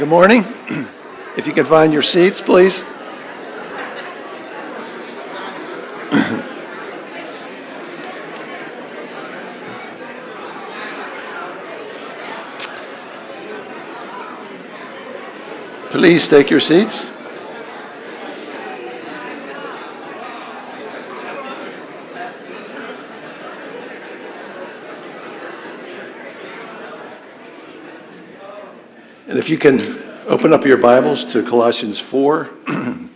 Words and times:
good 0.00 0.08
morning. 0.08 0.44
If 1.36 1.46
you 1.46 1.52
can 1.52 1.66
find 1.66 1.92
your 1.92 2.02
seats, 2.02 2.40
please. 2.40 2.82
Please 15.90 16.28
take 16.28 16.50
your 16.50 16.60
seats. 16.60 17.10
And 29.29 29.29
if 29.40 29.48
you 29.48 29.56
can 29.56 29.80
open 30.26 30.52
up 30.52 30.66
your 30.66 30.76
Bibles 30.76 31.24
to 31.32 31.42
Colossians 31.42 31.98
4. 31.98 32.50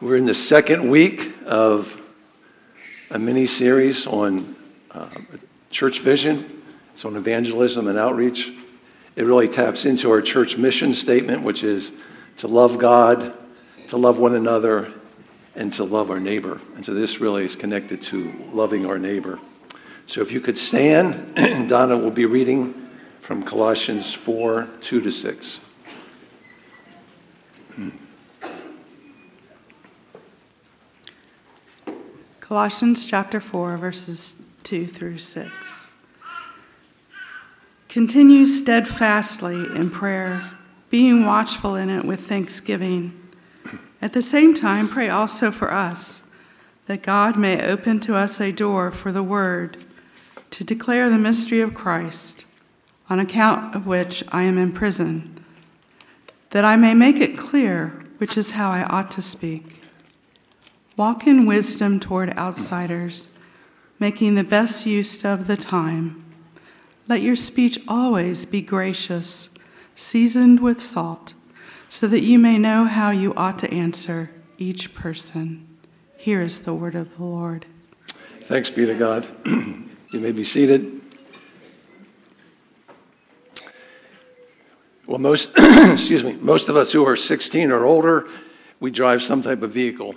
We're 0.00 0.14
in 0.14 0.24
the 0.24 0.34
second 0.34 0.88
week 0.88 1.34
of 1.44 2.00
a 3.10 3.18
mini 3.18 3.46
series 3.46 4.06
on 4.06 4.54
uh, 4.92 5.08
church 5.70 5.98
vision, 5.98 6.62
it's 6.94 7.04
on 7.04 7.16
evangelism 7.16 7.88
and 7.88 7.98
outreach. 7.98 8.52
It 9.16 9.26
really 9.26 9.48
taps 9.48 9.84
into 9.84 10.12
our 10.12 10.22
church 10.22 10.56
mission 10.56 10.94
statement, 10.94 11.42
which 11.42 11.64
is 11.64 11.90
to 12.36 12.46
love 12.46 12.78
God, 12.78 13.34
to 13.88 13.96
love 13.96 14.20
one 14.20 14.36
another, 14.36 14.92
and 15.56 15.74
to 15.74 15.82
love 15.82 16.08
our 16.08 16.20
neighbor. 16.20 16.60
And 16.76 16.84
so 16.84 16.94
this 16.94 17.20
really 17.20 17.44
is 17.44 17.56
connected 17.56 18.00
to 18.02 18.32
loving 18.52 18.86
our 18.86 19.00
neighbor. 19.00 19.40
So 20.06 20.20
if 20.20 20.30
you 20.30 20.40
could 20.40 20.56
stand, 20.56 21.34
Donna 21.68 21.96
will 21.96 22.12
be 22.12 22.26
reading 22.26 22.77
from 23.28 23.42
Colossians 23.42 24.14
4 24.14 24.66
2 24.80 25.02
to 25.02 25.12
6. 25.12 25.60
Colossians 32.40 33.04
chapter 33.04 33.38
4, 33.38 33.76
verses 33.76 34.46
2 34.62 34.86
through 34.86 35.18
6. 35.18 35.90
Continue 37.90 38.46
steadfastly 38.46 39.66
in 39.76 39.90
prayer, 39.90 40.52
being 40.88 41.26
watchful 41.26 41.74
in 41.74 41.90
it 41.90 42.06
with 42.06 42.20
thanksgiving. 42.20 43.28
At 44.00 44.14
the 44.14 44.22
same 44.22 44.54
time, 44.54 44.88
pray 44.88 45.10
also 45.10 45.50
for 45.50 45.70
us, 45.70 46.22
that 46.86 47.02
God 47.02 47.36
may 47.36 47.62
open 47.62 48.00
to 48.00 48.14
us 48.14 48.40
a 48.40 48.52
door 48.52 48.90
for 48.90 49.12
the 49.12 49.22
word 49.22 49.76
to 50.48 50.64
declare 50.64 51.10
the 51.10 51.18
mystery 51.18 51.60
of 51.60 51.74
Christ 51.74 52.46
on 53.10 53.18
account 53.18 53.74
of 53.74 53.86
which 53.86 54.22
I 54.28 54.42
am 54.42 54.58
in 54.58 54.72
prison, 54.72 55.44
that 56.50 56.64
I 56.64 56.76
may 56.76 56.94
make 56.94 57.16
it 57.16 57.38
clear 57.38 58.04
which 58.18 58.36
is 58.36 58.52
how 58.52 58.70
I 58.70 58.82
ought 58.84 59.10
to 59.12 59.22
speak. 59.22 59.80
Walk 60.96 61.26
in 61.26 61.46
wisdom 61.46 62.00
toward 62.00 62.36
outsiders, 62.36 63.28
making 63.98 64.34
the 64.34 64.44
best 64.44 64.84
use 64.84 65.24
of 65.24 65.46
the 65.46 65.56
time. 65.56 66.24
Let 67.06 67.22
your 67.22 67.36
speech 67.36 67.78
always 67.86 68.44
be 68.44 68.60
gracious, 68.60 69.48
seasoned 69.94 70.60
with 70.60 70.80
salt, 70.80 71.34
so 71.88 72.06
that 72.08 72.20
you 72.20 72.38
may 72.38 72.58
know 72.58 72.84
how 72.84 73.10
you 73.10 73.32
ought 73.34 73.58
to 73.60 73.72
answer 73.72 74.30
each 74.58 74.92
person. 74.94 75.66
Here 76.16 76.42
is 76.42 76.60
the 76.60 76.74
word 76.74 76.96
of 76.96 77.16
the 77.16 77.24
Lord. 77.24 77.66
Thanks 78.40 78.70
be 78.70 78.84
to 78.84 78.94
God. 78.94 79.28
you 79.46 80.20
may 80.20 80.32
be 80.32 80.44
seated. 80.44 80.97
Well, 85.08 85.18
most, 85.18 85.52
excuse 85.56 86.22
me, 86.22 86.34
most 86.34 86.68
of 86.68 86.76
us 86.76 86.92
who 86.92 87.06
are 87.06 87.16
16 87.16 87.70
or 87.70 87.86
older, 87.86 88.28
we 88.78 88.90
drive 88.90 89.22
some 89.22 89.40
type 89.40 89.62
of 89.62 89.70
vehicle. 89.70 90.14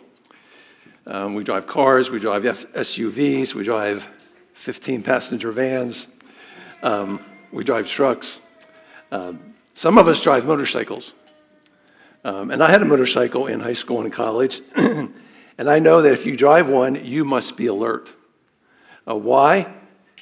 Um, 1.08 1.34
we 1.34 1.46
drive 1.46 1.66
cars, 1.66 2.12
we 2.12 2.20
drive 2.20 2.44
SUVs, 2.44 3.54
we 3.54 3.64
drive 3.64 4.10
15 4.52 5.02
passenger 5.02 5.54
vans, 5.54 6.08
um, 6.84 7.22
we 7.54 7.64
drive 7.64 7.88
trucks. 7.88 8.42
Um, 9.14 9.54
some 9.76 9.98
of 9.98 10.10
us 10.10 10.20
drive 10.20 10.46
motorcycles. 10.46 11.14
Um, 12.26 12.52
and 12.52 12.62
I 12.62 12.70
had 12.70 12.82
a 12.82 12.86
motorcycle 12.86 13.48
in 13.48 13.62
high 13.62 13.72
school 13.72 14.02
and 14.02 14.12
college. 14.12 14.60
and 14.76 15.70
I 15.70 15.80
know 15.80 16.02
that 16.02 16.12
if 16.12 16.26
you 16.26 16.36
drive 16.36 16.68
one, 16.68 16.96
you 17.06 17.24
must 17.24 17.56
be 17.56 17.68
alert. 17.68 18.10
Uh, 19.08 19.16
why? 19.16 19.74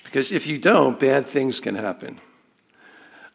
Because 0.04 0.32
if 0.32 0.46
you 0.46 0.60
don't, 0.60 1.00
bad 1.00 1.26
things 1.26 1.60
can 1.60 1.74
happen. 1.74 2.20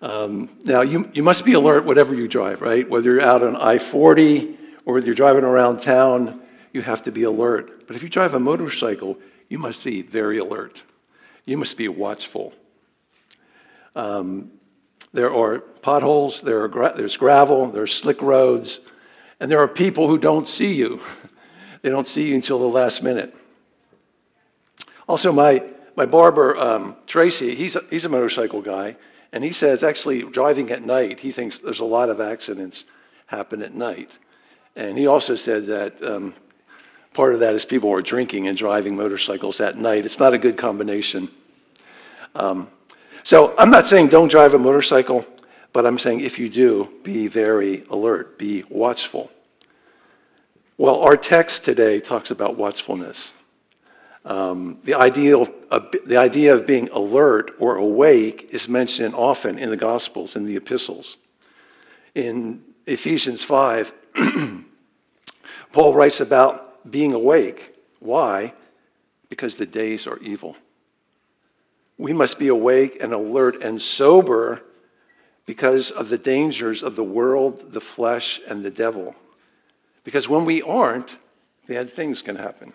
Um, 0.05 0.51
now, 0.65 0.83
you, 0.83 1.11
you 1.15 1.23
must 1.23 1.47
be 1.47 1.55
alert 1.55 1.87
whatever 1.87 2.15
you 2.15 2.29
drive, 2.29 2.61
right? 2.61 2.87
Whether 2.87 3.13
you're 3.13 3.23
out 3.23 3.43
on 3.43 3.57
I 3.57 3.79
40 3.79 4.55
or 4.85 4.93
whether 4.93 5.07
you're 5.07 5.15
driving 5.15 5.45
around 5.45 5.81
town, 5.81 6.43
you 6.75 6.83
have 6.83 7.03
to 7.05 7.11
be 7.11 7.23
alert. 7.23 7.87
But 7.87 7.97
if 7.97 8.03
you 8.03 8.11
drive 8.11 8.35
a 8.35 8.39
motorcycle, 8.39 9.19
you 9.49 9.59
must 9.59 9.83
be 9.83 10.03
very 10.03 10.37
alert. 10.37 10.83
You 11.47 11.57
must 11.57 11.79
be 11.79 11.89
watchful. 11.89 12.53
Um, 13.97 14.51
there 15.15 15.35
are 15.35 15.61
potholes, 15.61 16.43
there 16.43 16.63
are 16.63 16.69
gra- 16.69 16.93
there's 16.95 17.17
gravel, 17.17 17.69
there's 17.69 17.95
slick 17.95 18.21
roads, 18.21 18.81
and 19.41 19.51
there 19.51 19.61
are 19.61 19.69
people 19.69 20.09
who 20.09 20.19
don't 20.19 20.47
see 20.47 20.75
you. 20.75 21.01
they 21.81 21.89
don't 21.89 22.07
see 22.07 22.29
you 22.29 22.35
until 22.35 22.59
the 22.59 22.69
last 22.69 23.03
minute. 23.03 23.35
Also, 25.09 25.33
my, 25.33 25.65
my 25.97 26.05
barber, 26.05 26.59
um, 26.59 26.95
Tracy, 27.07 27.55
he's 27.55 27.75
a, 27.75 27.81
he's 27.89 28.05
a 28.05 28.11
motorcycle 28.11 28.61
guy. 28.61 28.97
And 29.35 29.43
he 29.43 29.51
says, 29.51 29.83
actually, 29.83 30.23
driving 30.23 30.71
at 30.71 30.85
night, 30.85 31.19
he 31.19 31.33
thinks 31.33 31.59
there's 31.59 31.81
a 31.81 31.85
lot 31.85 32.09
of 32.09 32.21
accidents 32.21 32.85
happen 33.27 33.63
at 33.63 33.75
night. 33.75 34.17
And 34.77 34.97
he 34.97 35.09
also 35.09 35.35
said 35.35 35.67
that 35.67 36.01
um, 36.05 36.35
part 37.15 37.35
of 37.35 37.41
that 37.41 37.53
is 37.53 37.65
people 37.65 37.93
are 37.93 38.01
drinking 38.01 38.47
and 38.47 38.57
driving 38.57 38.95
motorcycles 38.95 39.61
at 39.61 39.77
night. 39.77 40.05
It's 40.05 40.21
not 40.21 40.35
a 40.35 40.39
good 40.39 40.57
combination. 40.57 41.31
Um, 42.37 42.69
so 43.25 43.57
I'm 43.59 43.71
not 43.71 43.87
saying 43.87 44.07
don't 44.07 44.31
drive 44.31 44.55
a 44.55 44.59
motorcycle, 44.59 45.27
but 45.73 45.85
I'm 45.85 45.99
saying 45.99 46.21
if 46.21 46.39
you 46.39 46.49
do, 46.49 46.89
be 47.03 47.27
very 47.27 47.83
alert, 47.91 48.39
be 48.39 48.63
watchful. 48.69 49.33
Well, 50.79 51.01
our 51.03 51.17
text 51.17 51.65
today 51.65 51.99
talks 51.99 52.31
about 52.31 52.57
watchfulness. 52.57 53.33
Um, 54.25 54.79
the, 54.85 54.95
idea 54.95 55.37
of, 55.37 55.53
the 56.07 56.17
idea 56.17 56.55
of 56.55 56.67
being 56.67 56.89
alert 56.91 57.53
or 57.59 57.77
awake 57.77 58.49
is 58.53 58.69
mentioned 58.69 59.15
often 59.15 59.59
in 59.59 59.71
the 59.71 59.77
Gospels, 59.77 60.35
in 60.35 60.47
the 60.47 60.57
epistles. 60.57 61.19
In 62.15 62.63
Ephesians 62.87 63.45
5, 63.45 63.93
Paul 65.73 65.95
writes 65.95 66.21
about 66.21 66.91
being 66.91 67.13
awake. 67.13 67.75
Why? 67.99 68.55
Because 69.29 69.57
the 69.57 69.67
days 69.67 70.07
are 70.07 70.19
evil. 70.19 70.57
We 71.99 72.13
must 72.13 72.39
be 72.39 72.49
awake 72.49 72.97
and 73.01 73.13
alert 73.13 73.63
and 73.63 73.81
sober 73.81 74.63
because 75.47 75.91
of 75.91 76.09
the 76.09 76.19
dangers 76.19 76.83
of 76.83 76.97
the 76.97 77.05
world, 77.05 77.73
the 77.73 77.81
flesh, 77.81 78.41
and 78.49 78.63
the 78.63 78.71
devil. 78.71 79.15
Because 80.03 80.29
when 80.29 80.45
we 80.45 80.63
aren't, 80.63 81.19
bad 81.69 81.93
things 81.93 82.23
can 82.23 82.37
happen. 82.37 82.73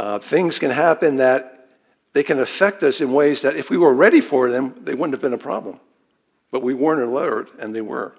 Uh, 0.00 0.18
things 0.18 0.58
can 0.58 0.70
happen 0.70 1.16
that 1.16 1.68
they 2.14 2.22
can 2.22 2.40
affect 2.40 2.82
us 2.82 3.02
in 3.02 3.12
ways 3.12 3.42
that 3.42 3.54
if 3.54 3.68
we 3.68 3.76
were 3.76 3.92
ready 3.92 4.22
for 4.22 4.48
them, 4.48 4.74
they 4.80 4.94
wouldn't 4.94 5.12
have 5.12 5.20
been 5.20 5.34
a 5.34 5.38
problem. 5.38 5.78
But 6.50 6.62
we 6.62 6.72
weren't 6.72 7.02
alert, 7.02 7.50
and 7.58 7.76
they 7.76 7.82
were. 7.82 8.14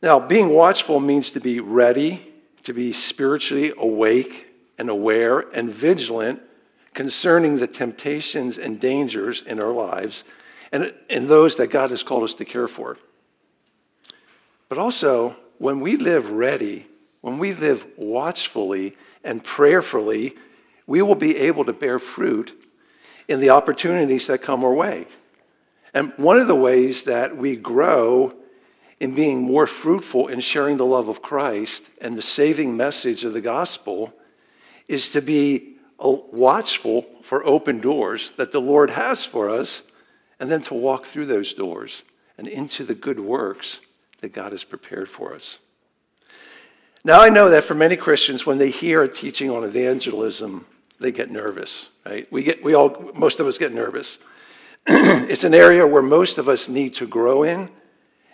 Now, 0.00 0.18
being 0.18 0.48
watchful 0.48 0.98
means 0.98 1.30
to 1.32 1.40
be 1.40 1.60
ready, 1.60 2.26
to 2.62 2.72
be 2.72 2.94
spiritually 2.94 3.74
awake 3.76 4.46
and 4.78 4.88
aware 4.88 5.40
and 5.40 5.68
vigilant 5.68 6.40
concerning 6.94 7.56
the 7.56 7.66
temptations 7.66 8.56
and 8.56 8.80
dangers 8.80 9.42
in 9.42 9.60
our 9.60 9.72
lives 9.72 10.24
and, 10.72 10.94
and 11.10 11.28
those 11.28 11.56
that 11.56 11.66
God 11.66 11.90
has 11.90 12.02
called 12.02 12.24
us 12.24 12.32
to 12.32 12.46
care 12.46 12.66
for. 12.66 12.96
But 14.70 14.78
also, 14.78 15.36
when 15.58 15.80
we 15.80 15.98
live 15.98 16.30
ready, 16.30 16.86
when 17.20 17.36
we 17.36 17.52
live 17.52 17.84
watchfully 17.98 18.96
and 19.26 19.44
prayerfully, 19.44 20.36
we 20.86 21.02
will 21.02 21.16
be 21.16 21.36
able 21.36 21.64
to 21.64 21.72
bear 21.72 21.98
fruit 21.98 22.58
in 23.28 23.40
the 23.40 23.50
opportunities 23.50 24.28
that 24.28 24.40
come 24.40 24.64
our 24.64 24.72
way. 24.72 25.06
And 25.92 26.12
one 26.16 26.38
of 26.38 26.46
the 26.46 26.54
ways 26.54 27.04
that 27.04 27.36
we 27.36 27.56
grow 27.56 28.34
in 29.00 29.14
being 29.14 29.42
more 29.42 29.66
fruitful 29.66 30.28
in 30.28 30.40
sharing 30.40 30.76
the 30.76 30.86
love 30.86 31.08
of 31.08 31.20
Christ 31.20 31.84
and 32.00 32.16
the 32.16 32.22
saving 32.22 32.76
message 32.76 33.24
of 33.24 33.32
the 33.32 33.40
gospel 33.40 34.14
is 34.88 35.08
to 35.10 35.20
be 35.20 35.76
uh, 35.98 36.16
watchful 36.32 37.06
for 37.22 37.44
open 37.44 37.80
doors 37.80 38.30
that 38.32 38.52
the 38.52 38.60
Lord 38.60 38.90
has 38.90 39.24
for 39.24 39.50
us, 39.50 39.82
and 40.38 40.50
then 40.50 40.62
to 40.62 40.74
walk 40.74 41.06
through 41.06 41.26
those 41.26 41.52
doors 41.52 42.04
and 42.38 42.46
into 42.46 42.84
the 42.84 42.94
good 42.94 43.18
works 43.18 43.80
that 44.20 44.32
God 44.32 44.52
has 44.52 44.64
prepared 44.64 45.08
for 45.08 45.34
us. 45.34 45.58
Now, 47.06 47.20
I 47.20 47.28
know 47.28 47.50
that 47.50 47.62
for 47.62 47.74
many 47.74 47.94
Christians, 47.94 48.46
when 48.46 48.58
they 48.58 48.68
hear 48.68 49.04
a 49.04 49.08
teaching 49.08 49.48
on 49.48 49.62
evangelism, 49.62 50.66
they 50.98 51.12
get 51.12 51.30
nervous, 51.30 51.88
right? 52.04 52.26
We, 52.32 52.42
get, 52.42 52.64
we 52.64 52.74
all, 52.74 53.12
most 53.14 53.38
of 53.38 53.46
us 53.46 53.58
get 53.58 53.72
nervous. 53.72 54.18
it's 54.88 55.44
an 55.44 55.54
area 55.54 55.86
where 55.86 56.02
most 56.02 56.36
of 56.36 56.48
us 56.48 56.68
need 56.68 56.94
to 56.94 57.06
grow 57.06 57.44
in, 57.44 57.70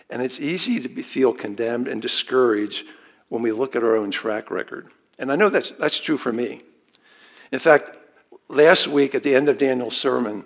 and 0.09 0.23
it's 0.23 0.39
easy 0.39 0.79
to 0.79 0.89
be, 0.89 1.03
feel 1.03 1.33
condemned 1.33 1.87
and 1.87 2.01
discouraged 2.01 2.87
when 3.29 3.43
we 3.43 3.51
look 3.51 3.75
at 3.75 3.83
our 3.83 3.95
own 3.95 4.09
track 4.09 4.49
record. 4.49 4.87
And 5.19 5.31
I 5.31 5.35
know 5.35 5.49
that's, 5.49 5.69
that's 5.69 5.99
true 5.99 6.17
for 6.17 6.33
me. 6.33 6.63
In 7.51 7.59
fact, 7.59 7.91
last 8.49 8.87
week 8.87 9.13
at 9.13 9.21
the 9.21 9.35
end 9.35 9.49
of 9.49 9.59
Daniel's 9.59 9.95
sermon, 9.95 10.45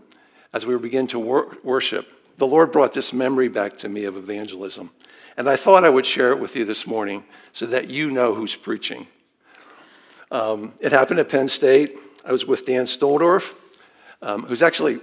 as 0.51 0.65
we 0.65 0.73
were 0.73 0.81
beginning 0.81 1.07
to 1.07 1.19
wor- 1.19 1.57
worship, 1.63 2.09
the 2.37 2.45
Lord 2.45 2.73
brought 2.73 2.91
this 2.91 3.13
memory 3.13 3.47
back 3.47 3.77
to 3.77 3.87
me 3.87 4.03
of 4.03 4.17
evangelism. 4.17 4.91
And 5.37 5.47
I 5.47 5.55
thought 5.55 5.83
I 5.83 5.89
would 5.89 6.05
share 6.05 6.31
it 6.31 6.39
with 6.39 6.55
you 6.55 6.65
this 6.65 6.87
morning 6.87 7.23
so 7.53 7.67
that 7.67 7.89
you 7.89 8.09
know 8.09 8.33
who's 8.33 8.55
preaching. 8.55 9.05
Um, 10.31 10.73
it 10.79 10.91
happened 10.91 11.19
at 11.19 11.29
Penn 11.29 11.47
State. 11.47 11.95
I 12.25 12.31
was 12.31 12.47
with 12.47 12.65
Dan 12.65 12.85
Stoldorf, 12.85 13.53
um, 14.23 14.43
who's 14.43 14.63
actually 14.63 14.99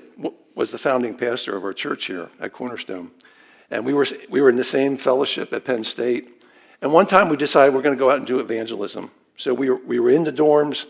was 0.54 0.72
the 0.72 0.78
founding 0.78 1.16
pastor 1.16 1.56
of 1.56 1.64
our 1.64 1.72
church 1.72 2.06
here 2.06 2.30
at 2.40 2.52
Cornerstone. 2.52 3.12
And 3.70 3.84
we 3.84 3.94
were, 3.94 4.06
we 4.28 4.40
were 4.40 4.50
in 4.50 4.56
the 4.56 4.64
same 4.64 4.96
fellowship 4.96 5.52
at 5.52 5.64
Penn 5.64 5.84
State. 5.84 6.44
And 6.82 6.92
one 6.92 7.06
time 7.06 7.28
we 7.28 7.36
decided 7.36 7.72
we're 7.72 7.82
going 7.82 7.96
to 7.96 7.98
go 7.98 8.10
out 8.10 8.18
and 8.18 8.26
do 8.26 8.40
evangelism. 8.40 9.10
So 9.36 9.54
we 9.54 9.70
were, 9.70 9.76
we 9.76 9.98
were 10.00 10.10
in 10.10 10.24
the 10.24 10.32
dorms. 10.32 10.86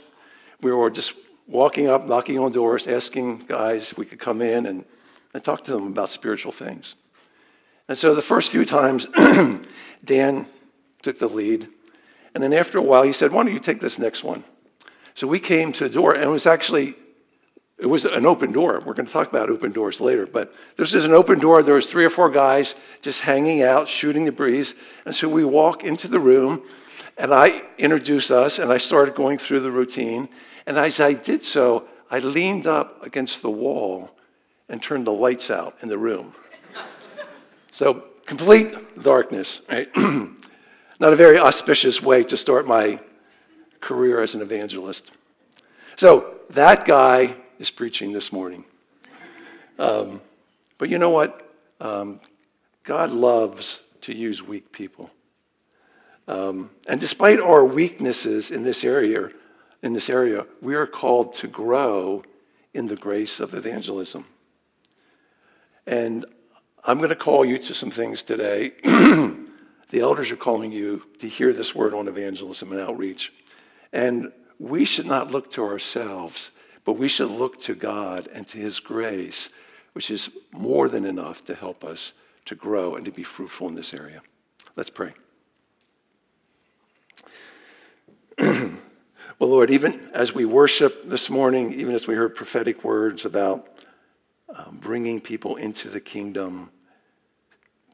We 0.61 0.73
were 0.73 0.91
just 0.91 1.15
walking 1.47 1.89
up, 1.89 2.07
knocking 2.07 2.39
on 2.39 2.53
doors, 2.53 2.87
asking 2.87 3.41
guys 3.47 3.93
if 3.93 3.99
we 3.99 4.07
could 4.07 4.19
come 4.19 4.41
in 4.41 4.67
and, 4.67 4.85
and 5.35 5.45
talk 5.45 5.65
to 5.65 5.73
them 5.73 5.87
about 5.89 6.11
spiritual 6.11 6.53
things. 6.53 6.95
And 7.89 7.99
so 7.99 8.15
the 8.15 8.23
first 8.23 8.51
few 8.51 8.65
times, 8.65 9.07
Dan 10.05 10.47
took 11.03 11.19
the 11.19 11.29
lead. 11.29 11.69
And 12.35 12.43
then 12.43 12.53
after 12.53 12.79
a 12.79 12.83
while, 12.83 13.03
he 13.03 13.13
said, 13.13 13.33
Why 13.33 13.45
don't 13.45 13.53
you 13.53 13.61
take 13.61 13.81
this 13.81 13.99
next 13.99 14.25
one? 14.25 14.45
So 15.15 15.27
we 15.27 15.39
came 15.39 15.73
to 15.75 15.85
the 15.85 15.91
door, 15.91 16.15
and 16.15 16.25
it 16.25 16.29
was 16.29 16.47
actually 16.47 16.97
it 17.77 17.87
was 17.87 18.05
an 18.05 18.25
open 18.25 18.53
door. 18.53 18.81
We're 18.85 18.95
going 18.95 19.07
to 19.07 19.13
talk 19.13 19.29
about 19.29 19.51
open 19.51 19.73
doors 19.73 20.01
later, 20.01 20.27
but 20.27 20.55
this 20.77 20.95
is 20.95 21.05
an 21.05 21.13
open 21.13 21.41
door. 21.41 21.63
There 21.63 21.75
was 21.75 21.87
three 21.87 22.05
or 22.05 22.11
four 22.11 22.31
guys 22.31 22.77
just 23.03 23.23
hanging 23.23 23.63
out, 23.63 23.89
shooting 23.89 24.25
the 24.25 24.33
breeze. 24.33 24.75
And 25.05 25.15
so 25.15 25.29
we 25.29 25.45
walk 25.45 25.83
into 25.83 26.07
the 26.07 26.21
room, 26.21 26.63
and 27.19 27.35
I 27.35 27.63
introduce 27.77 28.31
us, 28.31 28.61
and 28.61 28.73
I 28.73 28.79
started 28.79 29.17
going 29.17 29.39
through 29.39 29.61
the 29.61 29.73
routine. 29.73 30.29
And 30.67 30.79
as 30.79 31.01
I 31.01 31.15
did 31.15 31.45
so, 31.45 31.89
I 32.11 32.21
leaned 32.21 32.67
up 32.67 33.05
against 33.05 33.43
the 33.43 33.51
wall 33.51 34.13
and 34.69 34.81
turned 34.81 35.07
the 35.07 35.13
lights 35.13 35.51
out 35.51 35.77
in 35.83 35.89
the 35.89 35.99
room. 35.99 36.33
So 37.75 38.05
complete 38.25 39.03
darkness, 39.03 39.61
right? 39.69 39.89
Not 39.97 41.13
a 41.13 41.17
very 41.17 41.41
auspicious 41.41 42.01
way 42.01 42.23
to 42.23 42.37
start 42.37 42.69
my 42.69 43.01
career 43.81 44.23
as 44.23 44.33
an 44.33 44.43
evangelist. 44.43 45.11
So 45.97 46.37
that 46.51 46.85
guy 46.85 47.35
is 47.59 47.73
preaching 47.73 48.13
this 48.13 48.33
morning. 48.33 48.65
Um, 49.77 50.21
but 50.79 50.89
you 50.89 50.99
know 50.99 51.11
what? 51.11 51.53
Um, 51.81 52.21
God 52.85 53.11
loves 53.11 53.81
to 54.03 54.17
use 54.17 54.41
weak 54.41 54.71
people. 54.71 55.11
Um, 56.29 56.71
and 56.87 57.01
despite 57.01 57.41
our 57.41 57.65
weaknesses 57.65 58.53
in 58.53 58.63
this 58.63 58.85
area, 58.85 59.31
in 59.83 59.95
this 59.95 60.09
area, 60.09 60.47
we 60.63 60.77
are 60.77 60.87
called 60.87 61.35
to 61.35 61.49
grow 61.49 62.23
in 62.73 62.87
the 62.87 62.95
grace 62.95 63.41
of 63.41 63.53
evangelism. 63.53 64.27
And 65.89 66.25
I'm 66.87 66.99
going 66.99 67.09
to 67.09 67.17
call 67.17 67.47
you 67.47 67.57
to 67.59 67.73
some 67.73 67.91
things 67.91 68.23
today. 68.23 68.73
the 68.85 70.01
elders 70.01 70.31
are 70.31 70.37
calling 70.37 70.71
you 70.71 71.03
to 71.19 71.27
hear 71.27 71.55
this 71.55 71.75
word 71.75 71.95
on 71.95 72.09
evangelism 72.09 72.73
and 72.73 72.81
outreach. 72.81 73.33
And 73.91 74.33
we 74.59 74.85
should 74.85 75.07
not 75.07 75.31
look 75.31 75.51
to 75.53 75.65
ourselves, 75.65 76.51
but 76.85 76.99
we 76.99 77.09
should 77.09 77.31
look 77.31 77.59
to 77.63 77.75
God 77.75 78.29
and 78.35 78.47
to 78.49 78.59
His 78.59 78.81
grace, 78.81 79.49
which 79.95 80.11
is 80.11 80.29
more 80.53 80.91
than 80.91 81.07
enough 81.07 81.43
to 81.47 81.55
help 81.55 81.85
us 81.85 82.13
to 82.45 82.55
grow 82.55 82.97
and 82.97 83.07
to 83.07 83.11
be 83.11 83.23
fruitful 83.23 83.67
in 83.69 83.75
this 83.75 83.95
area. 83.95 84.21
Let's 84.77 84.91
pray. 84.91 85.15
well, 88.39 88.77
Lord, 89.41 89.71
even 89.71 90.11
as 90.13 90.35
we 90.35 90.45
worship 90.45 91.09
this 91.09 91.31
morning, 91.31 91.73
even 91.73 91.95
as 91.95 92.07
we 92.07 92.15
heard 92.15 92.35
prophetic 92.35 92.85
words 92.85 93.25
about 93.25 93.69
um, 94.55 94.79
bringing 94.83 95.23
people 95.23 95.57
into 95.57 95.89
the 95.89 96.01
kingdom 96.01 96.71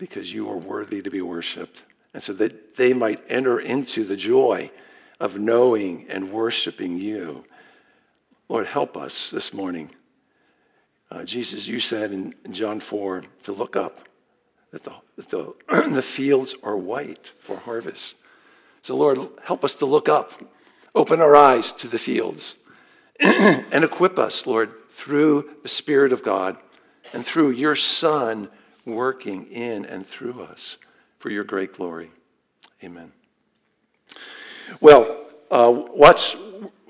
because 0.00 0.32
you 0.32 0.50
are 0.50 0.56
worthy 0.56 1.02
to 1.02 1.10
be 1.10 1.20
worshiped, 1.20 1.84
and 2.14 2.22
so 2.22 2.32
that 2.32 2.76
they 2.76 2.94
might 2.94 3.22
enter 3.28 3.60
into 3.60 4.02
the 4.02 4.16
joy 4.16 4.70
of 5.20 5.38
knowing 5.38 6.06
and 6.08 6.32
worshiping 6.32 6.96
you. 6.96 7.44
Lord, 8.48 8.66
help 8.66 8.96
us 8.96 9.30
this 9.30 9.52
morning. 9.52 9.90
Uh, 11.10 11.22
Jesus, 11.24 11.68
you 11.68 11.80
said 11.80 12.12
in, 12.12 12.34
John 12.50 12.80
4 12.80 13.24
to 13.42 13.52
look 13.52 13.76
up, 13.76 14.08
that, 14.72 14.84
the, 14.84 14.94
that 15.16 15.28
the, 15.28 15.54
the 15.90 16.02
fields 16.02 16.54
are 16.62 16.76
white 16.76 17.34
for 17.40 17.56
harvest. 17.58 18.16
So, 18.80 18.96
Lord, 18.96 19.18
help 19.44 19.64
us 19.64 19.74
to 19.76 19.86
look 19.86 20.08
up, 20.08 20.32
open 20.94 21.20
our 21.20 21.36
eyes 21.36 21.72
to 21.74 21.88
the 21.88 21.98
fields, 21.98 22.56
and 23.20 23.84
equip 23.84 24.18
us, 24.18 24.46
Lord, 24.46 24.72
through 24.92 25.50
the 25.62 25.68
Spirit 25.68 26.12
of 26.12 26.22
God 26.22 26.56
and 27.12 27.24
through 27.24 27.50
your 27.50 27.76
Son 27.76 28.48
working 28.94 29.46
in 29.46 29.84
and 29.84 30.06
through 30.06 30.42
us 30.42 30.78
for 31.18 31.30
your 31.30 31.44
great 31.44 31.74
glory. 31.74 32.10
Amen. 32.82 33.12
Well, 34.80 35.26
uh, 35.50 35.70
watch, 35.72 36.36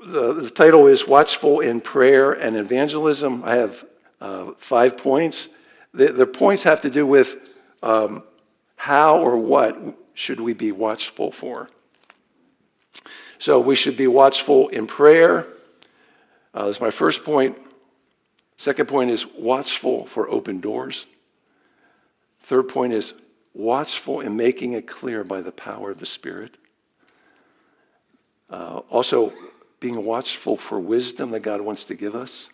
the, 0.07 0.33
the, 0.35 0.51
title 0.51 0.87
is 0.87 1.07
Watchful 1.07 1.61
in 1.61 1.81
Prayer 1.81 2.33
and 2.33 2.57
Evangelism. 2.57 3.43
I 3.45 3.55
have 3.55 3.85
uh, 4.21 4.53
five 4.59 4.99
points. 4.99 5.49
The, 5.95 6.13
the, 6.13 6.27
points 6.27 6.63
have 6.65 6.83
to 6.83 6.91
do 6.91 7.07
with 7.07 7.57
um, 7.83 8.23
how 8.77 9.19
or 9.19 9.37
what 9.37 9.79
should 10.15 10.41
we 10.41 10.55
be 10.55 10.73
watchful 10.73 11.33
for. 11.33 11.69
So 13.39 13.59
we 13.59 13.75
should 13.75 13.97
be 13.97 14.07
watchful 14.07 14.69
in 14.69 14.87
prayer. 14.87 15.47
Uh, 16.53 16.67
that's 16.67 16.81
my 16.81 16.91
first 16.91 17.25
point. 17.25 17.57
Second 18.59 18.89
point 18.89 19.11
is 19.11 19.27
watchful 19.27 20.05
for 20.05 20.29
open 20.29 20.61
doors. 20.61 21.07
Third 22.43 22.69
point 22.69 22.95
is 22.95 23.15
watchful 23.55 24.21
in 24.21 24.37
making 24.37 24.73
it 24.73 24.87
clear 24.87 25.25
by 25.25 25.41
the 25.41 25.53
power 25.53 25.91
of 25.91 25.99
the 25.99 26.07
Spirit. 26.07 26.57
Uh, 28.49 28.81
also, 28.89 29.33
being 29.81 30.05
watchful 30.05 30.57
for 30.57 30.79
wisdom 30.79 31.31
that 31.31 31.41
God 31.41 31.63
wants 31.63 31.85
to 31.87 31.95
give 31.95 32.15
us. 32.15 32.49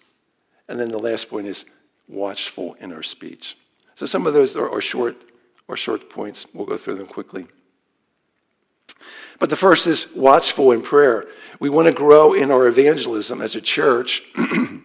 And 0.69 0.78
then 0.78 0.90
the 0.90 0.99
last 0.99 1.28
point 1.28 1.47
is 1.47 1.64
watchful 2.09 2.75
in 2.81 2.93
our 2.93 3.02
speech. 3.02 3.59
So 3.97 4.07
some 4.07 4.26
of 4.26 4.35
those 4.35 4.57
are, 4.57 4.71
are 4.71 4.81
short, 4.81 5.16
are 5.69 5.76
short 5.76 6.09
points. 6.09 6.47
We'll 6.52 6.66
go 6.66 6.76
through 6.76 6.97
them 6.97 7.07
quickly. 7.07 7.47
But 9.38 9.50
the 9.50 9.57
first 9.57 9.87
is 9.87 10.09
watchful 10.14 10.73
in 10.73 10.83
prayer. 10.83 11.26
We 11.61 11.69
want 11.69 11.87
to 11.87 11.93
grow 11.93 12.33
in 12.33 12.50
our 12.50 12.66
evangelism 12.66 13.40
as 13.40 13.57
a 13.57 13.61
church, 13.61 14.23
and 14.37 14.85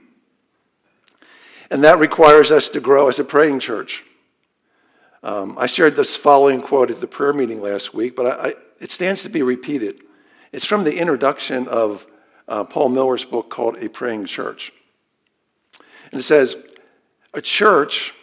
that 1.70 2.00
requires 2.00 2.52
us 2.52 2.70
to 2.70 2.80
grow 2.80 3.08
as 3.08 3.20
a 3.20 3.24
praying 3.24 3.60
church. 3.60 4.04
Um, 5.24 5.56
I 5.58 5.68
shared 5.68 5.96
this 5.96 6.18
following 6.18 6.62
quote 6.62 6.90
at 6.90 7.00
the 7.00 7.08
prayer 7.08 7.34
meeting 7.34 7.62
last 7.62 7.94
week, 7.94 8.16
but 8.16 8.26
I, 8.26 8.48
I, 8.50 8.54
it 8.80 8.92
stands 8.92 9.22
to 9.24 9.30
be 9.30 9.44
repeated. 9.44 10.02
It's 10.52 10.66
from 10.66 10.84
the 10.84 10.98
introduction 10.98 11.68
of 11.68 12.08
uh, 12.48 12.64
Paul 12.64 12.90
Miller's 12.90 13.24
book 13.24 13.50
called 13.50 13.78
A 13.78 13.88
Praying 13.88 14.26
Church. 14.26 14.74
And 16.12 16.20
it 16.20 16.24
says, 16.24 16.58
A 17.34 17.42
church 17.42 18.14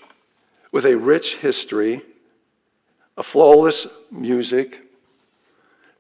with 0.73 0.85
a 0.85 0.97
rich 0.97 1.37
history, 1.37 2.03
a 3.17 3.23
flawless 3.23 3.87
music, 4.11 4.81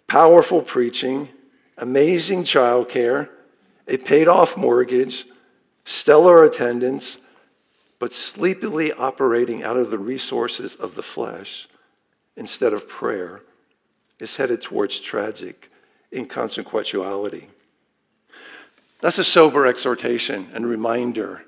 powerful 0.09 0.63
preaching, 0.63 1.29
amazing 1.79 2.43
childcare, 2.43 3.29
a 3.87 3.97
paid 3.99 4.27
off 4.29 4.57
mortgage, 4.57 5.27
stellar 5.85 6.45
attendance, 6.45 7.19
but 7.99 8.15
sleepily 8.15 8.93
operating 8.93 9.63
out 9.65 9.77
of 9.77 9.91
the 9.91 9.99
resources 9.99 10.75
of 10.77 10.95
the 10.95 11.03
flesh 11.03 11.69
instead 12.37 12.73
of 12.73 12.89
prayer 12.89 13.43
is 14.21 14.37
headed 14.37 14.63
towards 14.63 15.01
tragic 15.01 15.71
inconsequentiality. 16.13 17.47
That's 19.01 19.19
a 19.19 19.25
sober 19.25 19.67
exhortation 19.67 20.49
and 20.53 20.67
reminder 20.67 21.45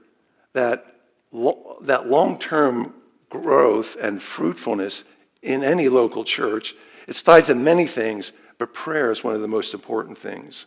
that, 0.52 0.96
lo- 1.32 1.78
that 1.82 2.08
long 2.08 2.38
term 2.38 2.94
growth 3.28 3.96
and 4.00 4.20
fruitfulness 4.20 5.04
in 5.42 5.64
any 5.64 5.88
local 5.88 6.24
church, 6.24 6.74
it's 7.06 7.22
tied 7.22 7.44
to 7.46 7.54
many 7.54 7.86
things, 7.86 8.32
but 8.58 8.74
prayer 8.74 9.10
is 9.10 9.24
one 9.24 9.34
of 9.34 9.40
the 9.40 9.48
most 9.48 9.72
important 9.72 10.18
things. 10.18 10.66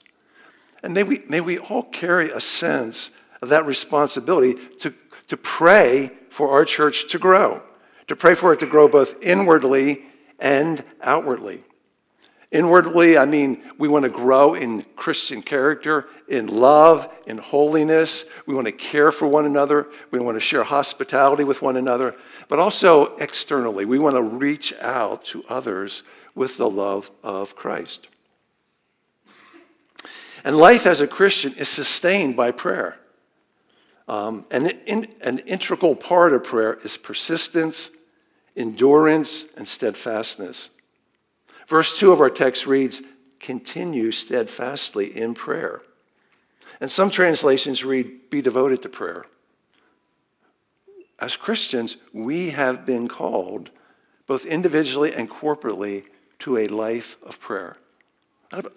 And 0.82 0.94
may 0.94 1.04
we, 1.04 1.24
may 1.30 1.42
we 1.42 1.58
all 1.60 1.84
carry 1.84 2.30
a 2.32 2.42
sense 2.42 3.12
of 3.42 3.50
that 3.50 3.66
responsibility 3.66 4.56
to, 4.80 4.94
to 5.28 5.38
pray 5.38 6.12
for 6.30 6.52
our 6.52 6.66
church 6.66 7.10
to 7.12 7.20
grow, 7.20 7.62
to 8.08 8.16
pray 8.16 8.36
for 8.36 8.54
it 8.54 8.60
to 8.60 8.66
grow 8.66 8.88
both 8.88 9.16
inwardly 9.22 10.04
and 10.40 10.84
outwardly. 11.02 11.64
Inwardly, 12.52 13.18
I 13.18 13.26
mean, 13.26 13.64
we 13.80 13.88
want 13.88 14.04
to 14.04 14.10
grow 14.10 14.54
in 14.54 14.84
Christian 14.96 15.42
character, 15.42 16.06
in 16.28 16.46
love, 16.46 17.12
in 17.26 17.40
holiness. 17.40 18.26
We 18.46 18.54
want 18.54 18.68
to 18.68 18.72
care 18.72 19.12
for 19.12 19.28
one 19.28 19.48
another. 19.48 19.88
We 20.12 20.20
want 20.20 20.36
to 20.36 20.40
share 20.40 20.64
hospitality 20.64 21.44
with 21.44 21.64
one 21.64 21.78
another. 21.78 22.16
But 22.50 22.60
also 22.60 23.16
externally, 23.16 23.86
we 23.86 23.98
want 23.98 24.18
to 24.18 24.22
reach 24.22 24.72
out 24.82 25.26
to 25.26 25.44
others 25.50 26.04
with 26.36 26.58
the 26.58 26.70
love 26.70 27.10
of 27.24 27.56
Christ. 27.56 28.08
And 30.44 30.56
life 30.56 30.86
as 30.86 31.02
a 31.02 31.08
Christian 31.08 31.54
is 31.54 31.70
sustained 31.70 32.36
by 32.36 32.52
prayer. 32.52 33.00
Um, 34.08 34.46
and 34.52 34.68
in, 34.86 35.08
an 35.22 35.40
integral 35.40 35.96
part 35.96 36.34
of 36.34 36.44
prayer 36.44 36.78
is 36.84 36.98
persistence, 36.98 37.92
endurance, 38.56 39.46
and 39.56 39.68
steadfastness. 39.68 40.70
Verse 41.68 41.98
2 41.98 42.12
of 42.12 42.20
our 42.20 42.30
text 42.30 42.68
reads, 42.68 43.02
Continue 43.40 44.12
steadfastly 44.12 45.18
in 45.18 45.34
prayer. 45.34 45.82
And 46.80 46.92
some 46.92 47.10
translations 47.10 47.84
read, 47.84 48.30
Be 48.30 48.42
devoted 48.42 48.82
to 48.82 48.90
prayer. 48.90 49.26
As 51.20 51.38
Christians, 51.38 51.98
we 52.12 52.50
have 52.50 52.86
been 52.86 53.08
called, 53.08 53.70
both 54.28 54.46
individually 54.46 55.14
and 55.14 55.30
corporately, 55.30 56.04
to 56.40 56.58
a 56.58 56.68
life 56.68 57.16
of 57.24 57.40
prayer. 57.40 57.78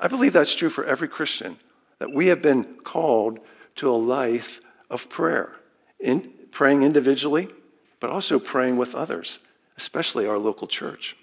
I 0.01 0.09
believe 0.09 0.33
that's 0.33 0.55
true 0.55 0.71
for 0.71 0.85
every 0.85 1.09
Christian, 1.09 1.59
that 1.99 2.13
we 2.13 2.29
have 2.29 2.41
been 2.41 2.77
called 2.85 3.41
to 3.77 3.91
a 3.91 3.97
life 3.97 4.61
of 4.91 5.09
prayer, 5.09 5.53
in, 5.99 6.33
praying 6.51 6.83
individually, 6.83 7.49
but 8.01 8.11
also 8.11 8.39
praying 8.39 8.77
with 8.77 8.95
others, 8.95 9.41
especially 9.77 10.27
our 10.27 10.39
local 10.39 10.67
church. 10.67 11.17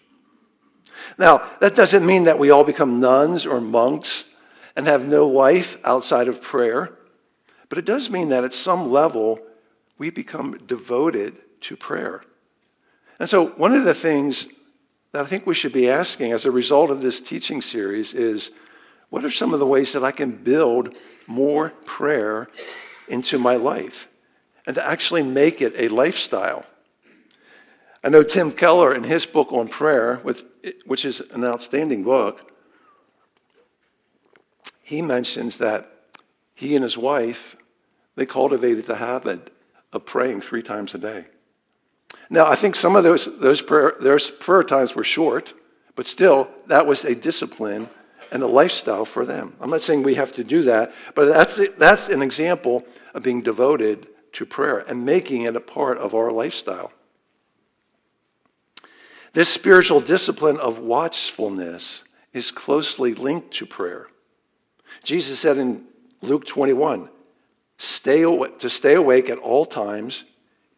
Now, 1.17 1.49
that 1.59 1.75
doesn't 1.75 2.05
mean 2.05 2.23
that 2.23 2.39
we 2.39 2.49
all 2.49 2.63
become 2.63 2.99
nuns 2.99 3.45
or 3.45 3.59
monks 3.59 4.25
and 4.75 4.85
have 4.85 5.07
no 5.07 5.27
life 5.27 5.77
outside 5.85 6.27
of 6.27 6.41
prayer, 6.41 6.93
but 7.69 7.77
it 7.77 7.85
does 7.85 8.09
mean 8.09 8.29
that 8.29 8.43
at 8.43 8.53
some 8.53 8.91
level 8.91 9.39
we 9.97 10.09
become 10.09 10.57
devoted 10.65 11.39
to 11.61 11.75
prayer. 11.75 12.23
And 13.19 13.29
so, 13.29 13.47
one 13.47 13.73
of 13.73 13.85
the 13.85 13.93
things 13.93 14.47
that 15.11 15.23
I 15.23 15.27
think 15.27 15.45
we 15.45 15.53
should 15.53 15.73
be 15.73 15.89
asking 15.89 16.31
as 16.31 16.45
a 16.45 16.51
result 16.51 16.89
of 16.89 17.01
this 17.01 17.21
teaching 17.21 17.61
series 17.61 18.13
is 18.13 18.51
what 19.09 19.23
are 19.23 19.31
some 19.31 19.53
of 19.53 19.59
the 19.59 19.65
ways 19.65 19.93
that 19.93 20.03
I 20.03 20.11
can 20.11 20.31
build 20.31 20.95
more 21.27 21.69
prayer 21.85 22.49
into 23.07 23.37
my 23.37 23.55
life 23.55 24.07
and 24.65 24.75
to 24.75 24.85
actually 24.85 25.23
make 25.23 25.61
it 25.61 25.73
a 25.77 25.87
lifestyle? 25.87 26.65
I 28.03 28.09
know 28.09 28.23
Tim 28.23 28.51
Keller, 28.51 28.93
in 28.93 29.03
his 29.03 29.25
book 29.25 29.51
on 29.53 29.69
prayer, 29.69 30.21
which 30.85 31.05
is 31.05 31.21
an 31.31 31.45
outstanding 31.45 32.03
book, 32.03 32.51
he 34.81 35.01
mentions 35.01 35.57
that 35.57 35.89
he 36.53 36.75
and 36.75 36.83
his 36.83 36.97
wife, 36.97 37.55
they 38.15 38.25
cultivated 38.25 38.85
the 38.85 38.97
habit 38.97 39.51
of 39.91 40.05
praying 40.05 40.41
three 40.41 40.61
times 40.61 40.93
a 40.93 40.97
day. 40.97 41.25
Now, 42.29 42.47
I 42.47 42.55
think 42.55 42.75
some 42.75 42.95
of 42.95 43.03
those, 43.03 43.25
those 43.39 43.61
prayer, 43.61 43.95
those 43.99 44.29
prayer 44.29 44.63
times 44.63 44.95
were 44.95 45.03
short, 45.03 45.53
but 45.95 46.05
still, 46.07 46.49
that 46.67 46.85
was 46.85 47.05
a 47.05 47.15
discipline 47.15 47.89
and 48.33 48.41
a 48.41 48.47
lifestyle 48.47 49.05
for 49.05 49.25
them. 49.25 49.53
I'm 49.61 49.69
not 49.69 49.83
saying 49.83 50.01
we 50.01 50.15
have 50.15 50.33
to 50.33 50.43
do 50.43 50.63
that, 50.63 50.91
but 51.13 51.27
that's, 51.27 51.61
that's 51.77 52.09
an 52.09 52.23
example 52.23 52.83
of 53.13 53.21
being 53.21 53.43
devoted 53.43 54.07
to 54.33 54.45
prayer 54.45 54.79
and 54.79 55.05
making 55.05 55.43
it 55.43 55.55
a 55.55 55.61
part 55.61 55.99
of 55.99 56.15
our 56.15 56.31
lifestyle. 56.31 56.91
This 59.33 59.49
spiritual 59.49 60.01
discipline 60.01 60.57
of 60.57 60.79
watchfulness 60.79 62.03
is 62.33 62.49
closely 62.49 63.13
linked 63.13 63.51
to 63.51 63.67
prayer. 63.67 64.07
Jesus 65.03 65.37
said 65.37 65.57
in 65.57 65.85
Luke 66.21 66.45
21, 66.47 67.09
stay 67.77 68.23
to 68.23 68.69
stay 68.69 68.95
awake 68.95 69.29
at 69.29 69.37
all 69.37 69.65
times, 69.65 70.23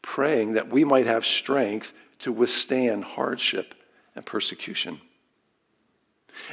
praying 0.01 0.53
that 0.53 0.67
we 0.69 0.83
might 0.83 1.07
have 1.07 1.25
strength 1.25 1.93
to 2.19 2.33
withstand 2.33 3.05
hardship 3.05 3.75
and 4.13 4.25
persecution. 4.25 5.00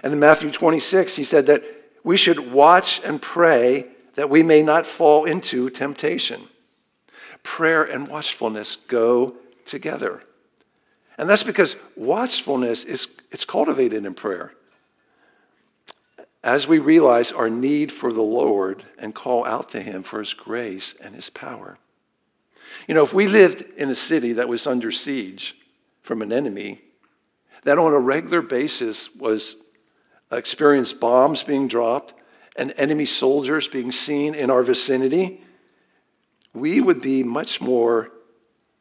And 0.03 0.13
in 0.13 0.21
Matthew 0.21 0.51
26, 0.51 1.17
he 1.17 1.25
said 1.25 1.47
that 1.47 1.65
we 2.05 2.17
should 2.17 2.53
watch 2.53 3.01
and 3.05 3.21
pray 3.21 3.87
that 4.15 4.31
we 4.31 4.43
may 4.43 4.63
not 4.63 4.87
fall 4.87 5.25
into 5.25 5.71
temptation. 5.71 6.43
Prayer 7.43 7.83
and 7.83 8.09
watchfulness 8.09 8.77
go 8.89 9.37
together. 9.67 10.23
And 11.19 11.29
that's 11.29 11.43
because 11.43 11.77
watchfulness 11.97 12.85
is 12.85 13.09
it's 13.31 13.45
cultivated 13.45 14.05
in 14.05 14.15
prayer. 14.15 14.53
As 16.45 16.67
we 16.67 16.79
realize 16.79 17.31
our 17.31 17.49
need 17.49 17.93
for 17.93 18.13
the 18.13 18.23
Lord 18.23 18.85
and 18.99 19.15
call 19.15 19.45
out 19.45 19.71
to 19.71 19.81
him 19.81 20.03
for 20.03 20.19
his 20.19 20.35
grace 20.35 20.95
and 21.01 21.15
his 21.15 21.31
power. 21.31 21.79
You 22.89 22.95
know, 22.95 23.05
if 23.05 23.15
we 23.15 23.29
lived 23.29 23.63
in 23.77 23.91
a 23.91 23.95
city 23.95 24.33
that 24.33 24.49
was 24.49 24.67
under 24.67 24.91
siege 24.91 25.57
from 26.03 26.21
an 26.21 26.33
enemy, 26.33 26.81
that 27.63 27.79
on 27.79 27.93
a 27.93 27.99
regular 27.99 28.43
basis 28.43 29.15
was 29.15 29.57
experienced 30.37 31.01
bombs 31.01 31.43
being 31.43 31.69
dropped 31.69 32.15
and 32.57 32.73
enemy 32.77 33.07
soldiers 33.07 33.69
being 33.69 33.93
seen 33.93 34.35
in 34.35 34.51
our 34.51 34.63
vicinity, 34.63 35.43
we 36.55 36.81
would 36.81 37.01
be 37.01 37.23
much 37.23 37.61
more 37.61 38.11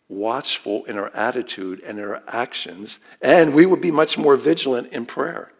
watchful 0.09 0.83
in 0.85 0.97
our 0.97 1.09
attitude 1.15 1.81
and 1.85 1.97
in 1.97 2.05
our 2.05 2.21
actions, 2.27 2.99
and 3.21 3.53
we 3.53 3.65
would 3.65 3.81
be 3.81 3.91
much 3.91 4.17
more 4.17 4.35
vigilant 4.35 4.91
in 4.91 5.05
prayer 5.05 5.51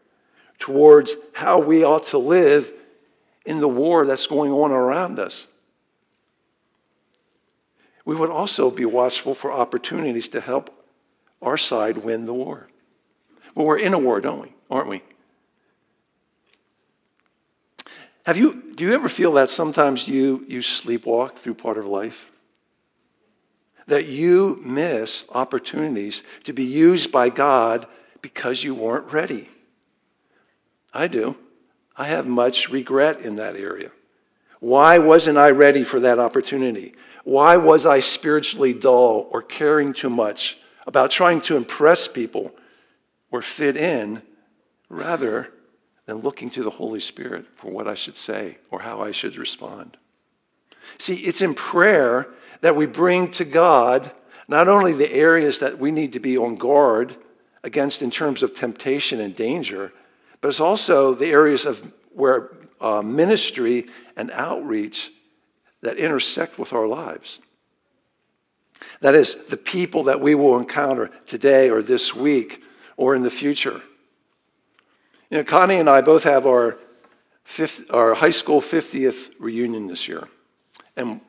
towards 0.60 1.16
how 1.34 1.60
we 1.60 1.84
ought 1.84 2.06
to 2.08 2.18
live 2.18 2.72
in 3.46 3.60
the 3.60 3.68
war 3.68 4.06
that's 4.06 4.28
going 4.28 4.52
on 4.52 4.72
around 4.72 5.20
us. 5.20 5.48
We 8.06 8.16
would 8.16 8.30
also 8.30 8.70
be 8.70 8.86
watchful 8.86 9.36
for 9.36 9.52
opportunities 9.52 10.28
to 10.30 10.42
help 10.42 10.86
our 11.42 11.58
side 11.58 11.98
win 11.98 12.26
the 12.26 12.34
war. 12.34 12.68
Well, 13.56 13.66
we're 13.66 13.80
in 13.80 13.94
a 13.94 14.00
war, 14.00 14.22
don't 14.22 14.42
we? 14.42 14.54
Aren't 14.70 14.90
we? 14.90 15.02
Have 18.32 18.38
you, 18.38 18.64
do 18.78 18.86
you 18.86 18.94
ever 18.94 19.10
feel 19.10 19.34
that 19.34 19.50
sometimes 19.50 20.08
you, 20.08 20.46
you 20.48 20.62
sleepwalk 20.62 21.36
through 21.36 21.56
part 21.56 21.78
of 21.78 21.86
life? 21.86 22.32
that 23.88 24.08
you 24.08 24.58
miss 24.64 25.26
opportunities 25.34 26.24
to 26.46 26.54
be 26.54 26.64
used 26.64 27.12
by 27.12 27.28
God 27.28 27.86
because 28.22 28.64
you 28.64 28.74
weren't 28.74 29.12
ready. 29.12 29.50
I 30.94 31.08
do. 31.08 31.36
I 31.98 32.06
have 32.06 32.26
much 32.26 32.70
regret 32.70 33.20
in 33.20 33.36
that 33.36 33.58
area. 33.58 33.92
Why 34.62 34.98
wasn't 34.98 35.38
I 35.38 35.52
ready 35.52 35.84
for 35.84 36.00
that 36.00 36.18
opportunity? 36.18 36.94
Why 37.26 37.58
was 37.58 37.86
I 37.86 38.00
spiritually 38.00 38.72
dull 38.72 39.28
or 39.30 39.42
caring 39.42 39.92
too 39.92 40.10
much 40.10 40.58
about 40.88 41.12
trying 41.12 41.42
to 41.42 41.58
impress 41.58 42.08
people 42.08 42.56
or 43.30 43.42
fit 43.42 43.76
in 43.76 44.22
rather 44.88 45.52
than 46.12 46.20
looking 46.20 46.50
to 46.50 46.62
the 46.62 46.70
Holy 46.70 47.00
Spirit 47.00 47.46
for 47.56 47.72
what 47.72 47.88
I 47.88 47.96
should 47.96 48.18
say 48.18 48.58
or 48.70 48.82
how 48.82 49.02
I 49.02 49.12
should 49.12 49.38
respond? 49.38 49.96
See, 50.98 51.16
it's 51.16 51.42
in 51.42 51.54
prayer 51.54 52.28
that 52.60 52.76
we 52.76 52.86
bring 52.86 53.32
to 53.32 53.46
God 53.46 54.12
not 54.50 54.68
only 54.68 54.92
the 54.92 55.14
areas 55.14 55.60
that 55.60 55.80
we 55.80 55.90
need 55.90 56.12
to 56.12 56.20
be 56.20 56.38
on 56.38 56.56
guard 56.56 57.16
against 57.64 58.02
in 58.02 58.12
terms 58.12 58.44
of 58.44 58.54
temptation 58.54 59.22
and 59.22 59.34
danger, 59.34 59.94
but 60.42 60.50
it's 60.50 60.60
also 60.60 61.14
the 61.14 61.32
areas 61.32 61.66
of 61.66 61.90
where 62.14 62.50
uh, 62.82 63.02
ministry 63.02 63.88
and 64.18 64.32
outreach 64.32 65.14
that 65.82 65.96
intersect 65.96 66.60
with 66.60 66.74
our 66.74 66.88
lives. 66.88 67.40
That 69.00 69.16
is, 69.16 69.36
the 69.48 69.56
people 69.56 70.04
that 70.04 70.20
we 70.20 70.36
will 70.36 70.58
encounter 70.58 71.10
today 71.26 71.70
or 71.70 71.82
this 71.82 72.14
week 72.14 72.62
or 72.98 73.16
in 73.16 73.24
the 73.24 73.30
future. 73.30 73.82
You 75.32 75.38
know, 75.38 75.44
Connie 75.44 75.78
and 75.78 75.90
I 75.90 76.02
both 76.02 76.24
have 76.26 76.46
our, 76.46 76.78
fifth, 77.44 77.92
our 77.92 78.14
high 78.14 78.30
school 78.30 78.62
50th 78.62 79.32
reunion 79.40 79.88
this 79.88 80.08
year. 80.08 80.28
And 80.96 81.22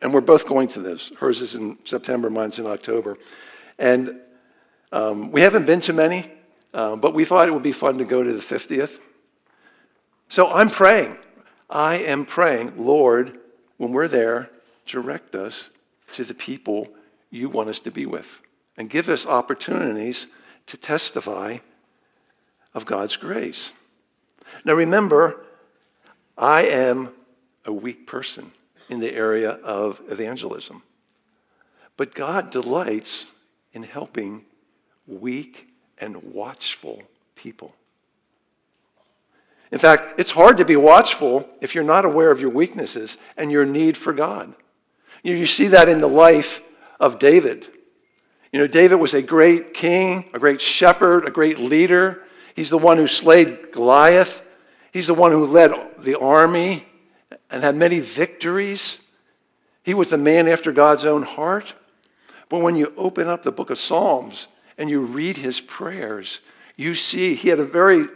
and 0.00 0.14
we're 0.14 0.20
both 0.20 0.46
going 0.46 0.68
to 0.68 0.80
this. 0.80 1.12
Hers 1.18 1.40
is 1.40 1.54
in 1.54 1.78
September, 1.84 2.30
mine's 2.30 2.58
in 2.58 2.66
October. 2.66 3.16
And 3.78 4.20
um, 4.92 5.32
we 5.32 5.40
haven't 5.40 5.66
been 5.66 5.80
to 5.82 5.92
many, 5.92 6.30
uh, 6.72 6.96
but 6.96 7.14
we 7.14 7.24
thought 7.24 7.48
it 7.48 7.52
would 7.52 7.62
be 7.62 7.72
fun 7.72 7.98
to 7.98 8.04
go 8.04 8.22
to 8.22 8.32
the 8.32 8.40
50th. 8.40 8.98
So 10.28 10.50
I'm 10.50 10.70
praying. 10.70 11.16
I 11.70 11.96
am 11.96 12.24
praying, 12.24 12.74
Lord, 12.76 13.38
when 13.76 13.92
we're 13.92 14.08
there, 14.08 14.50
direct 14.86 15.34
us 15.34 15.70
to 16.12 16.24
the 16.24 16.34
people 16.34 16.88
you 17.30 17.48
want 17.48 17.68
us 17.68 17.80
to 17.80 17.90
be 17.90 18.06
with 18.06 18.40
and 18.76 18.88
give 18.88 19.08
us 19.08 19.26
opportunities 19.26 20.26
to 20.66 20.76
testify 20.76 21.58
of 22.78 22.86
God's 22.86 23.16
grace. 23.16 23.72
Now 24.64 24.74
remember, 24.74 25.40
I 26.38 26.62
am 26.62 27.10
a 27.64 27.72
weak 27.72 28.06
person 28.06 28.52
in 28.88 29.00
the 29.00 29.12
area 29.12 29.50
of 29.50 30.00
evangelism. 30.08 30.84
But 31.96 32.14
God 32.14 32.50
delights 32.50 33.26
in 33.72 33.82
helping 33.82 34.44
weak 35.08 35.66
and 35.98 36.22
watchful 36.22 37.02
people. 37.34 37.74
In 39.72 39.80
fact, 39.80 40.20
it's 40.20 40.30
hard 40.30 40.56
to 40.58 40.64
be 40.64 40.76
watchful 40.76 41.48
if 41.60 41.74
you're 41.74 41.82
not 41.82 42.04
aware 42.04 42.30
of 42.30 42.40
your 42.40 42.50
weaknesses 42.50 43.18
and 43.36 43.50
your 43.50 43.66
need 43.66 43.96
for 43.96 44.12
God. 44.12 44.54
You, 45.24 45.34
you 45.34 45.46
see 45.46 45.66
that 45.66 45.88
in 45.88 46.00
the 46.00 46.06
life 46.06 46.62
of 47.00 47.18
David. 47.18 47.66
You 48.52 48.60
know, 48.60 48.68
David 48.68 48.96
was 48.96 49.12
a 49.12 49.20
great 49.20 49.74
king, 49.74 50.30
a 50.32 50.38
great 50.38 50.60
shepherd, 50.60 51.26
a 51.26 51.32
great 51.32 51.58
leader. 51.58 52.22
He's 52.58 52.70
the 52.70 52.76
one 52.76 52.96
who 52.96 53.06
slayed 53.06 53.70
Goliath. 53.70 54.42
He's 54.92 55.06
the 55.06 55.14
one 55.14 55.30
who 55.30 55.46
led 55.46 55.70
the 55.96 56.18
army 56.18 56.86
and 57.52 57.62
had 57.62 57.76
many 57.76 58.00
victories. 58.00 58.98
He 59.84 59.94
was 59.94 60.10
the 60.10 60.18
man 60.18 60.48
after 60.48 60.72
God's 60.72 61.04
own 61.04 61.22
heart. 61.22 61.74
But 62.48 62.62
when 62.62 62.74
you 62.74 62.92
open 62.96 63.28
up 63.28 63.44
the 63.44 63.52
book 63.52 63.70
of 63.70 63.78
Psalms 63.78 64.48
and 64.76 64.90
you 64.90 65.02
read 65.02 65.36
his 65.36 65.60
prayers, 65.60 66.40
you 66.74 66.96
see 66.96 67.36
he 67.36 67.50
had 67.50 67.60
a 67.60 67.64
very, 67.64 68.08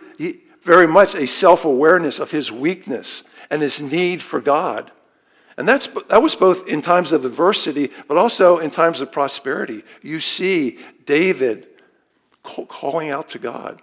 very 0.65 0.89
much 0.89 1.15
a 1.15 1.29
self 1.29 1.65
awareness 1.65 2.19
of 2.19 2.33
his 2.33 2.51
weakness 2.51 3.23
and 3.49 3.63
his 3.63 3.81
need 3.81 4.21
for 4.21 4.41
God. 4.41 4.91
And 5.57 5.69
that's, 5.69 5.87
that 6.09 6.21
was 6.21 6.35
both 6.35 6.67
in 6.67 6.83
times 6.83 7.13
of 7.13 7.25
adversity, 7.25 7.93
but 8.09 8.17
also 8.17 8.59
in 8.59 8.73
times 8.73 9.01
of 9.01 9.13
prosperity. 9.13 9.85
You 10.03 10.19
see 10.19 10.81
David 11.07 11.69
calling 12.43 13.11
out 13.11 13.29
to 13.29 13.39
God 13.39 13.81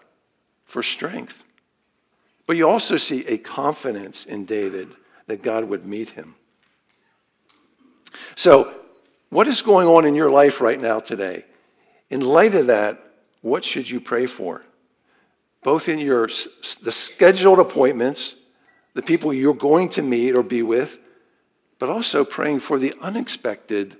for 0.69 0.83
strength. 0.83 1.43
But 2.45 2.55
you 2.55 2.69
also 2.69 2.97
see 2.97 3.25
a 3.25 3.37
confidence 3.37 4.25
in 4.25 4.45
David 4.45 4.89
that 5.27 5.41
God 5.41 5.65
would 5.65 5.85
meet 5.85 6.11
him. 6.11 6.35
So, 8.35 8.73
what 9.29 9.47
is 9.47 9.61
going 9.61 9.87
on 9.87 10.05
in 10.05 10.15
your 10.15 10.31
life 10.31 10.61
right 10.61 10.79
now 10.79 10.99
today? 10.99 11.45
In 12.09 12.21
light 12.21 12.55
of 12.55 12.67
that, 12.67 12.99
what 13.41 13.63
should 13.63 13.89
you 13.89 13.99
pray 13.99 14.25
for? 14.25 14.63
Both 15.63 15.89
in 15.89 15.99
your 15.99 16.27
the 16.81 16.91
scheduled 16.91 17.59
appointments, 17.59 18.35
the 18.93 19.01
people 19.01 19.33
you're 19.33 19.53
going 19.53 19.89
to 19.89 20.01
meet 20.01 20.35
or 20.35 20.43
be 20.43 20.63
with, 20.63 20.97
but 21.77 21.89
also 21.89 22.23
praying 22.23 22.59
for 22.59 22.79
the 22.79 22.93
unexpected 23.01 23.97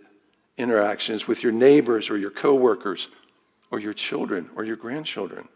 interactions 0.58 1.28
with 1.28 1.44
your 1.44 1.52
neighbors 1.52 2.10
or 2.10 2.18
your 2.18 2.32
coworkers 2.32 3.08
or 3.72 3.80
your 3.80 3.94
children 3.94 4.50
or 4.56 4.64
your 4.64 4.76
grandchildren. 4.76 5.48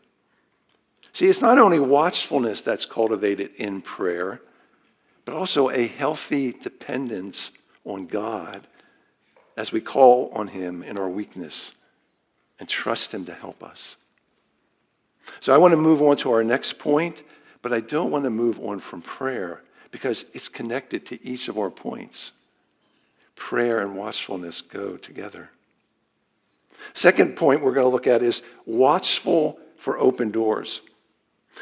See, 1.13 1.27
it's 1.27 1.41
not 1.41 1.59
only 1.59 1.79
watchfulness 1.79 2.61
that's 2.61 2.87
cultivated 2.87 3.51
in 3.55 3.81
prayer, 3.81 4.41
but 5.25 5.35
also 5.35 5.69
a 5.69 5.87
healthy 5.87 6.51
dependence 6.51 7.51
on 7.85 8.07
God 8.07 8.67
as 9.55 9.71
we 9.71 9.79
call 9.79 10.31
on 10.33 10.47
Him 10.47 10.81
in 10.81 10.97
our 10.97 11.09
weakness 11.09 11.73
and 12.59 12.67
trust 12.67 13.13
Him 13.13 13.25
to 13.25 13.33
help 13.33 13.63
us. 13.63 13.97
So 15.39 15.53
I 15.53 15.57
want 15.57 15.71
to 15.71 15.77
move 15.77 16.01
on 16.01 16.17
to 16.17 16.31
our 16.31 16.43
next 16.43 16.79
point, 16.79 17.23
but 17.61 17.71
I 17.71 17.79
don't 17.79 18.11
want 18.11 18.23
to 18.23 18.29
move 18.29 18.59
on 18.59 18.79
from 18.79 19.01
prayer 19.01 19.61
because 19.91 20.25
it's 20.33 20.49
connected 20.49 21.05
to 21.05 21.25
each 21.25 21.47
of 21.47 21.57
our 21.57 21.69
points. 21.69 22.31
Prayer 23.35 23.79
and 23.79 23.95
watchfulness 23.95 24.61
go 24.61 24.97
together. 24.97 25.51
Second 26.93 27.35
point 27.35 27.61
we're 27.61 27.73
going 27.73 27.85
to 27.85 27.91
look 27.91 28.07
at 28.07 28.23
is 28.23 28.41
watchful 28.65 29.59
for 29.77 29.97
open 29.97 30.31
doors. 30.31 30.81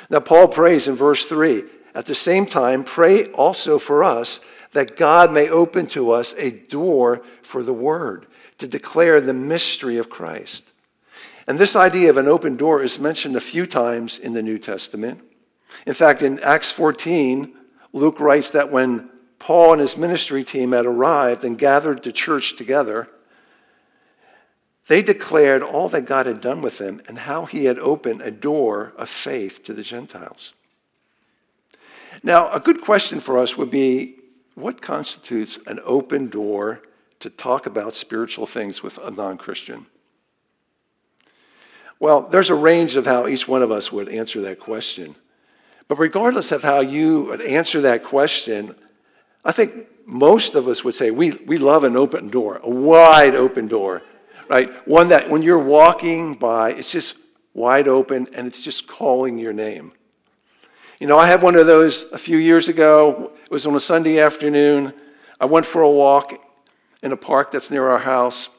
Now, 0.09 0.19
Paul 0.19 0.47
prays 0.47 0.87
in 0.87 0.95
verse 0.95 1.25
3 1.25 1.63
at 1.93 2.05
the 2.05 2.15
same 2.15 2.45
time, 2.45 2.83
pray 2.83 3.25
also 3.27 3.77
for 3.77 4.03
us 4.03 4.39
that 4.73 4.95
God 4.95 5.31
may 5.33 5.49
open 5.49 5.87
to 5.87 6.11
us 6.11 6.33
a 6.37 6.51
door 6.51 7.23
for 7.41 7.63
the 7.63 7.73
word 7.73 8.27
to 8.59 8.67
declare 8.67 9.19
the 9.19 9.33
mystery 9.33 9.97
of 9.97 10.09
Christ. 10.09 10.63
And 11.47 11.59
this 11.59 11.75
idea 11.75 12.09
of 12.09 12.17
an 12.17 12.27
open 12.27 12.55
door 12.55 12.81
is 12.81 12.99
mentioned 12.99 13.35
a 13.35 13.41
few 13.41 13.65
times 13.65 14.17
in 14.17 14.33
the 14.33 14.43
New 14.43 14.57
Testament. 14.57 15.21
In 15.85 15.93
fact, 15.93 16.21
in 16.21 16.39
Acts 16.41 16.71
14, 16.71 17.53
Luke 17.93 18.19
writes 18.19 18.51
that 18.51 18.71
when 18.71 19.09
Paul 19.39 19.73
and 19.73 19.81
his 19.81 19.97
ministry 19.97 20.43
team 20.43 20.71
had 20.71 20.85
arrived 20.85 21.43
and 21.43 21.57
gathered 21.57 22.03
the 22.03 22.11
church 22.11 22.55
together, 22.55 23.09
they 24.91 25.01
declared 25.01 25.63
all 25.63 25.87
that 25.87 26.01
God 26.01 26.25
had 26.25 26.41
done 26.41 26.61
with 26.61 26.77
them 26.77 27.01
and 27.07 27.19
how 27.19 27.45
he 27.45 27.63
had 27.63 27.79
opened 27.79 28.21
a 28.21 28.29
door 28.29 28.91
of 28.97 29.07
faith 29.07 29.63
to 29.63 29.73
the 29.73 29.83
Gentiles. 29.83 30.53
Now, 32.23 32.51
a 32.51 32.59
good 32.59 32.81
question 32.81 33.21
for 33.21 33.39
us 33.39 33.55
would 33.55 33.71
be 33.71 34.15
what 34.53 34.81
constitutes 34.81 35.57
an 35.65 35.79
open 35.85 36.27
door 36.27 36.81
to 37.21 37.29
talk 37.29 37.65
about 37.65 37.95
spiritual 37.95 38.45
things 38.45 38.83
with 38.83 38.97
a 38.97 39.11
non 39.11 39.37
Christian? 39.37 39.85
Well, 41.97 42.23
there's 42.23 42.49
a 42.49 42.55
range 42.55 42.97
of 42.97 43.05
how 43.05 43.27
each 43.27 43.47
one 43.47 43.61
of 43.61 43.71
us 43.71 43.93
would 43.93 44.09
answer 44.09 44.41
that 44.41 44.59
question. 44.59 45.15
But 45.87 45.99
regardless 45.99 46.51
of 46.51 46.63
how 46.63 46.81
you 46.81 47.21
would 47.29 47.41
answer 47.41 47.79
that 47.79 48.03
question, 48.03 48.75
I 49.45 49.53
think 49.53 49.87
most 50.05 50.53
of 50.53 50.67
us 50.67 50.83
would 50.83 50.95
say 50.95 51.11
we, 51.11 51.31
we 51.31 51.57
love 51.57 51.85
an 51.85 51.95
open 51.95 52.27
door, 52.27 52.59
a 52.61 52.69
wide 52.69 53.35
open 53.35 53.69
door, 53.69 54.01
right? 54.51 54.69
One 54.85 55.07
that 55.07 55.29
when 55.29 55.43
you're 55.43 55.57
walking 55.57 56.35
by, 56.35 56.73
it's 56.73 56.91
just 56.91 57.15
wide 57.53 57.87
open 57.87 58.27
and 58.33 58.45
it's 58.45 58.61
just 58.61 58.85
calling 58.85 59.37
your 59.37 59.53
name. 59.53 59.93
You 60.99 61.07
know, 61.07 61.17
I 61.17 61.25
had 61.25 61.41
one 61.41 61.55
of 61.55 61.67
those 61.67 62.03
a 62.11 62.17
few 62.17 62.37
years 62.37 62.67
ago. 62.67 63.31
It 63.45 63.49
was 63.49 63.65
on 63.65 63.73
a 63.75 63.79
Sunday 63.79 64.19
afternoon. 64.19 64.93
I 65.39 65.45
went 65.45 65.65
for 65.65 65.81
a 65.81 65.89
walk 65.89 66.33
in 67.01 67.13
a 67.13 67.17
park 67.17 67.51
that's 67.51 67.71
near 67.71 67.87
our 67.87 67.99
house, 67.99 68.49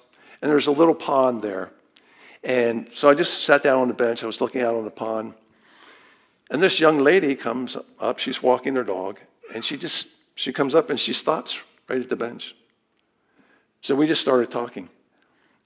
and 0.41 0.51
there's 0.51 0.67
a 0.67 0.73
little 0.73 0.95
pond 0.95 1.43
there. 1.43 1.71
And 2.43 2.89
so 2.95 3.11
I 3.11 3.15
just 3.15 3.45
sat 3.45 3.63
down 3.63 3.83
on 3.83 3.89
the 3.89 3.95
bench. 3.95 4.25
I 4.25 4.27
was 4.27 4.41
looking 4.41 4.63
out 4.63 4.75
on 4.75 4.85
the 4.85 4.91
pond. 4.91 5.35
And 6.51 6.63
this 6.63 6.81
young 6.81 7.01
lady 7.01 7.35
comes 7.35 7.77
up, 8.01 8.19
she's 8.19 8.43
walking 8.43 8.75
her 8.77 8.83
dog, 8.83 9.21
and 9.55 9.63
she 9.63 9.77
just 9.77 10.09
she 10.35 10.55
comes 10.55 10.75
up 10.75 10.89
and 10.89 10.99
she 10.99 11.13
stops 11.13 11.61
right 11.87 12.01
at 12.01 12.09
the 12.09 12.17
bench. 12.17 12.57
So 13.83 13.95
we 13.95 14.07
just 14.07 14.23
started 14.23 14.51
talking. 14.51 14.89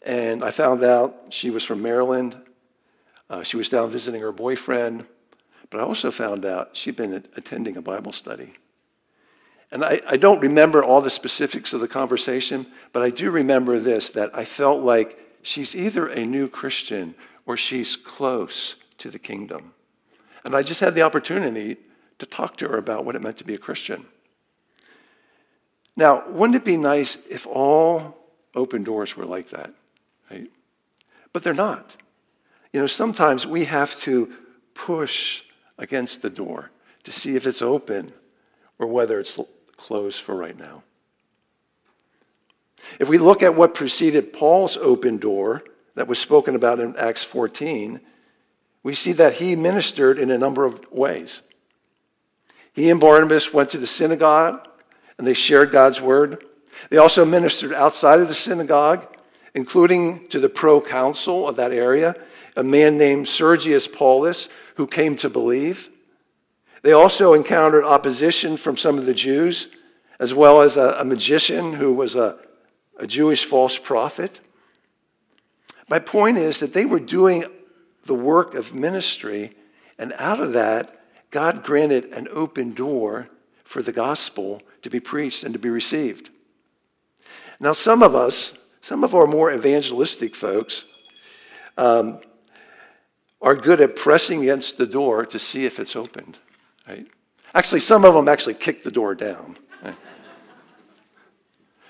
And 0.07 0.45
I 0.45 0.53
found 0.53 0.85
out 0.85 1.17
she 1.31 1.51
was 1.51 1.65
from 1.65 1.83
Maryland. 1.83 2.41
Uh, 3.29 3.43
she 3.43 3.57
was 3.57 3.69
down 3.69 3.91
visiting 3.91 4.21
her 4.21 4.31
boyfriend. 4.31 5.05
But 5.69 5.81
I 5.81 5.83
also 5.83 6.13
found 6.13 6.45
out 6.45 6.77
she'd 6.77 6.95
been 6.95 7.25
attending 7.37 7.77
a 7.77 7.83
Bible 7.83 8.13
study. 8.13 8.55
And 9.73 9.85
I, 9.85 10.01
I 10.07 10.17
don't 10.17 10.41
remember 10.41 10.85
all 10.85 11.01
the 11.01 11.11
specifics 11.11 11.73
of 11.73 11.81
the 11.81 11.89
conversation, 11.89 12.67
but 12.93 13.03
I 13.03 13.11
do 13.11 13.33
remember 13.33 13.81
this 13.81 14.09
that 14.11 14.31
I 14.33 14.45
felt 14.45 14.85
like 14.85 15.19
she's 15.43 15.75
either 15.75 16.07
a 16.07 16.25
new 16.25 16.47
Christian 16.49 17.17
or 17.47 17.57
she's 17.57 17.97
close 17.97 18.77
to 18.99 19.11
the 19.11 19.19
kingdom. 19.19 19.75
And 20.45 20.55
I 20.55 20.63
just 20.63 20.79
had 20.79 20.95
the 20.95 21.03
opportunity 21.03 21.79
to 22.21 22.27
talk 22.27 22.57
to 22.59 22.69
her 22.69 22.79
about 22.79 23.05
what 23.05 23.17
it 23.17 23.23
meant 23.23 23.39
to 23.39 23.45
be 23.45 23.55
a 23.55 23.59
Christian. 23.59 24.07
Now, 25.97 26.29
wouldn't 26.29 26.55
it 26.55 26.65
be 26.65 26.77
nice 26.77 27.19
if 27.29 27.45
all 27.45 28.17
open 28.55 28.85
doors 28.85 29.17
were 29.17 29.27
like 29.27 29.49
that? 29.49 29.75
Right? 30.31 30.51
But 31.33 31.43
they're 31.43 31.55
not. 31.55 31.97
You 32.73 32.81
know, 32.81 32.87
sometimes 32.87 33.47
we 33.47 33.65
have 33.65 33.99
to 34.01 34.33
push 34.75 35.43
against 35.79 36.23
the 36.23 36.31
door 36.31 36.71
to 37.05 37.13
see 37.13 37.37
if 37.37 37.47
it's 37.47 37.63
open 37.63 38.13
or 38.79 38.87
whether 38.87 39.19
it's 39.19 39.39
closed 39.77 40.21
for 40.21 40.35
right 40.35 40.59
now. 40.59 40.83
If 42.99 43.09
we 43.09 43.19
look 43.19 43.43
at 43.43 43.55
what 43.55 43.75
preceded 43.75 44.33
Paul's 44.33 44.77
open 44.77 45.17
door 45.17 45.65
that 45.95 46.09
was 46.09 46.19
spoken 46.19 46.55
about 46.55 46.81
in 46.81 46.95
Acts 46.97 47.25
14, 47.25 48.01
we 48.83 48.95
see 48.95 49.13
that 49.13 49.35
he 49.35 49.57
ministered 49.57 50.19
in 50.19 50.31
a 50.31 50.39
number 50.39 50.65
of 50.65 50.91
ways. 50.93 51.43
He 52.73 52.91
and 52.91 53.01
Barnabas 53.01 53.53
went 53.53 53.71
to 53.71 53.79
the 53.79 53.87
synagogue 53.87 54.69
and 55.19 55.27
they 55.27 55.35
shared 55.35 55.73
God's 55.73 56.01
word. 56.01 56.45
They 56.91 56.99
also 56.99 57.25
ministered 57.25 57.73
outside 57.73 58.21
of 58.21 58.29
the 58.29 58.35
synagogue, 58.35 59.16
including 59.57 60.29
to 60.29 60.39
the 60.39 60.51
proconsul 60.51 61.49
of 61.49 61.57
that 61.57 61.73
area, 61.73 62.15
a 62.57 62.63
man 62.63 62.99
named 62.99 63.27
Sergius 63.27 63.89
Paulus, 63.89 64.49
who 64.77 64.87
came 64.87 65.17
to 65.17 65.31
believe. 65.31 65.89
They 66.83 66.93
also 66.93 67.33
encountered 67.33 67.83
opposition 67.83 68.59
from 68.59 68.77
some 68.77 68.99
of 68.99 69.07
the 69.07 69.15
Jews, 69.15 69.69
as 70.21 70.35
well 70.35 70.61
as 70.61 70.77
a, 70.77 70.97
a 71.01 71.05
magician 71.05 71.73
who 71.73 71.93
was 71.95 72.15
a, 72.15 72.39
a 72.99 73.07
Jewish 73.07 73.47
false 73.47 73.79
prophet. 73.79 74.41
My 75.89 75.99
point 75.99 76.37
is 76.37 76.61
that 76.61 76.75
they 76.75 76.85
were 76.85 77.01
doing 77.01 77.45
the 78.05 78.15
work 78.15 78.55
of 78.55 78.75
ministry. 78.75 79.57
And 79.99 80.13
out 80.19 80.41
of 80.41 80.53
that, 80.53 81.01
God 81.31 81.65
granted 81.65 82.13
an 82.13 82.29
open 82.31 82.75
door 82.75 83.31
for 83.65 83.83
the 83.83 83.93
gospel 83.93 84.61
to 84.83 84.91
be 84.91 85.01
preached 85.01 85.45
and 85.45 85.55
to 85.55 85.59
be 85.59 85.71
received. 85.71 86.31
Now, 87.59 87.73
some 87.73 88.03
of 88.03 88.15
us, 88.15 88.59
some 88.87 89.03
of 89.03 89.17
our 89.17 89.27
more 89.27 89.53
evangelistic 89.53 90.37
folks, 90.37 90.85
um, 91.77 92.21
are 93.43 93.57
good 93.57 93.81
at 93.81 93.97
pressing 93.97 94.43
against 94.43 94.79
the 94.79 94.87
door 94.87 95.27
to 95.27 95.41
see 95.41 95.67
if 95.67 95.81
it's 95.81 95.97
opened. 95.97 96.39
Right? 96.87 97.05
Actually, 97.53 97.81
some 97.81 98.05
of 98.05 98.15
them 98.15 98.29
actually 98.29 98.55
kick 98.55 98.85
the 98.85 98.93
door 98.93 99.17
down. 99.17 99.59
Right? 99.85 99.97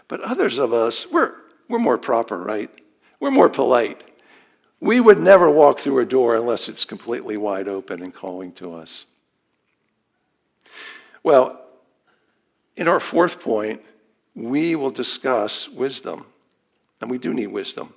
But 0.08 0.22
others 0.22 0.56
of 0.56 0.72
us, 0.72 1.06
we're, 1.12 1.34
we're 1.68 1.78
more 1.78 1.98
proper, 1.98 2.38
right? 2.38 2.70
We're 3.20 3.30
more 3.30 3.50
polite. 3.50 4.02
We 4.80 4.98
would 4.98 5.18
never 5.18 5.50
walk 5.50 5.80
through 5.80 5.98
a 5.98 6.06
door 6.06 6.34
unless 6.34 6.66
it's 6.66 6.86
completely 6.86 7.36
wide 7.36 7.68
open 7.68 8.02
and 8.02 8.14
calling 8.14 8.52
to 8.52 8.72
us. 8.72 9.04
Well, 11.22 11.60
in 12.74 12.88
our 12.88 13.00
fourth 13.00 13.38
point, 13.38 13.82
we 14.34 14.74
will 14.76 14.88
discuss 14.90 15.68
wisdom. 15.68 16.24
And 17.00 17.10
we 17.10 17.18
do 17.18 17.34
need 17.34 17.48
wisdom. 17.48 17.94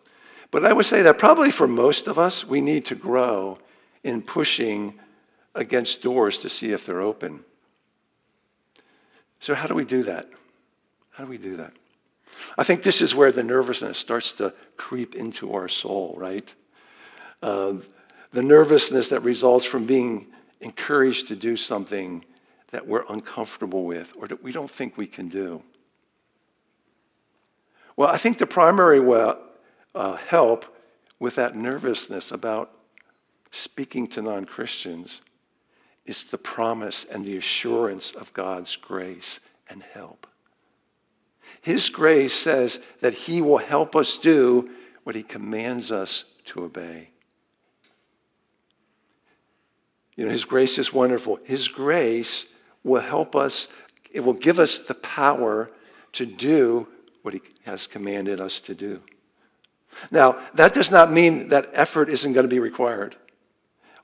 But 0.51 0.65
I 0.65 0.73
would 0.73 0.85
say 0.85 1.01
that 1.01 1.17
probably 1.17 1.51
for 1.51 1.67
most 1.67 2.07
of 2.07 2.17
us, 2.17 2.45
we 2.45 2.59
need 2.59 2.85
to 2.85 2.95
grow 2.95 3.59
in 4.03 4.21
pushing 4.21 4.99
against 5.55 6.01
doors 6.01 6.39
to 6.39 6.49
see 6.49 6.71
if 6.71 6.85
they're 6.85 7.01
open. 7.01 7.43
So, 9.39 9.55
how 9.55 9.67
do 9.67 9.73
we 9.73 9.85
do 9.85 10.03
that? 10.03 10.29
How 11.11 11.23
do 11.23 11.29
we 11.29 11.37
do 11.37 11.55
that? 11.57 11.73
I 12.57 12.63
think 12.63 12.83
this 12.83 13.01
is 13.01 13.15
where 13.15 13.31
the 13.31 13.43
nervousness 13.43 13.97
starts 13.97 14.33
to 14.33 14.53
creep 14.77 15.15
into 15.15 15.53
our 15.53 15.67
soul, 15.67 16.15
right? 16.17 16.53
Uh, 17.41 17.75
the 18.31 18.43
nervousness 18.43 19.09
that 19.09 19.21
results 19.21 19.65
from 19.65 19.85
being 19.85 20.27
encouraged 20.61 21.27
to 21.27 21.35
do 21.35 21.55
something 21.55 22.23
that 22.71 22.87
we're 22.87 23.05
uncomfortable 23.09 23.85
with 23.85 24.13
or 24.17 24.27
that 24.27 24.43
we 24.43 24.51
don't 24.51 24.69
think 24.69 24.97
we 24.97 25.07
can 25.07 25.27
do. 25.27 25.63
Well, 27.99 28.07
I 28.07 28.15
think 28.15 28.37
the 28.37 28.47
primary 28.47 29.01
uh, 29.93 30.15
help 30.15 30.73
with 31.19 31.35
that 31.35 31.57
nervousness 31.57 32.31
about 32.31 32.71
speaking 33.51 34.07
to 34.07 34.21
non 34.21 34.45
Christians 34.45 35.19
is 36.05 36.23
the 36.23 36.37
promise 36.37 37.03
and 37.03 37.25
the 37.25 37.35
assurance 37.35 38.11
of 38.11 38.31
God's 38.31 38.77
grace 38.77 39.41
and 39.69 39.83
help. 39.83 40.27
His 41.59 41.89
grace 41.89 42.33
says 42.33 42.79
that 43.01 43.13
He 43.13 43.41
will 43.41 43.57
help 43.57 43.97
us 43.97 44.17
do 44.17 44.69
what 45.03 45.15
He 45.15 45.21
commands 45.21 45.91
us 45.91 46.23
to 46.45 46.63
obey. 46.63 47.09
You 50.15 50.23
know, 50.23 50.31
His 50.31 50.45
grace 50.45 50.77
is 50.77 50.93
wonderful. 50.93 51.37
His 51.43 51.67
grace 51.67 52.45
will 52.81 53.01
help 53.01 53.35
us, 53.35 53.67
it 54.09 54.21
will 54.21 54.31
give 54.31 54.57
us 54.57 54.77
the 54.77 54.95
power 54.95 55.69
to 56.13 56.25
do 56.25 56.87
what 57.21 57.33
He 57.33 57.41
has 57.63 57.87
commanded 57.87 58.39
us 58.39 58.59
to 58.61 58.75
do. 58.75 59.01
Now, 60.11 60.37
that 60.53 60.73
does 60.73 60.91
not 60.91 61.11
mean 61.11 61.49
that 61.49 61.69
effort 61.73 62.09
isn't 62.09 62.33
going 62.33 62.45
to 62.45 62.49
be 62.49 62.59
required. 62.59 63.15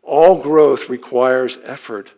All 0.01 0.41
growth 0.41 0.89
requires 0.89 1.57
effort. 1.63 2.13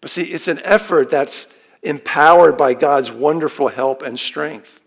But 0.00 0.10
see, 0.10 0.24
it's 0.24 0.48
an 0.48 0.60
effort 0.64 1.10
that's 1.10 1.46
empowered 1.82 2.56
by 2.56 2.74
God's 2.74 3.10
wonderful 3.10 3.68
help 3.68 4.02
and 4.02 4.18
strength. 4.18 4.80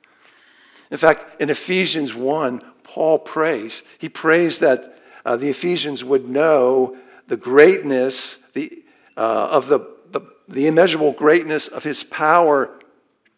In 0.92 0.98
fact, 0.98 1.42
in 1.42 1.50
Ephesians 1.50 2.14
1, 2.14 2.62
Paul 2.84 3.20
prays. 3.20 3.84
He 3.98 4.10
prays 4.10 4.60
that 4.60 5.00
uh, 5.26 5.36
the 5.36 5.50
Ephesians 5.50 6.04
would 6.04 6.30
know 6.30 6.98
the 7.28 7.38
greatness 7.38 8.38
the, 8.54 8.84
uh, 9.18 9.48
of 9.52 9.68
the, 9.68 9.80
the, 10.12 10.22
the 10.48 10.68
immeasurable 10.68 11.14
greatness 11.14 11.68
of 11.68 11.84
his 11.84 12.04
power 12.04 12.78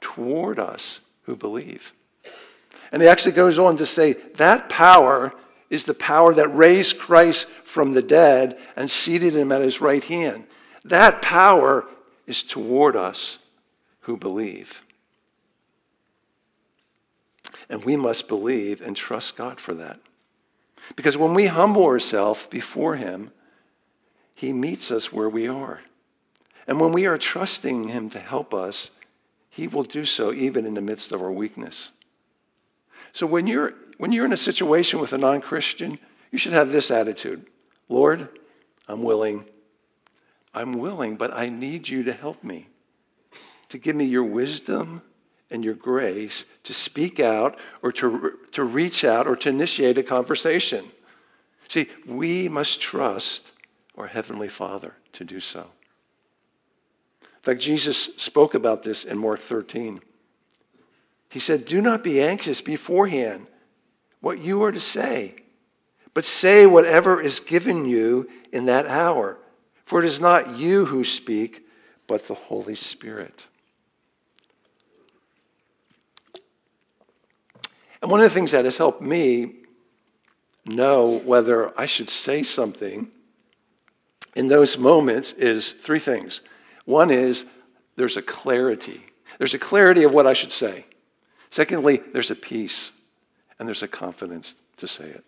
toward 0.02 0.60
us 0.60 1.00
who 1.24 1.36
believe. 1.36 1.94
And 2.92 3.02
he 3.02 3.08
actually 3.08 3.34
goes 3.34 3.60
on 3.60 3.78
to 3.78 3.86
say 3.86 4.14
that 4.36 4.70
power 4.70 5.34
is 5.70 5.84
the 5.86 5.94
power 5.94 6.34
that 6.34 6.56
raised 6.56 7.00
Christ 7.00 7.48
from 7.64 7.94
the 7.94 8.02
dead 8.02 8.58
and 8.76 8.90
seated 8.90 9.36
him 9.36 9.52
at 9.52 9.62
his 9.62 9.82
right 9.82 10.04
hand. 10.04 10.46
That 10.84 11.22
power 11.22 11.86
is 12.28 12.44
toward 12.44 12.96
us 12.96 13.40
who 14.02 14.18
believe. 14.18 14.82
And 17.70 17.84
we 17.84 17.98
must 17.98 18.28
believe 18.28 18.82
and 18.82 18.96
trust 18.96 19.36
God 19.36 19.60
for 19.60 19.74
that. 19.74 20.00
Because 20.96 21.18
when 21.18 21.34
we 21.34 21.48
humble 21.48 21.86
ourselves 21.86 22.46
before 22.48 22.96
him, 22.96 23.32
he 24.36 24.54
meets 24.54 24.92
us 24.92 25.12
where 25.12 25.30
we 25.30 25.48
are. 25.48 25.82
And 26.68 26.80
when 26.80 26.92
we 26.92 27.06
are 27.08 27.18
trusting 27.18 27.88
him 27.88 28.10
to 28.10 28.20
help 28.20 28.54
us, 28.54 28.92
he 29.50 29.68
will 29.68 29.84
do 29.84 30.06
so 30.06 30.34
even 30.34 30.66
in 30.66 30.74
the 30.74 30.82
midst 30.82 31.12
of 31.12 31.22
our 31.22 31.32
weakness. 31.32 31.92
So 33.16 33.26
when 33.26 33.48
you're, 33.48 33.74
when 33.98 34.12
you're 34.12 34.26
in 34.26 34.34
a 34.34 34.38
situation 34.38 35.00
with 35.00 35.14
a 35.14 35.18
non 35.18 35.40
Christian, 35.40 36.00
you 36.32 36.38
should 36.38 36.52
have 36.52 36.74
this 36.74 36.92
attitude 36.92 37.48
Lord, 37.88 38.28
I'm 38.90 39.04
willing. 39.04 39.46
I'm 40.54 40.74
willing, 40.74 41.16
but 41.16 41.34
I 41.34 41.48
need 41.48 41.88
you 41.88 42.04
to 42.04 42.14
help 42.14 42.44
me, 42.44 42.68
to 43.70 43.78
give 43.78 43.96
me 43.96 44.04
your 44.04 44.24
wisdom 44.24 45.02
and 45.50 45.64
your 45.64 45.74
grace 45.76 46.46
to 46.64 46.74
speak 46.74 47.20
out 47.22 47.58
or 47.82 47.94
to, 47.94 48.38
to 48.52 48.64
reach 48.64 49.06
out 49.06 49.28
or 49.28 49.36
to 49.38 49.50
initiate 49.50 49.98
a 49.98 50.04
conversation. 50.04 50.86
See, 51.70 51.88
we 52.06 52.50
must 52.50 52.82
trust 52.82 53.52
our 53.98 54.08
Heavenly 54.08 54.50
Father 54.50 54.94
to 55.14 55.24
do 55.24 55.40
so. 55.40 55.68
In 57.22 57.42
fact, 57.44 57.62
Jesus 57.62 57.98
spoke 58.18 58.54
about 58.54 58.84
this 58.84 59.06
in 59.06 59.18
Mark 59.18 59.40
13. 59.40 60.02
He 61.30 61.40
said, 61.40 61.66
Do 61.66 61.82
not 61.82 62.04
be 62.04 62.22
anxious 62.22 62.62
beforehand 62.62 63.48
what 64.22 64.40
you 64.40 64.64
are 64.64 64.72
to 64.72 64.80
say, 64.80 65.36
but 66.14 66.26
say 66.26 66.66
whatever 66.66 67.22
is 67.22 67.40
given 67.40 67.86
you 67.86 68.30
in 68.52 68.66
that 68.66 68.86
hour. 68.88 69.38
For 69.86 70.00
it 70.00 70.06
is 70.06 70.20
not 70.20 70.58
you 70.58 70.86
who 70.86 71.04
speak, 71.04 71.68
but 72.08 72.28
the 72.28 72.34
Holy 72.34 72.76
Spirit. 72.76 73.48
And 78.02 78.12
one 78.12 78.20
of 78.20 78.26
the 78.26 78.34
things 78.34 78.52
that 78.52 78.66
has 78.66 78.78
helped 78.78 79.02
me 79.02 79.56
know 80.66 81.20
whether 81.26 81.78
I 81.80 81.86
should 81.86 82.10
say 82.10 82.44
something 82.44 83.10
in 84.36 84.48
those 84.48 84.78
moments 84.78 85.34
is 85.34 85.72
three 85.72 86.00
things. 86.00 86.42
One 86.86 87.10
is 87.10 87.46
there's 87.96 88.18
a 88.18 88.22
clarity. 88.22 89.02
There's 89.38 89.54
a 89.54 89.60
clarity 89.60 90.04
of 90.04 90.14
what 90.14 90.28
I 90.28 90.34
should 90.34 90.52
say. 90.52 90.86
Secondly, 91.50 92.02
there's 92.14 92.32
a 92.32 92.36
peace 92.36 92.92
and 93.60 93.68
there's 93.68 93.84
a 93.84 93.88
confidence 93.88 94.56
to 94.78 94.88
say 94.88 95.06
it. 95.06 95.24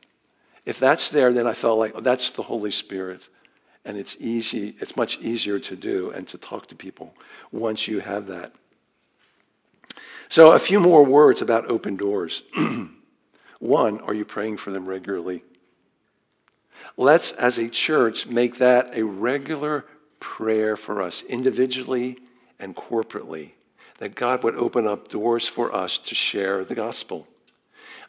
If 0.66 0.80
that's 0.80 1.10
there, 1.10 1.32
then 1.32 1.48
I 1.48 1.54
felt 1.54 1.80
like 1.80 1.94
oh, 1.96 2.02
that's 2.02 2.32
the 2.32 2.44
Holy 2.44 2.72
Spirit. 2.72 3.30
And 3.86 3.98
it's 3.98 4.18
easy, 4.20 4.76
it's 4.80 4.98
much 4.98 5.18
easier 5.20 5.60
to 5.60 5.76
do 5.76 6.12
and 6.12 6.28
to 6.28 6.38
talk 6.38 6.68
to 6.68 6.76
people 6.76 7.14
once 7.52 7.88
you 7.88 8.02
have 8.02 8.28
that. 8.28 8.54
So, 10.28 10.52
a 10.52 10.60
few 10.60 10.82
more 10.82 11.06
words 11.06 11.42
about 11.42 11.68
open 11.68 11.96
doors. 11.96 12.44
One, 13.60 14.02
are 14.02 14.14
you 14.14 14.26
praying 14.26 14.58
for 14.58 14.72
them 14.72 14.86
regularly? 14.86 15.44
Let's, 16.98 17.32
as 17.32 17.58
a 17.58 17.70
church, 17.70 18.28
make 18.28 18.58
that 18.58 18.96
a 18.98 19.06
regular 19.06 19.86
prayer 20.20 20.76
for 20.76 21.02
us, 21.02 21.22
individually 21.22 22.18
and 22.60 22.76
corporately 22.76 23.52
that 23.98 24.16
God 24.16 24.44
would 24.44 24.56
open 24.56 24.88
up 24.88 25.08
doors 25.08 25.48
for 25.48 25.74
us 25.74 25.98
to 25.98 26.16
share 26.16 26.64
the 26.64 26.76
gospel. 26.76 27.28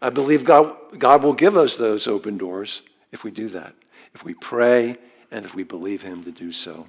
I 0.01 0.11
believe 0.11 0.45
God, 0.45 0.77
God 0.99 1.23
will 1.23 1.33
give 1.33 1.57
us 1.57 1.77
those 1.77 2.07
open 2.07 2.39
doors 2.39 2.83
if 3.11 3.25
we 3.25 3.31
do 3.31 3.49
that, 3.49 3.75
if 4.15 4.25
we 4.25 4.35
pray 4.35 4.97
and 5.31 5.45
if 5.45 5.55
we 5.55 5.65
believe 5.65 6.03
Him 6.03 6.23
to 6.25 6.31
do 6.31 6.53
so. 6.53 6.87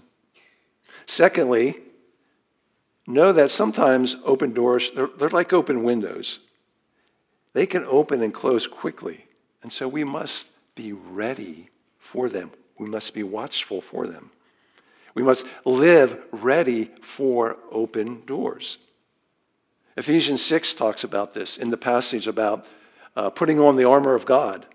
Secondly, 1.05 1.77
know 3.07 3.31
that 3.31 3.51
sometimes 3.51 4.17
open 4.23 4.53
doors, 4.53 4.91
they're, 4.91 5.09
they're 5.17 5.29
like 5.29 5.53
open 5.53 5.83
windows. 5.83 6.39
They 7.53 7.65
can 7.65 7.83
open 7.85 8.21
and 8.21 8.33
close 8.33 8.67
quickly. 8.67 9.25
And 9.63 9.73
so 9.73 9.87
we 9.87 10.03
must 10.03 10.47
be 10.75 10.93
ready 10.93 11.69
for 11.97 12.29
them. 12.29 12.51
We 12.77 12.87
must 12.87 13.13
be 13.13 13.23
watchful 13.23 13.81
for 13.81 14.07
them. 14.07 14.31
We 15.15 15.23
must 15.23 15.47
live 15.65 16.21
ready 16.31 16.91
for 17.01 17.57
open 17.71 18.23
doors. 18.25 18.77
Ephesians 19.99 20.41
6 20.41 20.75
talks 20.75 21.03
about 21.03 21.33
this 21.33 21.57
in 21.57 21.71
the 21.71 21.77
passage 21.77 22.25
about 22.25 22.65
uh, 23.17 23.29
putting 23.29 23.59
on 23.59 23.75
the 23.75 23.83
armor 23.83 24.15
of 24.15 24.25
God. 24.25 24.65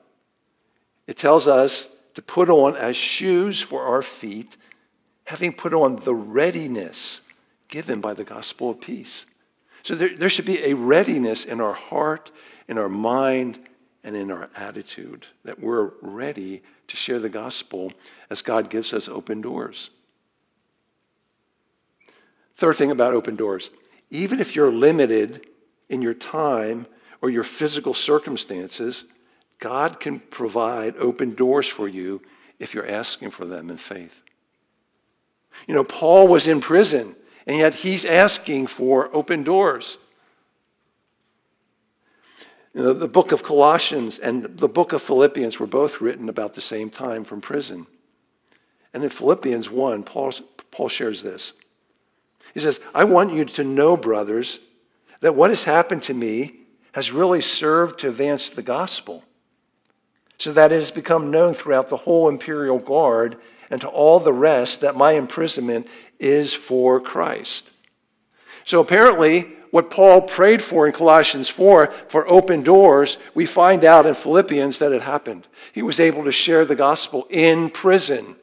It 1.06 1.16
tells 1.16 1.48
us 1.48 1.88
to 2.12 2.20
put 2.20 2.50
on 2.50 2.76
as 2.76 2.94
shoes 2.94 3.62
for 3.62 3.84
our 3.84 4.02
feet, 4.02 4.58
having 5.24 5.54
put 5.54 5.72
on 5.72 5.96
the 5.96 6.14
readiness 6.14 7.22
given 7.68 8.02
by 8.02 8.12
the 8.12 8.22
gospel 8.22 8.68
of 8.68 8.82
peace. 8.82 9.24
So 9.82 9.94
there, 9.94 10.14
there 10.14 10.28
should 10.28 10.44
be 10.44 10.62
a 10.62 10.74
readiness 10.74 11.46
in 11.46 11.58
our 11.58 11.72
heart, 11.72 12.30
in 12.68 12.76
our 12.76 12.90
mind, 12.90 13.58
and 14.04 14.14
in 14.14 14.30
our 14.30 14.50
attitude 14.54 15.26
that 15.42 15.58
we're 15.58 15.92
ready 16.02 16.62
to 16.88 16.96
share 16.96 17.18
the 17.18 17.30
gospel 17.30 17.94
as 18.28 18.42
God 18.42 18.68
gives 18.68 18.92
us 18.92 19.08
open 19.08 19.40
doors. 19.40 19.88
Third 22.58 22.76
thing 22.76 22.90
about 22.90 23.14
open 23.14 23.36
doors 23.36 23.70
even 24.14 24.38
if 24.38 24.54
you're 24.54 24.72
limited 24.72 25.44
in 25.88 26.00
your 26.00 26.14
time 26.14 26.86
or 27.20 27.30
your 27.30 27.42
physical 27.42 27.92
circumstances, 27.92 29.06
God 29.58 29.98
can 29.98 30.20
provide 30.20 30.96
open 30.98 31.34
doors 31.34 31.66
for 31.66 31.88
you 31.88 32.22
if 32.60 32.74
you're 32.74 32.88
asking 32.88 33.32
for 33.32 33.44
them 33.44 33.70
in 33.70 33.76
faith. 33.76 34.22
You 35.66 35.74
know, 35.74 35.82
Paul 35.82 36.28
was 36.28 36.46
in 36.46 36.60
prison, 36.60 37.16
and 37.46 37.58
yet 37.58 37.74
he's 37.74 38.04
asking 38.04 38.68
for 38.68 39.14
open 39.14 39.42
doors. 39.42 39.98
You 42.72 42.82
know, 42.82 42.92
the 42.92 43.08
book 43.08 43.32
of 43.32 43.42
Colossians 43.42 44.20
and 44.20 44.44
the 44.44 44.68
book 44.68 44.92
of 44.92 45.02
Philippians 45.02 45.58
were 45.58 45.66
both 45.66 46.00
written 46.00 46.28
about 46.28 46.54
the 46.54 46.60
same 46.60 46.88
time 46.88 47.24
from 47.24 47.40
prison. 47.40 47.88
And 48.92 49.02
in 49.02 49.10
Philippians 49.10 49.70
1, 49.70 50.04
Paul, 50.04 50.32
Paul 50.70 50.88
shares 50.88 51.24
this. 51.24 51.52
He 52.54 52.60
says, 52.60 52.80
I 52.94 53.04
want 53.04 53.34
you 53.34 53.44
to 53.44 53.64
know, 53.64 53.96
brothers, 53.96 54.60
that 55.20 55.34
what 55.34 55.50
has 55.50 55.64
happened 55.64 56.04
to 56.04 56.14
me 56.14 56.60
has 56.92 57.10
really 57.12 57.40
served 57.40 57.98
to 57.98 58.08
advance 58.08 58.48
the 58.48 58.62
gospel, 58.62 59.24
so 60.38 60.52
that 60.52 60.72
it 60.72 60.76
has 60.76 60.90
become 60.90 61.30
known 61.30 61.54
throughout 61.54 61.88
the 61.88 61.96
whole 61.96 62.28
imperial 62.28 62.78
guard 62.78 63.36
and 63.70 63.80
to 63.80 63.88
all 63.88 64.20
the 64.20 64.32
rest 64.32 64.80
that 64.80 64.96
my 64.96 65.12
imprisonment 65.12 65.88
is 66.20 66.54
for 66.54 67.00
Christ. 67.00 67.70
So 68.64 68.80
apparently, 68.80 69.42
what 69.70 69.90
Paul 69.90 70.22
prayed 70.22 70.62
for 70.62 70.86
in 70.86 70.92
Colossians 70.92 71.48
4 71.48 71.92
for 72.08 72.28
open 72.28 72.62
doors, 72.62 73.18
we 73.34 73.46
find 73.46 73.84
out 73.84 74.06
in 74.06 74.14
Philippians 74.14 74.78
that 74.78 74.92
it 74.92 75.02
happened. 75.02 75.48
He 75.72 75.82
was 75.82 75.98
able 75.98 76.22
to 76.24 76.32
share 76.32 76.64
the 76.64 76.76
gospel 76.76 77.26
in 77.30 77.70
prison. 77.70 78.36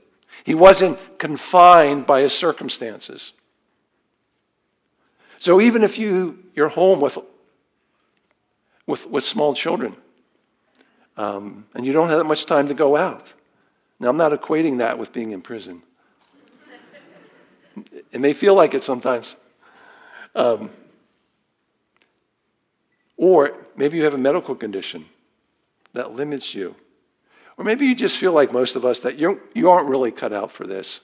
He 0.43 0.54
wasn't 0.54 1.00
confined 1.17 2.06
by 2.06 2.21
his 2.21 2.34
circumstances. 2.34 3.32
So 5.41 5.60
even 5.60 5.84
if 5.84 5.97
you, 5.97 6.38
you're 6.54 6.69
home 6.69 7.01
with, 7.01 7.17
with, 8.86 9.08
with 9.08 9.23
small 9.23 9.56
children 9.56 9.95
um, 11.17 11.65
and 11.73 11.84
you 11.84 11.93
don't 11.93 12.10
have 12.10 12.19
that 12.19 12.25
much 12.25 12.45
time 12.45 12.67
to 12.67 12.75
go 12.75 12.95
out, 12.95 13.34
now 13.99 14.10
I'm 14.10 14.17
not 14.17 14.34
equating 14.34 14.77
that 14.77 14.99
with 14.99 15.12
being 15.12 15.32
in 15.32 15.41
prison. 15.41 15.82
It 18.12 18.21
may 18.21 18.34
feel 18.34 18.54
like 18.54 18.75
it 18.75 18.84
sometimes. 18.84 19.36
Um, 20.36 20.69
or 23.17 23.58
maybe 23.75 23.97
you 23.97 24.04
have 24.04 24.13
a 24.13 24.19
medical 24.19 24.54
condition 24.54 25.06
that 25.93 26.13
limits 26.13 26.54
you. 26.54 26.75
Or 27.58 27.63
maybe 27.63 27.88
you 27.88 27.95
just 27.95 28.15
feel 28.15 28.32
like 28.32 28.54
most 28.54 28.75
of 28.75 28.86
us 28.86 28.99
that 28.99 29.17
you're, 29.17 29.39
you 29.56 29.71
aren't 29.71 29.89
really 29.89 30.12
cut 30.12 30.34
out 30.34 30.51
for 30.51 30.67
this. 30.67 30.99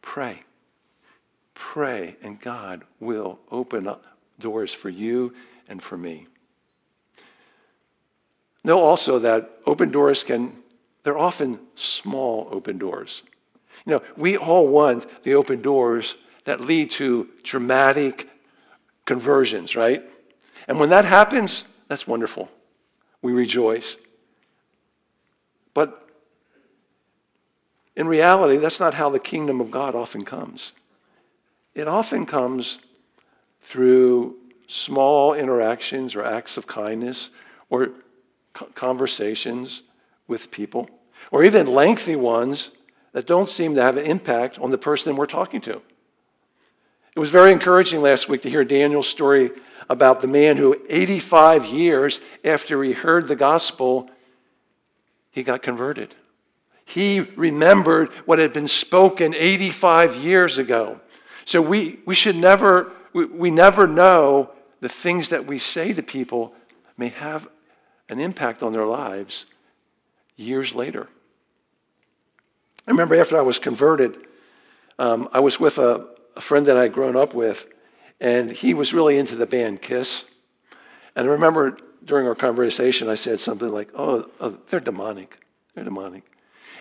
Pray. 0.00 0.44
Pray, 1.64 2.16
and 2.22 2.40
God 2.40 2.82
will 2.98 3.38
open 3.50 3.86
up 3.86 4.04
doors 4.38 4.74
for 4.74 4.90
you 4.90 5.32
and 5.68 5.80
for 5.80 5.96
me. 5.96 6.26
Know 8.64 8.80
also 8.80 9.20
that 9.20 9.48
open 9.64 9.90
doors 9.90 10.24
can, 10.24 10.54
they're 11.04 11.16
often 11.16 11.60
small 11.76 12.48
open 12.50 12.78
doors. 12.78 13.22
You 13.86 13.92
know, 13.92 14.02
we 14.16 14.36
all 14.36 14.66
want 14.66 15.06
the 15.22 15.34
open 15.34 15.62
doors 15.62 16.16
that 16.44 16.60
lead 16.60 16.90
to 16.90 17.28
dramatic 17.44 18.28
conversions, 19.06 19.76
right? 19.76 20.02
And 20.66 20.80
when 20.80 20.90
that 20.90 21.04
happens, 21.04 21.64
that's 21.86 22.08
wonderful. 22.08 22.50
We 23.22 23.32
rejoice. 23.32 23.96
But 25.72 26.10
in 27.96 28.08
reality, 28.08 28.56
that's 28.56 28.80
not 28.80 28.94
how 28.94 29.08
the 29.08 29.20
kingdom 29.20 29.60
of 29.60 29.70
God 29.70 29.94
often 29.94 30.24
comes. 30.24 30.72
It 31.74 31.88
often 31.88 32.26
comes 32.26 32.78
through 33.62 34.36
small 34.66 35.34
interactions 35.34 36.14
or 36.14 36.24
acts 36.24 36.56
of 36.56 36.66
kindness 36.66 37.30
or 37.70 37.90
conversations 38.74 39.82
with 40.28 40.50
people, 40.50 40.88
or 41.30 41.44
even 41.44 41.66
lengthy 41.66 42.16
ones 42.16 42.70
that 43.12 43.26
don't 43.26 43.48
seem 43.48 43.74
to 43.74 43.82
have 43.82 43.96
an 43.96 44.06
impact 44.06 44.58
on 44.58 44.70
the 44.70 44.78
person 44.78 45.16
we're 45.16 45.26
talking 45.26 45.60
to. 45.62 45.80
It 47.14 47.20
was 47.20 47.30
very 47.30 47.52
encouraging 47.52 48.00
last 48.00 48.28
week 48.28 48.42
to 48.42 48.50
hear 48.50 48.64
Daniel's 48.64 49.08
story 49.08 49.50
about 49.88 50.20
the 50.20 50.28
man 50.28 50.56
who, 50.56 50.76
85 50.88 51.66
years 51.66 52.20
after 52.44 52.82
he 52.82 52.92
heard 52.92 53.26
the 53.26 53.36
gospel, 53.36 54.10
he 55.30 55.42
got 55.42 55.62
converted. 55.62 56.14
He 56.84 57.20
remembered 57.20 58.10
what 58.26 58.38
had 58.38 58.52
been 58.52 58.68
spoken 58.68 59.34
85 59.34 60.16
years 60.16 60.58
ago. 60.58 61.00
So 61.44 61.60
we, 61.60 62.00
we 62.06 62.14
should 62.14 62.36
never, 62.36 62.92
we, 63.12 63.26
we 63.26 63.50
never 63.50 63.86
know 63.86 64.50
the 64.80 64.88
things 64.88 65.28
that 65.30 65.46
we 65.46 65.58
say 65.58 65.92
to 65.92 66.02
people 66.02 66.54
may 66.96 67.08
have 67.08 67.48
an 68.08 68.20
impact 68.20 68.62
on 68.62 68.72
their 68.72 68.86
lives 68.86 69.46
years 70.36 70.74
later. 70.74 71.08
I 72.86 72.90
remember 72.90 73.14
after 73.14 73.38
I 73.38 73.42
was 73.42 73.58
converted, 73.58 74.16
um, 74.98 75.28
I 75.32 75.40
was 75.40 75.60
with 75.60 75.78
a, 75.78 76.08
a 76.36 76.40
friend 76.40 76.66
that 76.66 76.76
I'd 76.76 76.92
grown 76.92 77.16
up 77.16 77.32
with, 77.32 77.66
and 78.20 78.50
he 78.50 78.74
was 78.74 78.92
really 78.92 79.18
into 79.18 79.36
the 79.36 79.46
band 79.46 79.82
Kiss. 79.82 80.24
And 81.14 81.28
I 81.28 81.30
remember 81.30 81.76
during 82.04 82.26
our 82.26 82.34
conversation, 82.34 83.08
I 83.08 83.14
said 83.14 83.40
something 83.40 83.68
like, 83.68 83.90
oh, 83.94 84.28
oh, 84.40 84.58
they're 84.68 84.80
demonic. 84.80 85.38
They're 85.74 85.84
demonic. 85.84 86.24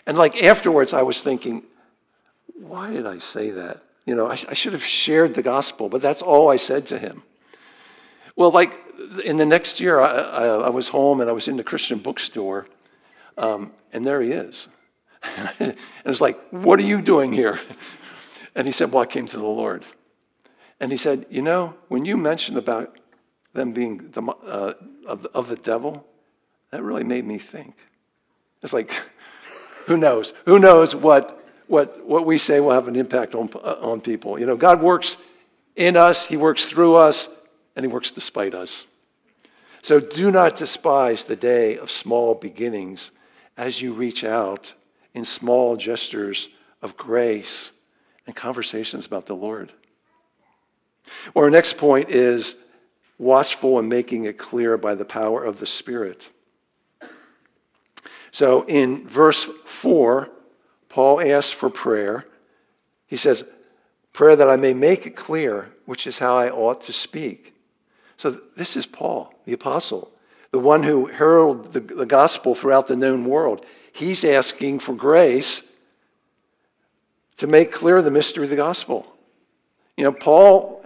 And 0.07 0.17
like 0.17 0.43
afterwards, 0.43 0.93
I 0.93 1.03
was 1.03 1.21
thinking, 1.21 1.63
why 2.55 2.91
did 2.91 3.05
I 3.05 3.19
say 3.19 3.51
that? 3.51 3.83
You 4.05 4.15
know, 4.15 4.27
I, 4.27 4.33
I 4.49 4.53
should 4.53 4.73
have 4.73 4.83
shared 4.83 5.35
the 5.35 5.41
gospel, 5.41 5.89
but 5.89 6.01
that's 6.01 6.21
all 6.21 6.49
I 6.49 6.57
said 6.57 6.87
to 6.87 6.97
him. 6.97 7.23
Well, 8.35 8.51
like 8.51 8.77
in 9.23 9.37
the 9.37 9.45
next 9.45 9.79
year, 9.79 9.99
I, 9.99 10.11
I, 10.11 10.45
I 10.45 10.69
was 10.69 10.89
home 10.89 11.21
and 11.21 11.29
I 11.29 11.33
was 11.33 11.47
in 11.47 11.57
the 11.57 11.63
Christian 11.63 11.99
bookstore, 11.99 12.67
um, 13.37 13.71
and 13.93 14.05
there 14.05 14.21
he 14.21 14.31
is. 14.31 14.67
and 15.59 15.75
it's 16.05 16.21
like, 16.21 16.39
what 16.49 16.79
are 16.79 16.85
you 16.85 17.01
doing 17.01 17.33
here? 17.33 17.59
And 18.53 18.67
he 18.67 18.73
said, 18.73 18.91
well, 18.91 19.01
I 19.01 19.05
came 19.05 19.27
to 19.27 19.37
the 19.37 19.45
Lord. 19.45 19.85
And 20.81 20.91
he 20.91 20.97
said, 20.97 21.25
you 21.29 21.41
know, 21.41 21.75
when 21.87 22.03
you 22.03 22.17
mentioned 22.17 22.57
about 22.57 22.97
them 23.53 23.71
being 23.71 24.09
the, 24.11 24.21
uh, 24.21 24.73
of, 25.07 25.25
of 25.27 25.47
the 25.47 25.55
devil, 25.55 26.05
that 26.71 26.83
really 26.83 27.03
made 27.03 27.25
me 27.25 27.37
think. 27.37 27.75
It's 28.61 28.73
like, 28.73 28.93
who 29.85 29.95
knows? 29.95 30.33
Who 30.45 30.59
knows 30.59 30.95
what, 30.95 31.40
what, 31.71 32.05
what 32.05 32.25
we 32.25 32.37
say 32.37 32.59
will 32.59 32.71
have 32.71 32.89
an 32.89 32.97
impact 32.97 33.33
on, 33.33 33.49
uh, 33.55 33.77
on 33.81 34.01
people? 34.01 34.37
You 34.37 34.45
know, 34.45 34.57
God 34.57 34.81
works 34.81 35.15
in 35.77 35.95
us, 35.95 36.25
He 36.25 36.35
works 36.35 36.65
through 36.65 36.95
us, 36.95 37.29
and 37.75 37.85
He 37.85 37.91
works 37.91 38.11
despite 38.11 38.53
us. 38.53 38.85
So 39.81 40.01
do 40.01 40.31
not 40.31 40.57
despise 40.57 41.23
the 41.23 41.37
day 41.37 41.77
of 41.77 41.89
small 41.89 42.35
beginnings 42.35 43.11
as 43.55 43.81
you 43.81 43.93
reach 43.93 44.25
out 44.25 44.73
in 45.13 45.23
small 45.23 45.77
gestures 45.77 46.49
of 46.81 46.97
grace 46.97 47.71
and 48.27 48.35
conversations 48.35 49.05
about 49.05 49.25
the 49.25 49.35
Lord. 49.35 49.71
Or 51.33 51.45
our 51.45 51.49
next 51.49 51.77
point 51.77 52.11
is 52.11 52.57
watchful 53.17 53.79
and 53.79 53.87
making 53.87 54.25
it 54.25 54.37
clear 54.37 54.77
by 54.77 54.93
the 54.93 55.05
power 55.05 55.43
of 55.43 55.59
the 55.59 55.65
Spirit. 55.65 56.29
So 58.31 58.65
in 58.67 59.07
verse 59.07 59.49
4, 59.65 60.29
Paul 60.91 61.21
asks 61.21 61.51
for 61.51 61.69
prayer. 61.69 62.25
He 63.07 63.15
says, 63.15 63.45
Prayer 64.11 64.35
that 64.35 64.49
I 64.49 64.57
may 64.57 64.73
make 64.73 65.07
it 65.07 65.15
clear, 65.15 65.71
which 65.85 66.05
is 66.05 66.19
how 66.19 66.35
I 66.35 66.49
ought 66.49 66.81
to 66.81 66.91
speak. 66.91 67.53
So 68.17 68.31
this 68.57 68.75
is 68.75 68.85
Paul, 68.85 69.33
the 69.45 69.53
apostle, 69.53 70.11
the 70.51 70.59
one 70.59 70.83
who 70.83 71.05
heralded 71.05 71.71
the, 71.71 71.79
the 71.79 72.05
gospel 72.05 72.55
throughout 72.55 72.87
the 72.87 72.97
known 72.97 73.23
world. 73.23 73.65
He's 73.93 74.25
asking 74.25 74.79
for 74.79 74.93
grace 74.93 75.63
to 77.37 77.47
make 77.47 77.71
clear 77.71 78.01
the 78.01 78.11
mystery 78.11 78.43
of 78.43 78.49
the 78.49 78.57
gospel. 78.57 79.15
You 79.95 80.03
know, 80.03 80.11
Paul, 80.11 80.85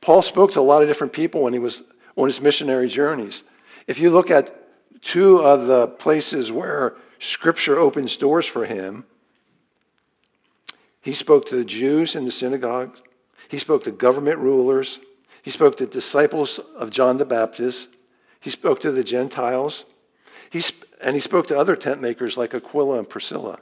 Paul 0.00 0.22
spoke 0.22 0.52
to 0.54 0.60
a 0.60 0.62
lot 0.62 0.82
of 0.82 0.88
different 0.88 1.12
people 1.12 1.44
when 1.44 1.52
he 1.52 1.60
was 1.60 1.84
on 2.16 2.26
his 2.26 2.40
missionary 2.40 2.88
journeys. 2.88 3.44
If 3.86 4.00
you 4.00 4.10
look 4.10 4.32
at 4.32 5.00
two 5.00 5.38
of 5.38 5.68
the 5.68 5.86
places 5.86 6.50
where 6.50 6.96
Scripture 7.20 7.78
opens 7.78 8.16
doors 8.16 8.46
for 8.46 8.66
him, 8.66 9.04
he 11.04 11.12
spoke 11.12 11.44
to 11.46 11.56
the 11.56 11.66
Jews 11.66 12.16
in 12.16 12.24
the 12.24 12.32
synagogue, 12.32 12.98
he 13.48 13.58
spoke 13.58 13.84
to 13.84 13.90
government 13.90 14.38
rulers, 14.38 15.00
he 15.42 15.50
spoke 15.50 15.76
to 15.76 15.86
disciples 15.86 16.58
of 16.58 16.90
John 16.90 17.18
the 17.18 17.26
Baptist, 17.26 17.90
he 18.40 18.48
spoke 18.48 18.80
to 18.80 18.90
the 18.90 19.04
Gentiles, 19.04 19.84
he 20.48 20.62
sp- 20.64 20.88
and 21.02 21.12
he 21.12 21.20
spoke 21.20 21.46
to 21.48 21.58
other 21.58 21.76
tent 21.76 22.00
makers 22.00 22.38
like 22.38 22.54
Aquila 22.54 22.98
and 22.98 23.08
Priscilla. 23.08 23.58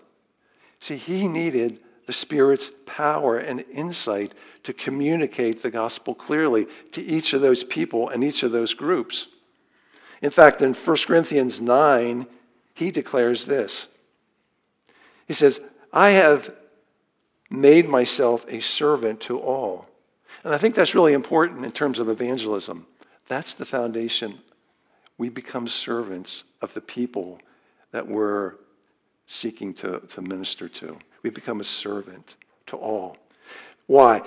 See, 0.79 0.97
he 0.97 1.27
needed 1.27 1.81
the 2.07 2.13
Spirit's 2.13 2.71
power 2.87 3.39
and 3.39 3.65
insight 3.73 4.33
to 4.63 4.73
communicate 4.73 5.63
the 5.63 5.71
gospel 5.71 6.15
clearly 6.15 6.69
to 6.93 7.03
each 7.03 7.33
of 7.33 7.41
those 7.41 7.65
people 7.65 8.09
and 8.09 8.23
each 8.23 8.45
of 8.45 8.53
those 8.53 8.73
groups. 8.73 9.27
In 10.21 10.31
fact, 10.31 10.63
in 10.63 10.75
1 10.75 10.97
Corinthians 11.07 11.61
9, 11.61 12.27
he 12.75 12.93
declares 12.93 13.47
this. 13.47 13.89
He 15.27 15.33
says, 15.33 15.61
I 15.93 16.11
have 16.11 16.55
made 17.53 17.89
myself 17.89 18.45
a 18.49 18.61
servant 18.61 19.21
to 19.21 19.39
all. 19.39 19.87
And 20.45 20.55
I 20.55 20.59
think 20.59 20.75
that's 20.75 20.95
really 20.95 21.13
important 21.13 21.65
in 21.65 21.73
terms 21.73 21.99
of 21.99 22.09
evangelism. 22.09 22.87
That's 23.29 23.55
the 23.55 23.67
foundation. 23.67 24.41
We 25.19 25.29
become 25.29 25.69
servants 25.69 26.45
of 26.61 26.75
the 26.75 26.81
people 26.81 27.41
that 27.93 28.09
we're 28.09 28.55
seeking 29.27 29.75
to, 29.75 30.01
to 30.01 30.23
minister 30.23 30.69
to. 30.69 30.99
We 31.23 31.31
become 31.31 31.61
a 31.61 31.65
servant 31.65 32.37
to 32.67 32.77
all. 32.77 33.17
Why? 33.87 34.23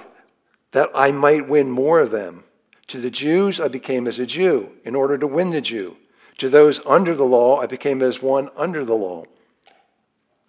That 0.72 0.90
I 0.96 1.12
might 1.12 1.48
win 1.48 1.70
more 1.70 2.00
of 2.00 2.12
them. 2.12 2.44
To 2.88 3.00
the 3.00 3.10
Jews, 3.10 3.60
I 3.60 3.68
became 3.68 4.08
as 4.08 4.20
a 4.20 4.26
Jew 4.26 4.72
in 4.84 4.96
order 4.96 5.18
to 5.18 5.28
win 5.28 5.50
the 5.50 5.62
Jew. 5.62 5.98
To 6.38 6.50
those 6.50 6.82
under 6.86 7.16
the 7.16 7.26
law, 7.26 7.60
I 7.60 7.66
became 7.66 8.02
as 8.02 8.22
one 8.22 8.50
under 8.56 8.86
the 8.86 8.94
law, 8.94 9.26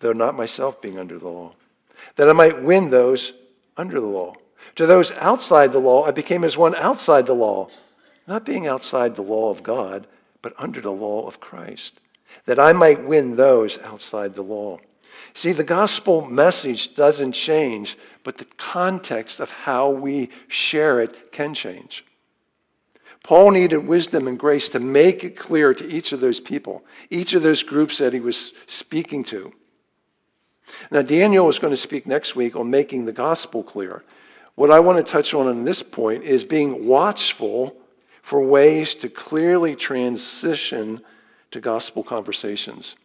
though 0.01 0.13
not 0.13 0.35
myself 0.35 0.83
being 0.83 0.99
under 0.99 1.19
the 1.19 1.29
law, 1.29 1.55
that 2.15 2.29
I 2.29 2.33
might 2.33 2.63
win 2.63 2.91
those 2.91 3.33
under 3.77 4.01
the 4.01 4.07
law. 4.07 4.35
To 4.77 4.87
those 4.87 5.11
outside 5.13 5.73
the 5.73 5.79
law, 5.79 6.05
I 6.05 6.13
became 6.13 6.45
as 6.45 6.57
one 6.57 6.75
outside 6.77 7.27
the 7.27 7.35
law, 7.35 7.69
not 8.27 8.45
being 8.45 8.67
outside 8.67 9.17
the 9.17 9.23
law 9.23 9.51
of 9.51 9.63
God, 9.63 10.07
but 10.43 10.55
under 10.59 10.81
the 10.81 10.93
law 10.93 11.27
of 11.27 11.41
Christ, 11.41 11.99
that 12.45 12.59
I 12.59 12.73
might 12.73 13.05
win 13.05 13.37
those 13.37 13.79
outside 13.79 14.35
the 14.35 14.43
law. 14.43 14.79
See, 15.35 15.53
the 15.53 15.65
gospel 15.65 16.27
message 16.27 16.95
doesn't 16.95 17.33
change, 17.33 17.99
but 18.23 18.39
the 18.39 18.47
context 18.57 19.41
of 19.41 19.51
how 19.51 19.91
we 19.91 20.31
share 20.49 21.01
it 21.01 21.33
can 21.33 21.55
change. 21.55 22.05
Paul 23.23 23.51
needed 23.51 23.87
wisdom 23.87 24.29
and 24.29 24.39
grace 24.39 24.69
to 24.69 24.79
make 24.79 25.25
it 25.25 25.37
clear 25.37 25.75
to 25.75 25.85
each 25.85 26.13
of 26.13 26.21
those 26.21 26.39
people, 26.39 26.85
each 27.11 27.35
of 27.35 27.43
those 27.43 27.63
groups 27.63 27.99
that 27.99 28.13
he 28.13 28.21
was 28.21 28.53
speaking 28.67 29.25
to. 29.25 29.53
Now, 30.91 31.03
Daniel 31.03 31.49
is 31.49 31.59
going 31.59 31.73
to 31.73 31.77
speak 31.77 32.07
next 32.07 32.37
week 32.37 32.57
on 32.57 32.71
making 32.71 33.05
the 33.05 33.13
gospel 33.13 33.63
clear. 33.63 34.05
What 34.55 34.71
I 34.71 34.81
want 34.81 35.05
to 35.05 35.13
touch 35.13 35.35
on 35.35 35.49
in 35.49 35.65
this 35.65 35.83
point 35.83 36.25
is 36.25 36.45
being 36.45 36.87
watchful 36.87 37.77
for 38.23 38.41
ways 38.41 38.95
to 38.97 39.09
clearly 39.09 39.77
transition 39.77 41.01
to 41.51 41.61
gospel 41.61 42.03
conversations. 42.03 42.97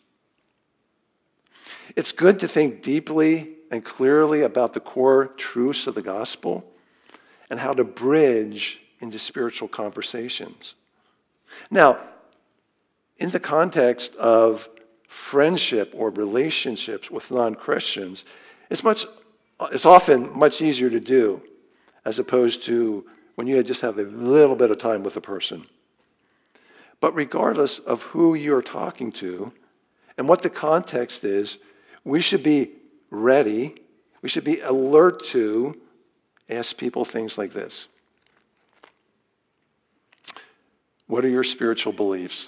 It's 1.95 2.12
good 2.12 2.39
to 2.39 2.47
think 2.47 2.82
deeply 2.82 3.56
and 3.69 3.84
clearly 3.84 4.41
about 4.41 4.74
the 4.74 4.80
core 4.80 5.28
truths 5.28 5.88
of 5.88 5.95
the 5.95 6.02
gospel 6.02 6.65
and 7.50 7.60
how 7.60 7.74
to 7.74 7.84
bridge 7.84 8.80
into 9.00 9.19
spiritual 9.19 9.67
conversations. 9.67 10.76
Now, 11.69 12.02
in 13.17 13.30
the 13.30 13.39
context 13.39 14.15
of 14.15 14.69
friendship 15.12 15.91
or 15.93 16.10
relationships 16.10 17.12
with 17.12 17.30
non-Christians, 17.32 18.24
it's 18.69 18.82
much 18.82 19.06
it's 19.74 19.86
often 19.86 20.36
much 20.36 20.62
easier 20.62 20.89
to 20.89 21.02
do 21.02 21.43
as 22.06 22.17
opposed 22.17 22.63
to 22.63 23.06
when 23.36 23.45
you 23.45 23.62
just 23.62 23.82
have 23.82 24.00
a 24.00 24.04
little 24.04 24.56
bit 24.56 24.71
of 24.71 24.78
time 24.78 25.04
with 25.04 25.17
a 25.17 25.21
person. 25.21 25.67
But 27.02 27.13
regardless 27.13 27.78
of 27.78 28.02
who 28.04 28.36
you're 28.36 28.62
talking 28.62 29.12
to 29.13 29.52
and 30.17 30.30
what 30.30 30.43
the 30.43 30.50
context 30.50 31.26
is, 31.26 31.58
we 32.06 32.21
should 32.21 32.41
be 32.41 32.71
ready, 33.10 33.76
we 34.21 34.30
should 34.30 34.45
be 34.45 34.62
alert 34.62 35.24
to 35.26 35.80
ask 36.50 36.78
people 36.78 37.04
things 37.04 37.38
like 37.38 37.52
this 37.52 37.89
What 41.06 41.26
are 41.26 41.30
your 41.30 41.43
spiritual 41.43 41.91
beliefs? 41.91 42.47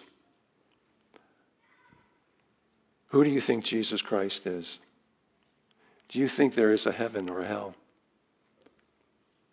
Who 3.14 3.24
do 3.24 3.30
you 3.30 3.42
think 3.42 3.64
Jesus 3.64 4.02
Christ 4.02 4.48
is? 4.48 4.80
Do 6.10 6.18
you 6.18 6.28
think 6.28 6.56
there 6.56 6.74
is 6.74 6.88
a 6.88 6.92
heaven 6.92 7.30
or 7.30 7.42
a 7.42 7.46
hell? 7.46 7.76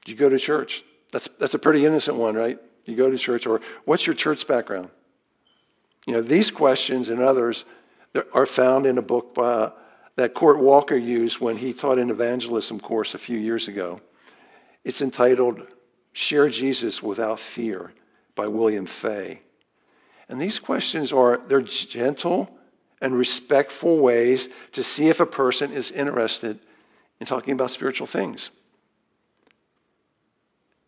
Do 0.07 0.13
you 0.13 0.17
go 0.17 0.31
to 0.31 0.39
church? 0.39 0.83
That's, 1.13 1.29
that's 1.39 1.53
a 1.53 1.59
pretty 1.59 1.85
innocent 1.85 2.17
one, 2.17 2.37
right? 2.37 2.59
You 2.87 2.97
go 2.97 3.11
to 3.11 3.19
church, 3.19 3.47
or 3.47 3.61
what's 3.85 4.07
your 4.07 4.15
church 4.15 4.47
background? 4.47 4.89
You 6.07 6.15
know, 6.15 6.23
these 6.23 6.51
questions 6.51 7.11
and 7.11 7.21
others 7.21 7.67
are 8.33 8.47
found 8.47 8.87
in 8.87 8.97
a 8.97 9.03
book 9.03 9.35
by, 9.35 9.73
that 10.17 10.33
Court 10.33 10.59
Walker 10.59 10.97
used 10.97 11.39
when 11.39 11.59
he 11.59 11.75
taught 11.75 11.99
an 11.99 12.09
evangelism 12.09 12.81
course 12.81 13.13
a 13.13 13.19
few 13.19 13.39
years 13.39 13.69
ago. 13.69 14.01
It's 14.85 15.03
entitled 15.03 15.67
Share 16.15 16.49
Jesus 16.49 17.03
Without 17.03 17.39
Fear 17.39 17.93
by 18.35 18.47
William 18.47 18.87
Fay. 18.87 19.43
And 20.31 20.41
these 20.41 20.59
questions 20.59 21.13
are, 21.13 21.43
they're 21.47 21.61
gentle 21.61 22.57
and 23.01 23.17
respectful 23.17 23.99
ways 23.99 24.49
to 24.73 24.83
see 24.83 25.09
if 25.09 25.21
a 25.21 25.27
person 25.27 25.73
is 25.73 25.91
interested 25.91 26.59
in 27.19 27.27
talking 27.27 27.53
about 27.53 27.71
spiritual 27.71 28.07
things. 28.07 28.51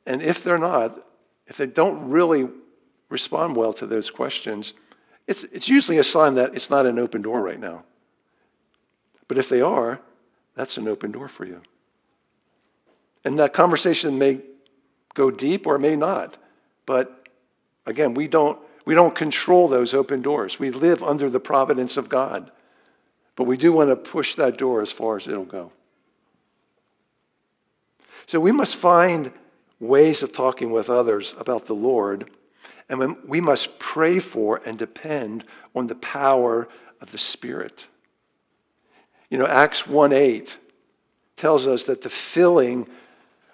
And 0.06 0.20
if 0.20 0.42
they're 0.42 0.58
not, 0.58 1.06
if 1.46 1.56
they 1.56 1.66
don't 1.66 2.10
really 2.10 2.48
respond 3.08 3.56
well 3.56 3.72
to 3.74 3.86
those 3.86 4.10
questions, 4.10 4.74
it's, 5.26 5.44
it's 5.44 5.68
usually 5.68 5.98
a 5.98 6.04
sign 6.04 6.34
that 6.34 6.54
it's 6.54 6.70
not 6.70 6.86
an 6.86 6.98
open 6.98 7.22
door 7.22 7.42
right 7.42 7.60
now. 7.60 7.84
But 9.28 9.38
if 9.38 9.48
they 9.48 9.60
are, 9.60 10.00
that's 10.54 10.76
an 10.76 10.88
open 10.88 11.12
door 11.12 11.28
for 11.28 11.44
you. 11.44 11.62
And 13.24 13.38
that 13.38 13.52
conversation 13.52 14.18
may 14.18 14.40
go 15.14 15.30
deep 15.30 15.66
or 15.66 15.78
may 15.78 15.96
not. 15.96 16.36
But 16.84 17.22
Again, 17.86 18.14
we 18.14 18.28
don't, 18.28 18.58
we 18.84 18.94
don't 18.94 19.14
control 19.14 19.68
those 19.68 19.94
open 19.94 20.22
doors. 20.22 20.58
We 20.58 20.70
live 20.70 21.02
under 21.02 21.30
the 21.30 21.40
providence 21.40 21.96
of 21.96 22.08
God. 22.08 22.50
But 23.36 23.44
we 23.44 23.56
do 23.56 23.72
want 23.72 23.90
to 23.90 23.96
push 23.96 24.34
that 24.34 24.58
door 24.58 24.82
as 24.82 24.92
far 24.92 25.16
as 25.16 25.26
it'll 25.26 25.44
go. 25.44 25.72
So 28.26 28.40
we 28.40 28.52
must 28.52 28.76
find 28.76 29.32
ways 29.80 30.22
of 30.22 30.32
talking 30.32 30.70
with 30.70 30.88
others 30.88 31.34
about 31.38 31.66
the 31.66 31.74
Lord, 31.74 32.30
and 32.88 33.16
we 33.26 33.40
must 33.40 33.78
pray 33.78 34.18
for 34.18 34.60
and 34.64 34.78
depend 34.78 35.44
on 35.74 35.86
the 35.86 35.94
power 35.94 36.68
of 37.00 37.10
the 37.10 37.18
Spirit. 37.18 37.88
You 39.28 39.38
know, 39.38 39.46
Acts 39.46 39.86
1 39.86 40.12
8 40.12 40.58
tells 41.36 41.66
us 41.66 41.84
that 41.84 42.02
the 42.02 42.10
filling 42.10 42.86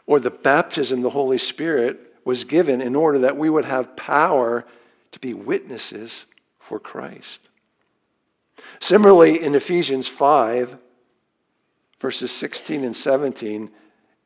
or 0.07 0.21
the 0.21 0.31
baptism 0.31 0.99
of 0.99 1.03
the 1.05 1.11
Holy 1.11 1.39
Spirit 1.39 2.15
was 2.25 2.45
given 2.45 2.81
in 2.81 2.95
order 2.95 3.19
that 3.21 3.37
we 3.37 3.49
would 3.49 3.65
have 3.65 3.97
power 3.97 4.65
to 5.13 5.19
be 5.19 5.35
witnesses 5.35 6.27
for 6.59 6.79
Christ. 6.79 7.41
Similarly, 8.81 9.43
in 9.43 9.55
Ephesians 9.55 10.09
5, 10.09 10.77
verses 12.01 12.31
16 12.33 12.85
and 12.85 12.97
17, 12.97 13.71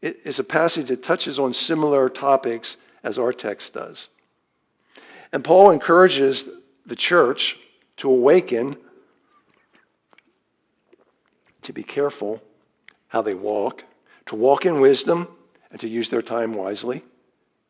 it 0.00 0.20
is 0.24 0.38
a 0.38 0.44
passage 0.44 0.88
that 0.88 1.02
touches 1.02 1.38
on 1.38 1.54
similar 1.54 2.08
topics 2.08 2.76
as 3.04 3.18
our 3.18 3.32
text 3.32 3.74
does. 3.74 4.08
And 5.32 5.44
Paul 5.44 5.70
encourages 5.70 6.48
the 6.84 6.96
church 6.96 7.56
to 7.98 8.10
awaken, 8.10 8.76
to 11.62 11.72
be 11.72 11.82
careful 11.82 12.42
how 13.08 13.22
they 13.22 13.34
walk, 13.34 13.84
to 14.26 14.34
walk 14.34 14.66
in 14.66 14.80
wisdom, 14.80 15.28
and 15.70 15.80
to 15.80 15.88
use 15.88 16.08
their 16.08 16.22
time 16.22 16.54
wisely 16.54 17.04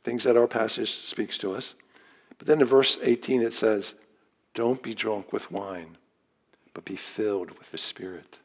things 0.03 0.25
that 0.25 0.37
our 0.37 0.49
passage 0.49 0.91
speaks 0.91 1.39
to 1.39 1.55
us. 1.55 1.75
But 2.39 2.47
then 2.47 2.61
in 2.61 2.67
verse 2.67 2.99
18 3.03 3.43
it 3.43 3.53
says, 3.53 3.95
Don't 4.55 4.83
be 4.83 4.95
drunk 4.95 5.33
with 5.33 5.51
wine, 5.51 5.97
but 6.75 6.85
be 6.85 6.97
filled 6.97 7.59
with 7.59 7.71
the 7.71 7.79
Spirit. 7.79 8.39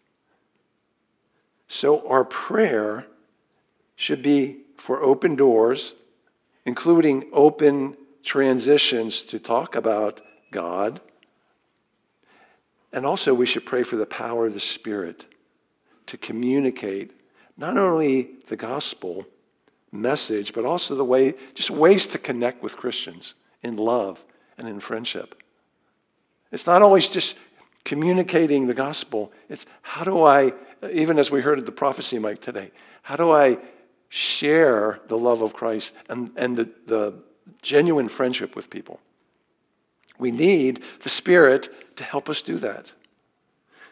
So 1.68 2.08
our 2.08 2.24
prayer 2.24 3.06
should 3.96 4.22
be 4.22 4.58
for 4.78 5.02
open 5.02 5.36
doors, 5.36 5.96
including 6.66 7.28
open 7.34 7.98
transitions 8.24 9.22
to 9.24 9.40
talk 9.40 9.76
about 9.76 10.22
God. 10.52 11.02
And 12.94 13.06
also, 13.06 13.34
we 13.34 13.46
should 13.46 13.66
pray 13.66 13.84
for 13.84 13.96
the 13.96 14.06
power 14.06 14.48
of 14.48 14.54
the 14.54 14.60
Spirit 14.60 15.26
to 16.06 16.18
communicate 16.18 17.12
not 17.58 17.78
only 17.78 18.30
the 18.48 18.56
gospel, 18.56 19.26
message, 19.92 20.54
but 20.54 20.66
also 20.66 20.96
the 20.96 21.04
way, 21.04 21.34
just 21.54 21.72
ways 21.72 22.08
to 22.08 22.18
connect 22.18 22.62
with 22.62 22.78
Christians 22.78 23.34
in 23.64 23.78
love 23.78 24.24
and 24.58 24.68
in 24.68 24.80
friendship. 24.80 25.42
It's 26.52 26.66
not 26.66 26.82
always 26.82 27.10
just 27.10 27.36
communicating 27.84 28.68
the 28.68 28.74
gospel, 28.74 29.32
it's 29.48 29.66
how 29.82 30.04
do 30.04 30.24
I, 30.24 30.52
even 30.92 31.18
as 31.18 31.32
we 31.32 31.42
heard 31.42 31.58
at 31.58 31.66
the 31.66 31.72
prophecy 31.72 32.20
mic 32.20 32.42
today, 32.42 32.72
how 33.02 33.16
do 33.16 33.32
I 33.32 33.60
share 34.10 35.00
the 35.08 35.18
love 35.18 35.42
of 35.42 35.54
Christ 35.54 35.94
and, 36.10 36.32
and 36.36 36.58
the, 36.58 36.70
the 36.86 37.14
genuine 37.62 38.10
friendship 38.10 38.56
with 38.56 38.70
people? 38.70 39.00
We 40.20 40.32
need 40.32 40.84
the 41.02 41.10
Spirit 41.10 41.96
to 41.98 42.04
help 42.04 42.30
us 42.30 42.42
do 42.42 42.58
that. 42.58 42.92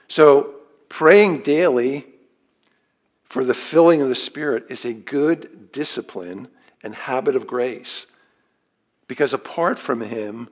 So, 0.08 0.56
praying 0.90 1.44
daily 1.44 2.06
for 3.30 3.44
the 3.44 3.54
filling 3.54 4.02
of 4.02 4.10
the 4.10 4.16
Spirit 4.16 4.66
is 4.70 4.86
a 4.86 4.94
good 4.94 5.72
discipline 5.72 6.50
and 6.84 6.96
habit 6.96 7.36
of 7.36 7.48
grace. 7.48 8.08
Because 9.08 9.34
apart 9.34 9.80
from 9.80 10.02
Him, 10.02 10.50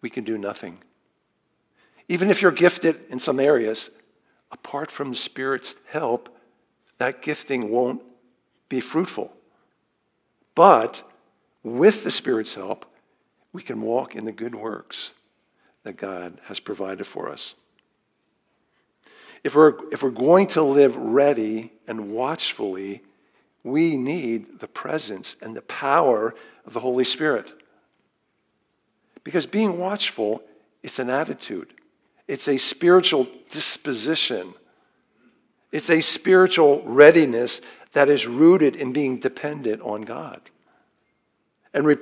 we 0.00 0.10
can 0.10 0.24
do 0.24 0.38
nothing. 0.38 0.78
Even 2.08 2.30
if 2.30 2.40
you're 2.40 2.52
gifted 2.52 3.00
in 3.08 3.18
some 3.18 3.40
areas, 3.40 3.90
apart 4.52 4.90
from 4.90 5.10
the 5.10 5.16
Spirit's 5.16 5.74
help, 5.90 6.28
that 6.98 7.22
gifting 7.22 7.70
won't 7.70 8.02
be 8.68 8.80
fruitful. 8.80 9.32
But 10.54 11.02
with 11.62 12.04
the 12.04 12.10
Spirit's 12.10 12.54
help, 12.54 12.86
we 13.52 13.62
can 13.62 13.80
walk 13.80 14.14
in 14.14 14.24
the 14.24 14.32
good 14.32 14.54
works 14.54 15.10
that 15.82 15.96
God 15.96 16.38
has 16.44 16.60
provided 16.60 17.06
for 17.06 17.30
us. 17.30 17.54
If 19.44 19.54
we're, 19.54 19.74
if 19.92 20.02
we're 20.02 20.10
going 20.10 20.48
to 20.48 20.62
live 20.62 20.96
ready 20.96 21.72
and 21.86 22.12
watchfully, 22.12 23.02
we 23.62 23.96
need 23.96 24.60
the 24.60 24.68
presence 24.68 25.36
and 25.40 25.56
the 25.56 25.62
power 25.62 26.34
of 26.64 26.72
the 26.72 26.80
Holy 26.80 27.04
Spirit. 27.04 27.52
Because 29.26 29.44
being 29.44 29.76
watchful, 29.76 30.40
it's 30.84 31.00
an 31.00 31.10
attitude, 31.10 31.74
it's 32.28 32.46
a 32.46 32.56
spiritual 32.56 33.26
disposition, 33.50 34.54
it's 35.72 35.90
a 35.90 36.00
spiritual 36.00 36.80
readiness 36.84 37.60
that 37.90 38.08
is 38.08 38.28
rooted 38.28 38.76
in 38.76 38.92
being 38.92 39.18
dependent 39.18 39.82
on 39.82 40.02
God 40.02 40.42
and 41.74 41.86
re- 41.86 41.96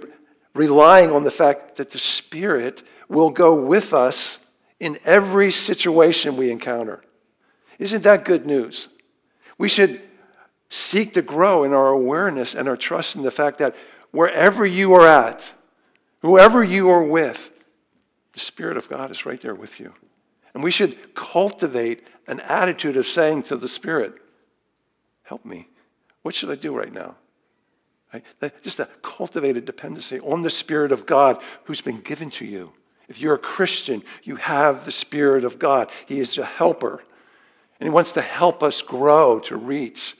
relying 0.52 1.10
on 1.12 1.24
the 1.24 1.30
fact 1.30 1.76
that 1.76 1.92
the 1.92 1.98
Spirit 1.98 2.82
will 3.08 3.30
go 3.30 3.54
with 3.54 3.94
us 3.94 4.36
in 4.78 4.98
every 5.06 5.50
situation 5.50 6.36
we 6.36 6.50
encounter. 6.50 7.02
Isn't 7.78 8.02
that 8.02 8.26
good 8.26 8.44
news? 8.44 8.90
We 9.56 9.70
should 9.70 10.02
seek 10.68 11.14
to 11.14 11.22
grow 11.22 11.64
in 11.64 11.72
our 11.72 11.88
awareness 11.88 12.54
and 12.54 12.68
our 12.68 12.76
trust 12.76 13.16
in 13.16 13.22
the 13.22 13.30
fact 13.30 13.60
that 13.60 13.74
wherever 14.10 14.66
you 14.66 14.92
are 14.92 15.06
at, 15.06 15.54
whoever 16.24 16.64
you 16.64 16.88
are 16.88 17.02
with, 17.02 17.50
the 18.32 18.40
Spirit 18.40 18.78
of 18.78 18.88
God 18.88 19.10
is 19.10 19.26
right 19.26 19.40
there 19.40 19.54
with 19.54 19.78
you. 19.78 19.92
And 20.54 20.64
we 20.64 20.70
should 20.70 21.14
cultivate 21.14 22.06
an 22.26 22.40
attitude 22.40 22.96
of 22.96 23.06
saying 23.06 23.42
to 23.44 23.56
the 23.56 23.68
Spirit, 23.68 24.14
Help 25.24 25.44
me. 25.44 25.68
What 26.22 26.34
should 26.34 26.50
I 26.50 26.54
do 26.54 26.74
right 26.74 26.92
now? 26.92 27.16
Right? 28.12 28.24
Just 28.62 28.80
a 28.80 28.88
cultivated 29.02 29.66
dependency 29.66 30.20
on 30.20 30.42
the 30.42 30.50
Spirit 30.50 30.92
of 30.92 31.04
God 31.04 31.42
who's 31.64 31.80
been 31.82 32.00
given 32.00 32.30
to 32.30 32.46
you. 32.46 32.72
If 33.08 33.20
you're 33.20 33.34
a 33.34 33.38
Christian, 33.38 34.02
you 34.22 34.36
have 34.36 34.86
the 34.86 34.92
Spirit 34.92 35.44
of 35.44 35.58
God. 35.58 35.90
He 36.06 36.20
is 36.20 36.38
a 36.38 36.44
helper. 36.44 37.04
And 37.78 37.86
He 37.86 37.92
wants 37.92 38.12
to 38.12 38.22
help 38.22 38.62
us 38.62 38.80
grow 38.80 39.40
to 39.40 39.56
reach 39.56 40.16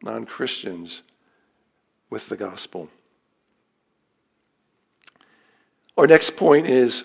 non 0.00 0.26
Christians 0.26 1.02
with 2.08 2.28
the 2.28 2.36
gospel. 2.36 2.88
Our 6.00 6.06
next 6.06 6.34
point 6.34 6.66
is 6.66 7.04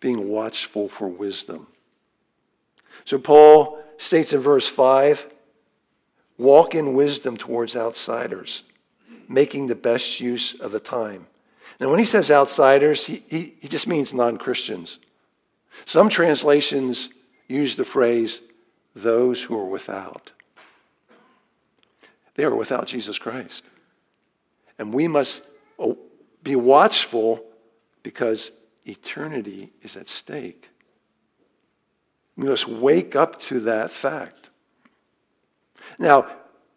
being 0.00 0.28
watchful 0.28 0.88
for 0.88 1.06
wisdom. 1.06 1.68
So 3.04 3.16
Paul 3.16 3.78
states 3.96 4.32
in 4.32 4.40
verse 4.40 4.66
5 4.66 5.26
walk 6.36 6.74
in 6.74 6.94
wisdom 6.94 7.36
towards 7.36 7.76
outsiders, 7.76 8.64
making 9.28 9.68
the 9.68 9.76
best 9.76 10.18
use 10.18 10.52
of 10.54 10.72
the 10.72 10.80
time. 10.80 11.28
Now, 11.78 11.90
when 11.90 12.00
he 12.00 12.04
says 12.04 12.28
outsiders, 12.28 13.06
he, 13.06 13.22
he, 13.28 13.54
he 13.60 13.68
just 13.68 13.86
means 13.86 14.12
non 14.12 14.36
Christians. 14.36 14.98
Some 15.86 16.08
translations 16.08 17.10
use 17.46 17.76
the 17.76 17.84
phrase 17.84 18.40
those 18.96 19.44
who 19.44 19.56
are 19.56 19.64
without. 19.64 20.32
They 22.34 22.42
are 22.42 22.56
without 22.56 22.88
Jesus 22.88 23.16
Christ. 23.16 23.64
And 24.76 24.92
we 24.92 25.06
must 25.06 25.44
oh, 25.78 25.98
be 26.42 26.56
watchful 26.56 27.46
because 28.04 28.52
eternity 28.84 29.72
is 29.82 29.96
at 29.96 30.08
stake. 30.08 30.68
We 32.36 32.46
must 32.46 32.68
wake 32.68 33.16
up 33.16 33.40
to 33.42 33.58
that 33.60 33.90
fact. 33.90 34.50
Now, 35.98 36.28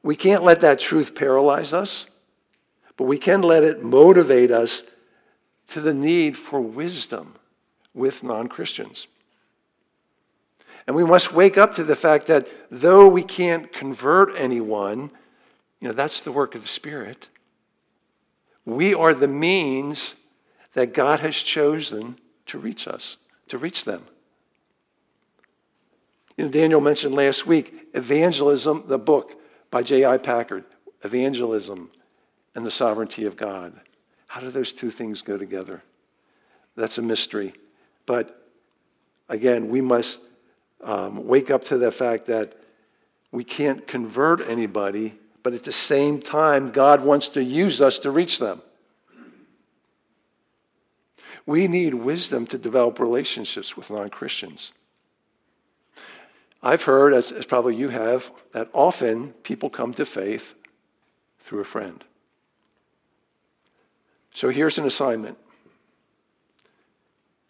we 0.02 0.16
can't 0.16 0.44
let 0.44 0.62
that 0.62 0.80
truth 0.80 1.14
paralyze 1.14 1.74
us, 1.74 2.08
but 2.96 3.04
we 3.04 3.20
can 3.20 3.42
let 3.42 3.64
it 3.64 3.84
motivate 3.84 4.50
us 4.52 4.82
to 5.68 5.82
the 5.82 5.94
need 5.94 6.38
for 6.38 6.62
wisdom 6.62 7.36
with 7.94 8.24
non 8.24 8.48
Christians. 8.48 9.08
And 10.86 10.96
we 10.96 11.04
must 11.04 11.34
wake 11.34 11.58
up 11.58 11.74
to 11.74 11.84
the 11.84 11.96
fact 11.96 12.28
that 12.28 12.50
though 12.72 13.10
we 13.10 13.24
can't 13.24 13.74
convert 13.74 14.30
anyone, 14.38 15.12
you 15.82 15.90
know, 15.90 15.94
that's 15.94 16.22
the 16.22 16.32
work 16.32 16.56
of 16.56 16.62
the 16.62 16.68
Spirit. 16.68 17.28
We 18.64 18.94
are 18.94 19.14
the 19.14 19.28
means 19.28 20.16
that 20.78 20.94
God 20.94 21.22
has 21.22 21.36
chosen 21.36 22.20
to 22.46 22.60
reach 22.60 22.88
us, 22.88 23.18
to 23.48 23.58
reach 23.58 23.84
them. 23.84 24.04
You 26.38 26.46
know, 26.46 26.52
Daniel 26.52 26.80
mentioned 26.80 27.16
last 27.16 27.48
week 27.48 27.88
Evangelism, 27.96 28.84
the 28.86 29.00
book 29.00 29.42
by 29.72 29.82
J.I. 29.82 30.20
Packer, 30.20 30.64
Evangelism 31.02 31.90
and 32.54 32.64
the 32.64 32.70
Sovereignty 32.70 33.26
of 33.26 33.36
God. 33.36 33.74
How 34.28 34.40
do 34.40 34.52
those 34.52 34.72
two 34.72 34.92
things 34.92 35.24
go 35.24 35.36
together? 35.36 35.82
That's 36.76 37.00
a 37.00 37.02
mystery. 37.02 37.56
But 38.06 38.48
again, 39.30 39.70
we 39.70 39.82
must 39.82 40.22
um, 40.84 41.26
wake 41.26 41.50
up 41.50 41.64
to 41.66 41.80
the 41.80 41.92
fact 41.92 42.28
that 42.28 42.54
we 43.32 43.44
can't 43.44 43.88
convert 43.88 44.48
anybody, 44.48 45.18
but 45.42 45.56
at 45.56 45.64
the 45.64 45.72
same 45.72 46.22
time, 46.22 46.70
God 46.70 47.04
wants 47.04 47.30
to 47.30 47.44
use 47.44 47.82
us 47.82 47.98
to 47.98 48.12
reach 48.12 48.38
them. 48.38 48.62
We 51.48 51.68
need 51.68 51.96
wisdom 51.96 52.46
to 52.48 52.58
develop 52.58 53.00
relationships 53.00 53.76
with 53.76 53.90
non 53.90 54.10
Christians. 54.10 54.74
I've 56.62 56.84
heard, 56.84 57.14
as, 57.14 57.32
as, 57.32 57.46
probably 57.46 57.76
you 57.76 57.90
have, 57.90 58.32
that 58.52 58.70
often 58.74 59.30
people 59.44 59.70
come 59.70 59.94
to 59.94 60.06
faith 60.06 60.56
through 61.40 61.62
a 61.62 61.66
friend. 61.66 62.04
So 64.34 64.50
here's 64.50 64.78
an 64.78 64.86
assignment 64.86 65.38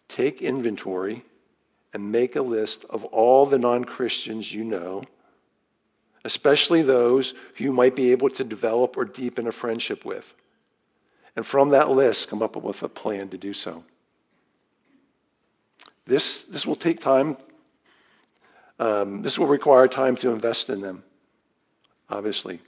take 0.08 0.40
inventory 0.40 1.24
and 1.92 2.12
make 2.12 2.36
a 2.36 2.42
list 2.42 2.84
of 2.88 3.04
all 3.06 3.46
the 3.46 3.58
non 3.58 3.84
Christians 3.84 4.54
you 4.54 4.62
know, 4.62 5.02
especially 6.24 6.82
those 6.82 7.34
you 7.56 7.72
might 7.72 7.96
be 7.96 8.12
able 8.12 8.30
to 8.30 8.44
develop 8.44 8.96
or 8.96 9.04
deepen 9.04 9.48
a 9.48 9.52
friendship 9.52 10.04
with. 10.04 10.34
And 11.36 11.46
from 11.46 11.70
that 11.70 11.90
list, 11.90 12.28
come 12.28 12.42
up 12.42 12.56
with 12.56 12.82
a 12.82 12.88
plan 12.88 13.28
to 13.28 13.38
do 13.38 13.52
so. 13.52 13.84
This, 16.06 16.42
this 16.44 16.66
will 16.66 16.74
take 16.74 17.00
time. 17.00 17.36
Um, 18.78 19.22
this 19.22 19.38
will 19.38 19.46
require 19.46 19.88
time 19.88 20.16
to 20.16 20.30
invest 20.30 20.70
in 20.70 20.80
them, 20.80 21.04
obviously. 22.08 22.60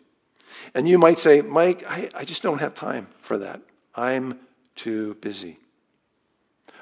And 0.74 0.88
you 0.88 0.98
might 0.98 1.18
say, 1.18 1.40
Mike, 1.40 1.84
I, 1.88 2.10
I 2.14 2.24
just 2.24 2.42
don't 2.42 2.58
have 2.58 2.74
time 2.74 3.08
for 3.22 3.38
that. 3.38 3.62
I'm 3.94 4.40
too 4.76 5.14
busy. 5.20 5.58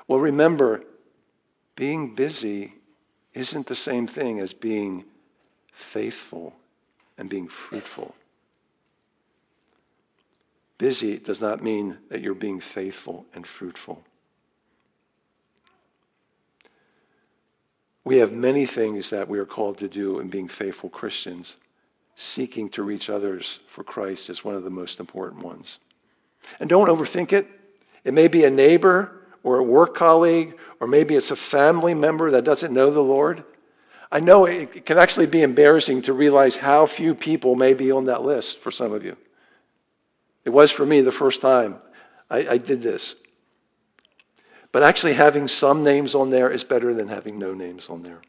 Well, 0.07 0.18
remember, 0.18 0.83
being 1.76 2.14
busy 2.14 2.74
isn't 3.35 3.66
the 3.66 3.74
same 3.74 4.07
thing 4.07 4.41
as 4.41 4.53
being 4.53 5.05
faithful 5.72 6.57
and 7.16 7.29
being 7.29 7.47
fruitful. 7.47 8.14
Busy 10.79 11.18
does 11.18 11.41
not 11.41 11.62
mean 11.62 11.99
that 12.09 12.20
you're 12.20 12.35
being 12.35 12.61
faithful 12.61 13.26
and 13.35 13.45
fruitful. 13.47 14.05
We 18.05 18.18
have 18.18 18.33
many 18.33 18.64
things 18.64 19.11
that 19.11 19.29
we 19.29 19.39
are 19.39 19.45
called 19.45 19.76
to 19.79 19.89
do 19.89 20.18
in 20.20 20.29
being 20.29 20.49
faithful 20.49 20.89
Christians. 20.89 21.59
Seeking 22.14 22.68
to 22.70 22.83
reach 22.83 23.11
others 23.11 23.61
for 23.66 23.85
Christ 23.85 24.31
is 24.31 24.45
one 24.45 24.55
of 24.55 24.64
the 24.64 24.70
most 24.70 24.99
important 24.99 25.43
ones. 25.43 25.79
And 26.59 26.70
don't 26.70 26.89
overthink 26.89 27.33
it. 27.33 27.47
It 28.05 28.14
may 28.14 28.29
be 28.29 28.45
a 28.45 28.51
neighbor 28.51 29.26
or 29.43 29.59
a 29.59 29.62
work 29.62 29.95
colleague, 29.95 30.57
or 30.81 30.87
maybe 30.87 31.16
it's 31.16 31.31
a 31.31 31.37
family 31.37 31.95
member 31.95 32.31
that 32.31 32.45
doesn't 32.45 32.72
know 32.72 32.91
the 32.91 33.03
Lord. 33.03 33.45
I 34.11 34.20
know 34.20 34.47
it 34.47 34.87
can 34.87 34.97
actually 34.97 35.26
be 35.26 35.43
embarrassing 35.43 36.03
to 36.03 36.12
realize 36.12 36.57
how 36.57 36.87
few 36.87 37.14
people 37.14 37.57
may 37.57 37.74
be 37.74 37.93
on 37.93 38.05
that 38.05 38.22
list 38.22 38.59
for 38.59 38.70
some 38.70 38.93
of 38.93 39.05
you. 39.05 39.16
It 40.49 40.55
was 40.55 40.70
for 40.70 40.86
me 40.86 41.03
the 41.03 41.12
first 41.12 41.42
time 41.42 41.76
I, 42.30 42.49
I 42.49 42.57
did 42.57 42.80
this. 42.80 43.16
But 44.72 44.82
actually, 44.82 45.12
having 45.12 45.46
some 45.46 45.82
names 45.82 46.14
on 46.14 46.30
there 46.30 46.51
is 46.51 46.64
better 46.64 46.94
than 46.94 47.09
having 47.09 47.38
no 47.38 47.53
names 47.53 47.90
on 47.90 48.01
there. 48.01 48.22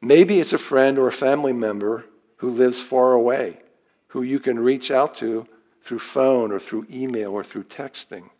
Maybe 0.00 0.40
it's 0.40 0.54
a 0.54 0.58
friend 0.58 0.98
or 0.98 1.06
a 1.06 1.12
family 1.12 1.52
member 1.52 2.06
who 2.36 2.48
lives 2.48 2.80
far 2.80 3.12
away, 3.12 3.58
who 4.06 4.22
you 4.22 4.40
can 4.40 4.58
reach 4.58 4.90
out 4.90 5.14
to 5.16 5.46
through 5.82 5.98
phone 5.98 6.50
or 6.50 6.58
through 6.58 6.86
email 6.90 7.32
or 7.32 7.44
through 7.44 7.64
texting. 7.64 8.30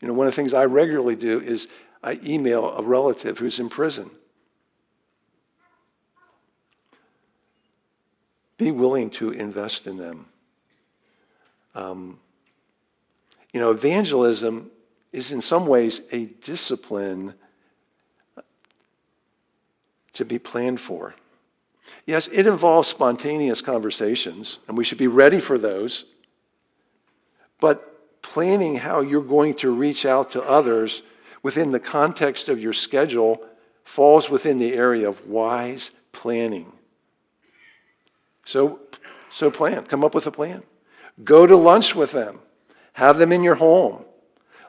You 0.00 0.08
know, 0.08 0.14
one 0.14 0.26
of 0.26 0.32
the 0.32 0.36
things 0.36 0.54
I 0.54 0.64
regularly 0.64 1.16
do 1.16 1.38
is 1.38 1.68
I 2.02 2.18
email 2.24 2.70
a 2.70 2.82
relative 2.82 3.40
who's 3.40 3.60
in 3.60 3.68
prison. 3.68 4.10
Be 8.58 8.70
willing 8.70 9.10
to 9.10 9.30
invest 9.30 9.86
in 9.86 9.96
them. 9.96 10.26
Um, 11.74 12.18
you 13.52 13.60
know, 13.60 13.70
evangelism 13.70 14.70
is 15.12 15.32
in 15.32 15.40
some 15.40 15.66
ways 15.66 16.02
a 16.12 16.26
discipline 16.26 17.34
to 20.14 20.24
be 20.24 20.38
planned 20.38 20.80
for. 20.80 21.14
Yes, 22.06 22.28
it 22.32 22.46
involves 22.46 22.88
spontaneous 22.88 23.60
conversations, 23.60 24.58
and 24.66 24.76
we 24.76 24.84
should 24.84 24.98
be 24.98 25.06
ready 25.06 25.38
for 25.38 25.58
those. 25.58 26.06
But 27.60 28.22
planning 28.22 28.76
how 28.76 29.00
you're 29.00 29.22
going 29.22 29.54
to 29.54 29.70
reach 29.70 30.04
out 30.04 30.30
to 30.32 30.42
others 30.42 31.02
within 31.42 31.70
the 31.70 31.80
context 31.80 32.48
of 32.48 32.60
your 32.60 32.72
schedule 32.72 33.40
falls 33.84 34.28
within 34.28 34.58
the 34.58 34.74
area 34.74 35.08
of 35.08 35.26
wise 35.26 35.92
planning. 36.12 36.72
So, 38.46 38.80
so 39.30 39.50
plan. 39.50 39.84
Come 39.84 40.02
up 40.02 40.14
with 40.14 40.26
a 40.26 40.30
plan. 40.30 40.62
Go 41.22 41.46
to 41.46 41.56
lunch 41.56 41.94
with 41.94 42.12
them. 42.12 42.38
Have 42.94 43.18
them 43.18 43.32
in 43.32 43.42
your 43.42 43.56
home. 43.56 44.04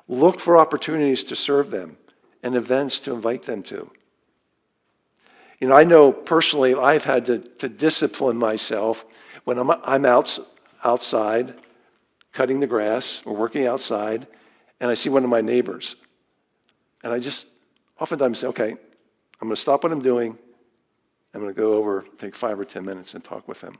Look 0.09 0.41
for 0.41 0.57
opportunities 0.57 1.23
to 1.25 1.35
serve 1.35 1.71
them 1.71 1.97
and 2.43 2.55
events 2.55 2.99
to 2.99 3.13
invite 3.13 3.43
them 3.43 3.63
to. 3.63 3.89
You 5.59 5.69
know, 5.69 5.75
I 5.75 5.85
know 5.85 6.11
personally 6.11 6.75
I've 6.75 7.05
had 7.05 7.25
to, 7.27 7.39
to 7.39 7.69
discipline 7.69 8.37
myself 8.37 9.05
when 9.43 9.57
I'm, 9.57 9.71
I'm 9.71 10.05
out, 10.05 10.37
outside 10.83 11.55
cutting 12.33 12.59
the 12.59 12.67
grass 12.67 13.21
or 13.25 13.35
working 13.35 13.65
outside 13.65 14.27
and 14.79 14.91
I 14.91 14.93
see 14.93 15.09
one 15.09 15.23
of 15.23 15.29
my 15.29 15.41
neighbors. 15.41 15.95
And 17.03 17.13
I 17.13 17.19
just 17.19 17.47
oftentimes 17.99 18.39
say, 18.39 18.47
okay, 18.47 18.71
I'm 18.71 19.47
going 19.47 19.55
to 19.55 19.61
stop 19.61 19.83
what 19.83 19.91
I'm 19.91 20.01
doing. 20.01 20.37
I'm 21.33 21.41
going 21.41 21.53
to 21.53 21.59
go 21.59 21.73
over, 21.73 22.05
take 22.17 22.35
five 22.35 22.59
or 22.59 22.65
10 22.65 22.85
minutes 22.85 23.13
and 23.13 23.23
talk 23.23 23.47
with 23.47 23.61
them. 23.61 23.77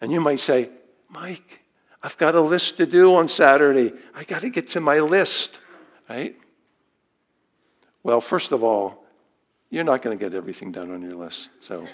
And 0.00 0.12
you 0.12 0.20
might 0.20 0.40
say, 0.40 0.70
Mike, 1.08 1.60
I've 2.02 2.16
got 2.16 2.34
a 2.34 2.40
list 2.40 2.76
to 2.76 2.86
do 2.86 3.14
on 3.16 3.28
Saturday. 3.28 3.92
I 4.14 4.24
got 4.24 4.42
to 4.42 4.48
get 4.48 4.68
to 4.68 4.80
my 4.80 5.00
list, 5.00 5.60
right? 6.08 6.36
Well, 8.02 8.20
first 8.20 8.52
of 8.52 8.62
all, 8.62 9.04
you're 9.70 9.84
not 9.84 10.02
going 10.02 10.16
to 10.16 10.24
get 10.24 10.34
everything 10.34 10.70
done 10.70 10.92
on 10.92 11.02
your 11.02 11.16
list, 11.16 11.48
so 11.60 11.86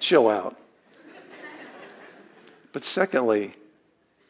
chill 0.00 0.28
out. 0.28 0.56
But 2.72 2.84
secondly, 2.84 3.54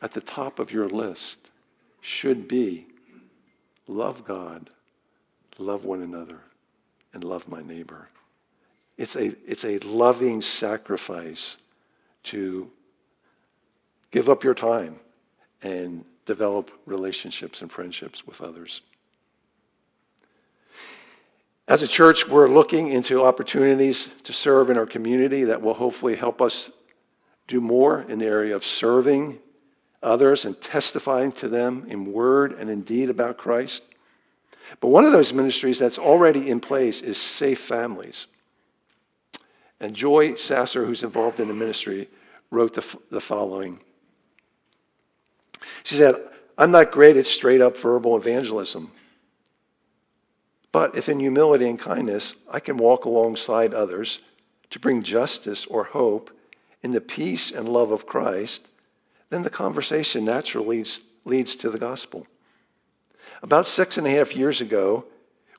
at 0.01 0.13
the 0.13 0.21
top 0.21 0.59
of 0.59 0.71
your 0.73 0.89
list 0.89 1.39
should 2.01 2.47
be 2.47 2.87
love 3.87 4.25
God, 4.25 4.71
love 5.59 5.85
one 5.85 6.03
another, 6.03 6.41
and 7.13 7.25
love 7.25 7.49
my 7.49 7.63
neighbor. 7.63 8.09
It's 8.99 9.14
a, 9.14 9.34
it's 9.46 9.64
a 9.64 9.78
loving 9.78 10.42
sacrifice 10.42 11.57
to 12.24 12.70
give 14.11 14.28
up 14.28 14.42
your 14.42 14.55
time 14.55 14.99
and 15.62 16.05
develop 16.26 16.70
relationships 16.84 17.62
and 17.62 17.70
friendships 17.70 18.26
with 18.26 18.40
others. 18.40 18.82
As 21.68 21.82
a 21.82 21.88
church, 21.88 22.26
we're 22.26 22.49
looking 22.49 22.88
into 22.88 23.22
opportunities 23.22 24.11
to 24.24 24.32
serve 24.32 24.68
in 24.68 24.76
our 24.76 24.86
community 24.86 25.44
that 25.44 25.62
will 25.62 25.74
hopefully 25.74 26.16
help 26.16 26.42
us 26.42 26.70
do 27.46 27.61
more 27.61 28.03
in 28.09 28.18
the 28.18 28.26
area 28.26 28.57
of 28.57 28.64
serving 28.64 29.38
others 30.03 30.44
and 30.44 30.61
testifying 30.61 31.30
to 31.32 31.49
them 31.49 31.84
in 31.88 32.12
word 32.12 32.53
and 32.53 32.68
in 32.68 32.82
deed 32.82 33.11
about 33.11 33.36
Christ. 33.36 33.84
But 34.80 34.88
one 34.88 35.05
of 35.05 35.12
those 35.12 35.32
ministries 35.32 35.78
that's 35.78 35.99
already 35.99 36.51
in 36.51 36.61
place 36.61 37.01
is 37.01 37.16
Safe 37.16 37.61
Families. 37.61 38.26
And 39.81 39.95
Joy 39.95 40.35
Sasser, 40.35 40.85
who's 40.85 41.03
involved 41.03 41.41
in 41.41 41.49
the 41.49 41.55
ministry, 41.55 42.09
wrote 42.51 42.74
the, 42.74 42.99
the 43.11 43.20
following. 43.20 43.81
She 45.85 45.95
said, 45.95 46.16
I'm 46.57 46.70
not 46.70 46.91
great 46.91 47.16
at 47.16 47.26
straight 47.26 47.61
up 47.61 47.76
verbal 47.76 48.16
evangelism. 48.16 48.91
But 50.72 50.97
if 50.97 51.09
in 51.09 51.20
humility 51.20 51.68
and 51.68 51.79
kindness 51.79 52.35
I 52.51 52.61
can 52.61 52.76
walk 52.76 53.05
alongside 53.05 53.72
others 53.72 54.20
to 54.70 54.79
bring 54.79 55.03
justice 55.03 55.64
or 55.66 55.85
hope 55.85 56.31
in 56.83 56.93
the 56.93 57.01
peace 57.01 57.51
and 57.51 57.68
love 57.68 57.91
of 57.91 58.07
Christ, 58.07 58.68
then 59.31 59.43
the 59.43 59.51
conversation 59.51 60.24
naturally 60.24 60.79
leads, 60.79 61.01
leads 61.24 61.57
to 61.57 61.70
the 61.70 61.79
gospel. 61.79 62.26
About 63.43 63.66
six 63.66 63.97
and 63.99 64.07
a 64.07 64.11
half 64.11 64.35
years 64.35 64.61
ago, 64.61 65.05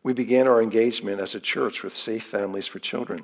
we 0.03 0.13
began 0.13 0.47
our 0.47 0.61
engagement 0.61 1.21
as 1.21 1.35
a 1.35 1.39
church 1.39 1.83
with 1.83 1.95
Safe 1.95 2.23
Families 2.23 2.67
for 2.67 2.79
Children. 2.79 3.23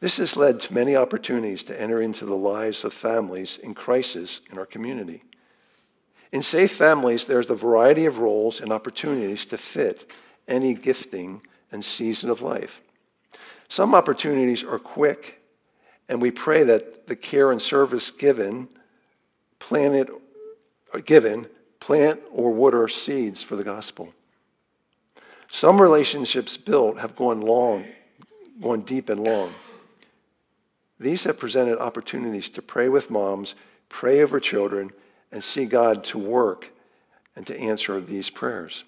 This 0.00 0.18
has 0.18 0.36
led 0.36 0.60
to 0.60 0.74
many 0.74 0.94
opportunities 0.94 1.64
to 1.64 1.80
enter 1.80 2.00
into 2.00 2.24
the 2.24 2.36
lives 2.36 2.84
of 2.84 2.92
families 2.92 3.58
in 3.58 3.74
crisis 3.74 4.40
in 4.50 4.58
our 4.58 4.66
community. 4.66 5.24
In 6.30 6.42
Safe 6.42 6.70
Families, 6.70 7.24
there's 7.24 7.50
a 7.50 7.56
variety 7.56 8.06
of 8.06 8.18
roles 8.18 8.60
and 8.60 8.72
opportunities 8.72 9.44
to 9.46 9.58
fit 9.58 10.10
any 10.46 10.74
gifting 10.74 11.42
and 11.72 11.84
season 11.84 12.30
of 12.30 12.42
life. 12.42 12.80
Some 13.68 13.94
opportunities 13.94 14.62
are 14.62 14.78
quick, 14.78 15.42
and 16.08 16.22
we 16.22 16.30
pray 16.30 16.62
that 16.64 17.06
the 17.06 17.16
care 17.16 17.50
and 17.50 17.60
service 17.60 18.10
given, 18.10 18.68
planted, 19.58 20.10
given, 21.04 21.46
plant 21.80 22.20
or 22.30 22.52
water 22.52 22.86
seeds 22.88 23.42
for 23.42 23.56
the 23.56 23.64
gospel. 23.64 24.12
Some 25.50 25.80
relationships 25.80 26.56
built 26.56 26.98
have 26.98 27.16
gone 27.16 27.40
long, 27.40 27.86
gone 28.60 28.82
deep 28.82 29.08
and 29.08 29.22
long. 29.22 29.52
These 31.00 31.24
have 31.24 31.38
presented 31.38 31.78
opportunities 31.78 32.50
to 32.50 32.62
pray 32.62 32.88
with 32.88 33.10
moms, 33.10 33.54
pray 33.88 34.22
over 34.22 34.40
children, 34.40 34.90
and 35.30 35.44
see 35.44 35.66
God 35.66 36.04
to 36.04 36.18
work 36.18 36.72
and 37.36 37.46
to 37.46 37.58
answer 37.58 38.00
these 38.00 38.30
prayers. 38.30 38.84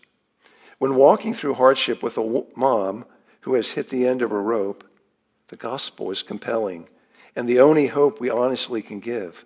When 0.79 0.97
walking 0.97 1.35
through 1.35 1.55
hardship 1.55 2.03
with 2.03 2.17
a 2.17 2.45
mom 2.57 3.05
who 3.43 3.55
has 3.55 3.73
hit 3.73 3.91
the 3.91 4.07
end 4.07 4.23
of 4.23 4.33
a 4.33 4.41
rope, 4.41 4.85
the 5.49 5.57
gospel 5.57 6.11
is 6.11 6.23
compelling 6.23 6.89
and 7.37 7.49
the 7.49 7.61
only 7.61 7.89
hope 7.89 8.21
we 8.21 8.31
honestly 8.31 8.83
can 8.83 8.99
give. 8.99 9.45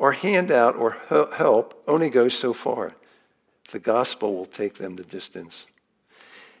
Our 0.00 0.12
handout 0.12 0.76
or 0.76 0.96
help 1.08 1.82
only 1.86 2.10
goes 2.10 2.34
so 2.34 2.52
far. 2.52 2.94
The 3.70 3.78
gospel 3.78 4.34
will 4.34 4.46
take 4.46 4.74
them 4.74 4.96
the 4.96 5.04
distance. 5.04 5.66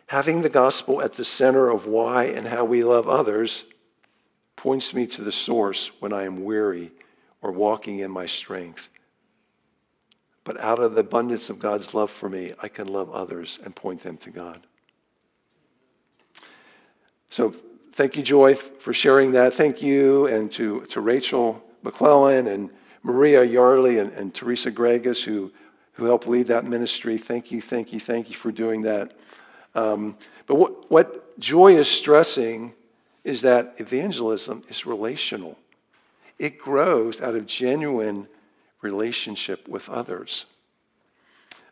Having 0.08 0.42
the 0.42 0.48
gospel 0.48 1.02
at 1.02 1.14
the 1.14 1.24
center 1.24 1.70
of 1.70 1.86
why 1.86 2.24
and 2.24 2.48
how 2.48 2.64
we 2.64 2.82
love 2.82 3.08
others 3.08 3.66
points 4.58 4.92
me 4.92 5.06
to 5.06 5.22
the 5.22 5.30
source 5.30 5.92
when 6.00 6.12
I 6.12 6.24
am 6.24 6.42
weary 6.42 6.90
or 7.40 7.52
walking 7.52 8.00
in 8.00 8.10
my 8.10 8.26
strength. 8.26 8.88
But 10.42 10.58
out 10.58 10.80
of 10.80 10.94
the 10.94 11.02
abundance 11.02 11.48
of 11.48 11.60
God's 11.60 11.94
love 11.94 12.10
for 12.10 12.28
me, 12.28 12.52
I 12.60 12.66
can 12.66 12.88
love 12.88 13.08
others 13.12 13.60
and 13.64 13.74
point 13.76 14.00
them 14.00 14.16
to 14.18 14.30
God. 14.30 14.66
So 17.30 17.52
thank 17.92 18.16
you, 18.16 18.22
Joy, 18.24 18.56
for 18.56 18.92
sharing 18.92 19.30
that. 19.32 19.54
Thank 19.54 19.80
you 19.80 20.26
and 20.26 20.50
to, 20.52 20.80
to 20.86 21.00
Rachel 21.00 21.62
McClellan 21.84 22.48
and 22.48 22.70
Maria 23.04 23.46
Yarley 23.46 24.00
and, 24.00 24.12
and 24.14 24.34
Teresa 24.34 24.72
Gregas 24.72 25.22
who, 25.22 25.52
who 25.92 26.06
helped 26.06 26.26
lead 26.26 26.48
that 26.48 26.64
ministry. 26.64 27.16
Thank 27.16 27.52
you, 27.52 27.60
thank 27.60 27.92
you, 27.92 28.00
thank 28.00 28.28
you 28.28 28.34
for 28.34 28.50
doing 28.50 28.82
that. 28.82 29.12
Um, 29.76 30.16
but 30.48 30.56
what, 30.56 30.90
what 30.90 31.38
Joy 31.38 31.76
is 31.76 31.88
stressing 31.88 32.74
is 33.24 33.42
that 33.42 33.74
evangelism 33.78 34.62
is 34.68 34.86
relational. 34.86 35.58
It 36.38 36.58
grows 36.58 37.20
out 37.20 37.34
of 37.34 37.46
genuine 37.46 38.28
relationship 38.80 39.66
with 39.68 39.88
others. 39.88 40.46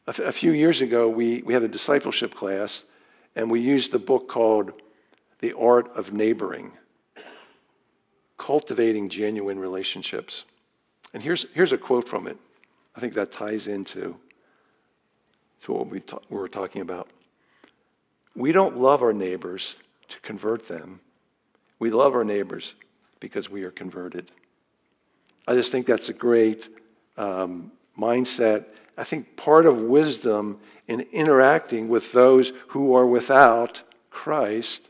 A, 0.06 0.10
f- 0.10 0.18
a 0.18 0.32
few 0.32 0.52
years 0.52 0.80
ago, 0.80 1.08
we, 1.08 1.42
we 1.42 1.54
had 1.54 1.62
a 1.62 1.68
discipleship 1.68 2.34
class, 2.34 2.84
and 3.34 3.50
we 3.50 3.60
used 3.60 3.92
the 3.92 3.98
book 3.98 4.28
called 4.28 4.72
The 5.40 5.52
Art 5.52 5.88
of 5.96 6.12
Neighboring 6.12 6.72
Cultivating 8.38 9.08
Genuine 9.08 9.58
Relationships. 9.58 10.44
And 11.14 11.22
here's, 11.22 11.46
here's 11.54 11.72
a 11.72 11.78
quote 11.78 12.08
from 12.08 12.26
it. 12.26 12.36
I 12.94 13.00
think 13.00 13.14
that 13.14 13.32
ties 13.32 13.66
into 13.66 14.16
to 15.62 15.72
what 15.72 15.88
we, 15.88 16.00
ta- 16.00 16.18
we 16.28 16.36
were 16.36 16.48
talking 16.48 16.82
about. 16.82 17.08
We 18.34 18.52
don't 18.52 18.76
love 18.76 19.02
our 19.02 19.12
neighbors 19.12 19.76
to 20.08 20.20
convert 20.20 20.68
them. 20.68 21.00
We 21.78 21.90
love 21.90 22.14
our 22.14 22.24
neighbors 22.24 22.74
because 23.20 23.50
we 23.50 23.64
are 23.64 23.70
converted. 23.70 24.30
I 25.46 25.54
just 25.54 25.70
think 25.70 25.86
that's 25.86 26.08
a 26.08 26.14
great 26.14 26.68
um, 27.16 27.72
mindset. 27.98 28.66
I 28.96 29.04
think 29.04 29.36
part 29.36 29.66
of 29.66 29.80
wisdom 29.80 30.58
in 30.88 31.00
interacting 31.12 31.88
with 31.88 32.12
those 32.12 32.52
who 32.68 32.94
are 32.94 33.06
without 33.06 33.82
Christ 34.10 34.88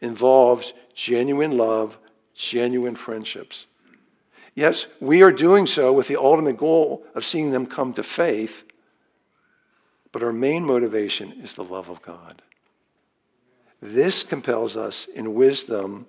involves 0.00 0.74
genuine 0.94 1.56
love, 1.56 1.98
genuine 2.34 2.96
friendships. 2.96 3.66
Yes, 4.54 4.86
we 5.00 5.22
are 5.22 5.32
doing 5.32 5.66
so 5.66 5.92
with 5.92 6.08
the 6.08 6.20
ultimate 6.20 6.56
goal 6.56 7.04
of 7.14 7.24
seeing 7.24 7.50
them 7.50 7.66
come 7.66 7.92
to 7.94 8.02
faith, 8.02 8.64
but 10.12 10.22
our 10.22 10.32
main 10.32 10.64
motivation 10.64 11.32
is 11.40 11.54
the 11.54 11.64
love 11.64 11.88
of 11.88 12.02
God. 12.02 12.42
This 13.82 14.22
compels 14.22 14.76
us 14.76 15.06
in 15.06 15.34
wisdom 15.34 16.06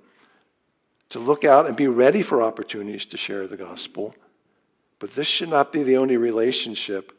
to 1.10 1.20
look 1.20 1.44
out 1.44 1.68
and 1.68 1.76
be 1.76 1.88
ready 1.88 2.22
for 2.22 2.42
opportunities 2.42 3.06
to 3.08 3.18
share 3.18 3.48
the 3.48 3.58
gospel. 3.58 4.16
But 5.00 5.16
this 5.16 5.28
should 5.28 5.50
not 5.50 5.72
be 5.72 5.84
the 5.84 5.98
only 5.98 6.18
relationship 6.18 7.12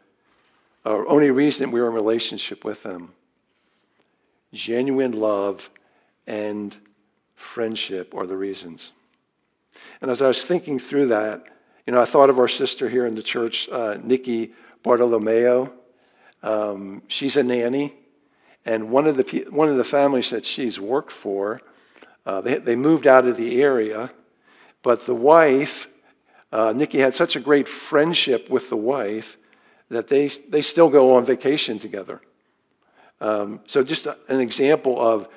or 0.84 1.08
only 1.08 1.30
reason 1.30 1.70
we're 1.70 1.88
in 1.88 1.92
relationship 1.92 2.64
with 2.64 2.82
them. 2.82 3.12
Genuine 4.52 5.12
love 5.12 5.68
and 6.26 6.76
friendship 7.34 8.14
are 8.14 8.26
the 8.26 8.36
reasons. 8.36 8.92
And 10.00 10.10
as 10.10 10.22
I 10.22 10.28
was 10.28 10.44
thinking 10.44 10.78
through 10.78 11.06
that, 11.06 11.44
you 11.86 11.92
know, 11.92 12.00
I 12.00 12.04
thought 12.04 12.30
of 12.30 12.38
our 12.38 12.48
sister 12.48 12.88
here 12.88 13.06
in 13.06 13.14
the 13.14 13.22
church, 13.22 13.68
uh, 13.68 13.98
Nikki 14.02 14.54
Bartolomeo. 14.82 15.72
Um, 16.42 17.02
she's 17.08 17.36
a 17.36 17.42
nanny, 17.42 17.94
and 18.64 18.90
one 18.90 19.06
of 19.06 19.16
the 19.16 19.46
one 19.50 19.68
of 19.68 19.76
the 19.76 19.84
families 19.84 20.30
that 20.30 20.44
she's 20.44 20.80
worked 20.80 21.12
for, 21.12 21.60
uh, 22.26 22.40
they, 22.40 22.58
they 22.58 22.76
moved 22.76 23.06
out 23.06 23.26
of 23.26 23.36
the 23.36 23.62
area, 23.62 24.10
but 24.82 25.06
the 25.06 25.14
wife, 25.14 25.88
uh, 26.52 26.72
Nikki, 26.76 26.98
had 26.98 27.14
such 27.14 27.36
a 27.36 27.40
great 27.40 27.68
friendship 27.68 28.50
with 28.50 28.68
the 28.68 28.76
wife 28.76 29.36
that 29.88 30.08
they 30.08 30.26
they 30.48 30.60
still 30.60 30.90
go 30.90 31.14
on 31.14 31.24
vacation 31.24 31.78
together. 31.78 32.20
Um, 33.20 33.60
so 33.66 33.82
just 33.82 34.06
an 34.28 34.40
example 34.40 35.00
of 35.00 35.28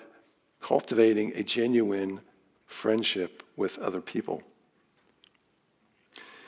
cultivating 0.62 1.32
a 1.36 1.44
genuine 1.44 2.22
friendship 2.66 3.44
with 3.56 3.78
other 3.80 4.02
people. 4.02 4.44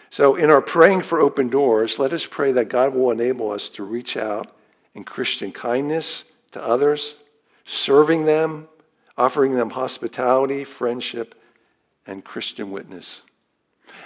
So, 0.09 0.35
in 0.35 0.49
our 0.49 0.61
praying 0.61 1.03
for 1.03 1.21
open 1.21 1.47
doors, 1.47 1.97
let 1.97 2.11
us 2.11 2.25
pray 2.25 2.51
that 2.51 2.67
God 2.67 2.93
will 2.93 3.11
enable 3.11 3.49
us 3.49 3.69
to 3.69 3.83
reach 3.83 4.17
out 4.17 4.53
in 4.93 5.05
Christian 5.05 5.53
kindness 5.53 6.25
to 6.51 6.61
others, 6.61 7.15
serving 7.65 8.25
them, 8.25 8.67
offering 9.21 9.53
them 9.53 9.69
hospitality, 9.69 10.63
friendship, 10.63 11.35
and 12.07 12.25
Christian 12.25 12.71
witness. 12.71 13.21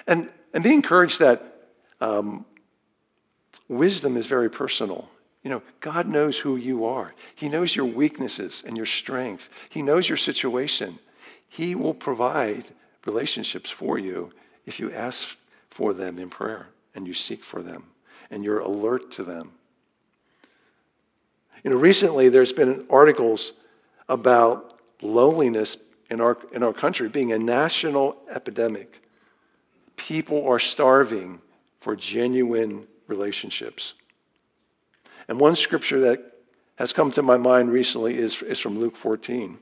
And, 0.08 0.28
and 0.54 0.62
be 0.62 0.74
encouraged 0.74 1.22
that 1.22 1.70
um, 2.02 2.46
wisdom 3.70 4.18
is 4.18 4.26
very 4.28 4.50
personal. 4.50 5.10
You 5.42 5.52
know, 5.52 5.62
God 5.80 6.06
knows 6.06 6.40
who 6.40 6.58
you 6.58 6.84
are. 6.84 7.14
He 7.34 7.48
knows 7.48 7.78
your 7.78 7.86
weaknesses 7.86 8.62
and 8.68 8.76
your 8.76 8.86
strength. 8.86 9.48
He 9.70 9.82
knows 9.82 10.10
your 10.10 10.18
situation. 10.18 11.00
He 11.48 11.76
will 11.76 11.94
provide 11.94 12.66
relationships 13.06 13.70
for 13.70 13.98
you 13.98 14.34
if 14.66 14.82
you 14.82 14.92
ask 14.92 15.38
for 15.70 15.94
them 15.94 16.20
in 16.20 16.30
prayer 16.30 16.68
and 16.94 17.08
you 17.08 17.14
seek 17.14 17.42
for 17.42 17.62
them 17.62 17.86
and 18.30 18.44
you're 18.44 18.60
alert 18.60 19.12
to 19.14 19.24
them. 19.24 19.54
You 21.64 21.72
know, 21.72 21.78
recently 21.78 22.28
there's 22.28 22.52
been 22.52 22.86
articles 22.90 23.54
about 24.10 24.75
loneliness 25.02 25.78
in 26.10 26.22
our, 26.22 26.38
in 26.52 26.64
our 26.64 26.74
country 26.74 27.10
being 27.10 27.32
a 27.32 27.40
national 27.40 28.18
epidemic. 28.30 29.02
People 29.96 30.48
are 30.48 30.60
starving 30.60 31.42
for 31.80 31.96
genuine 31.96 32.88
relationships. 33.08 33.96
And 35.28 35.40
one 35.40 35.56
scripture 35.56 36.00
that 36.02 36.34
has 36.76 36.94
come 36.94 37.12
to 37.12 37.22
my 37.22 37.38
mind 37.38 37.72
recently 37.72 38.18
is, 38.18 38.42
is 38.42 38.60
from 38.60 38.78
Luke 38.78 38.96
14. 38.96 39.58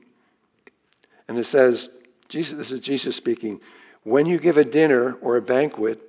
And 1.28 1.38
it 1.38 1.44
says, 1.44 1.88
Jesus, 2.28 2.58
this 2.58 2.72
is 2.72 2.80
Jesus 2.80 3.16
speaking, 3.16 3.60
when 4.02 4.26
you 4.26 4.38
give 4.38 4.56
a 4.56 4.64
dinner 4.64 5.14
or 5.20 5.36
a 5.36 5.42
banquet, 5.42 6.00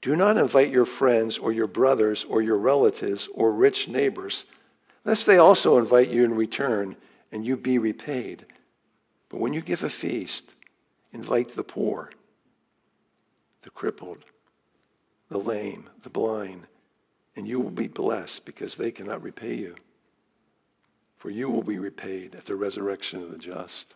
do 0.00 0.14
not 0.16 0.36
invite 0.36 0.70
your 0.70 0.84
friends 0.84 1.38
or 1.38 1.52
your 1.52 1.66
brothers 1.66 2.24
or 2.24 2.42
your 2.42 2.58
relatives 2.58 3.28
or 3.34 3.52
rich 3.52 3.88
neighbors, 3.88 4.46
lest 5.04 5.26
they 5.26 5.38
also 5.38 5.78
invite 5.78 6.08
you 6.08 6.24
in 6.24 6.34
return 6.34 6.96
and 7.32 7.44
you 7.44 7.56
be 7.56 7.78
repaid. 7.78 8.46
But 9.30 9.40
when 9.40 9.54
you 9.54 9.62
give 9.62 9.82
a 9.82 9.88
feast, 9.88 10.52
invite 11.12 11.56
the 11.56 11.64
poor, 11.64 12.10
the 13.62 13.70
crippled, 13.70 14.24
the 15.30 15.38
lame, 15.38 15.88
the 16.02 16.10
blind, 16.10 16.66
and 17.34 17.48
you 17.48 17.58
will 17.58 17.70
be 17.70 17.88
blessed 17.88 18.44
because 18.44 18.76
they 18.76 18.90
cannot 18.90 19.22
repay 19.22 19.54
you. 19.54 19.74
For 21.16 21.30
you 21.30 21.50
will 21.50 21.62
be 21.62 21.78
repaid 21.78 22.34
at 22.34 22.44
the 22.44 22.56
resurrection 22.56 23.22
of 23.22 23.30
the 23.30 23.38
just. 23.38 23.94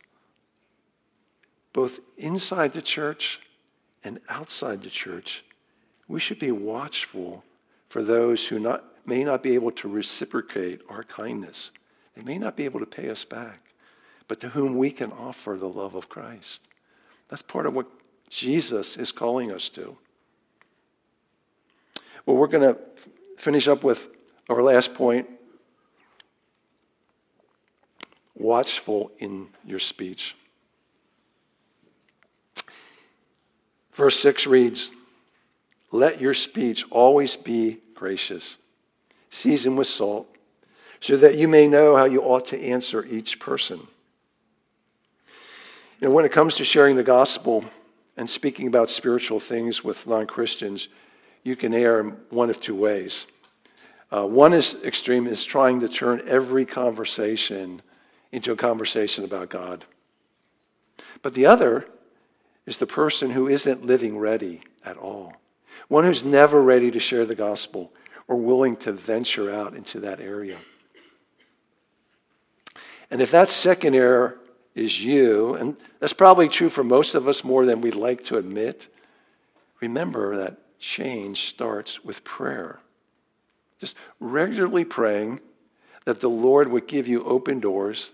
Both 1.73 2.01
inside 2.17 2.73
the 2.73 2.81
church 2.81 3.41
and 4.03 4.21
outside 4.29 4.83
the 4.83 4.91
church, 4.91 5.45
we 6.09 6.21
should 6.21 6.39
be 6.39 6.53
watchful 6.53 7.45
for 7.89 8.03
those 8.03 8.47
who 8.47 8.59
not, 8.59 8.85
may 9.05 9.25
not 9.25 9.43
be 9.43 9.55
able 9.55 9.73
to 9.73 9.89
reciprocate 9.89 10.81
our 10.89 11.03
kindness. 11.03 11.73
They 12.17 12.23
may 12.23 12.39
not 12.39 12.57
be 12.57 12.65
able 12.65 12.81
to 12.81 12.87
pay 12.87 13.11
us 13.11 13.25
back, 13.25 13.75
but 14.27 14.41
to 14.41 14.49
whom 14.49 14.77
we 14.77 14.91
can 14.91 15.13
offer 15.13 15.57
the 15.57 15.69
love 15.69 15.95
of 15.95 16.09
Christ. 16.09 16.63
That's 17.29 17.43
part 17.43 17.67
of 17.67 17.75
what 17.75 17.87
Jesus 18.31 18.97
is 18.97 19.13
calling 19.13 19.53
us 19.53 19.69
to. 19.71 19.97
Well, 22.25 22.37
we're 22.37 22.47
going 22.49 22.75
to 22.75 22.81
finish 23.37 23.69
up 23.69 23.85
with 23.85 24.09
our 24.49 24.63
last 24.63 24.95
point 24.95 25.29
watchful 28.35 29.11
in 29.19 29.49
your 29.65 29.79
speech. 29.79 30.37
Verse 33.93 34.19
6 34.21 34.47
reads, 34.47 34.91
Let 35.91 36.21
your 36.21 36.35
speech 36.35 36.85
always 36.91 37.35
be 37.37 37.79
gracious, 37.95 38.59
seasoned 39.31 39.79
with 39.79 39.87
salt, 39.87 40.29
so 41.07 41.17
that 41.17 41.39
you 41.39 41.47
may 41.47 41.69
know 41.69 41.95
how 41.95 42.05
you 42.05 42.21
ought 42.21 42.47
to 42.47 42.61
answer 42.61 43.05
each 43.05 43.39
person. 43.39 43.79
You 46.01 46.09
know, 46.09 46.11
when 46.11 46.25
it 46.25 46.33
comes 46.33 46.57
to 46.57 46.65
sharing 46.65 46.97
the 46.97 47.05
gospel 47.05 47.65
and 48.17 48.29
speaking 48.29 48.67
about 48.67 48.91
spiritual 48.91 49.39
things 49.39 49.85
with 49.85 50.09
non 50.09 50.27
Christians, 50.27 50.89
you 51.45 51.55
can 51.55 51.73
err 51.73 52.01
in 52.01 52.17
one 52.31 52.51
of 52.51 52.61
two 52.61 52.75
ways. 52.75 53.29
Uh, 54.11 54.27
one 54.27 54.53
is 54.53 54.77
extreme 54.83 55.29
is 55.29 55.45
trying 55.45 55.79
to 55.79 55.89
turn 55.89 56.23
every 56.27 56.65
conversation 56.65 57.83
into 58.33 58.51
a 58.51 58.57
conversation 58.57 59.23
about 59.23 59.49
God. 59.49 59.85
But 61.23 61.35
the 61.35 61.47
other 61.47 61.87
is 62.67 62.79
the 62.79 62.87
person 62.87 63.31
who 63.31 63.47
isn't 63.47 63.87
living 63.87 64.19
ready 64.19 64.63
at 64.85 64.97
all. 64.97 65.37
One 65.87 66.03
who's 66.03 66.25
never 66.25 66.61
ready 66.61 66.91
to 66.91 66.99
share 66.99 67.25
the 67.25 67.37
gospel 67.37 67.93
or 68.27 68.35
willing 68.35 68.75
to 68.79 68.91
venture 68.91 69.55
out 69.55 69.77
into 69.77 70.01
that 70.01 70.19
area. 70.21 70.59
And 73.11 73.21
if 73.21 73.31
that 73.31 73.49
second 73.49 73.95
error 73.95 74.39
is 74.75 75.05
you, 75.05 75.55
and 75.55 75.77
that's 76.01 76.13
probably 76.13 76.49
true 76.49 76.69
for 76.69 76.85
most 76.85 77.15
of 77.15 77.29
us 77.29 77.45
more 77.45 77.65
than 77.65 77.81
we'd 77.81 77.95
like 77.95 78.25
to 78.25 78.37
admit, 78.37 78.89
remember 79.81 80.37
that 80.37 80.59
change 80.79 81.49
starts 81.49 82.05
with 82.05 82.25
prayer. 82.25 82.81
Just 83.81 83.97
regularly 84.21 84.85
praying 84.85 85.41
that 86.05 86.21
the 86.21 86.31
Lord 86.31 86.69
would 86.69 86.87
give 86.87 87.07
you 87.07 87.25
open 87.25 87.61
doors 87.61 88.11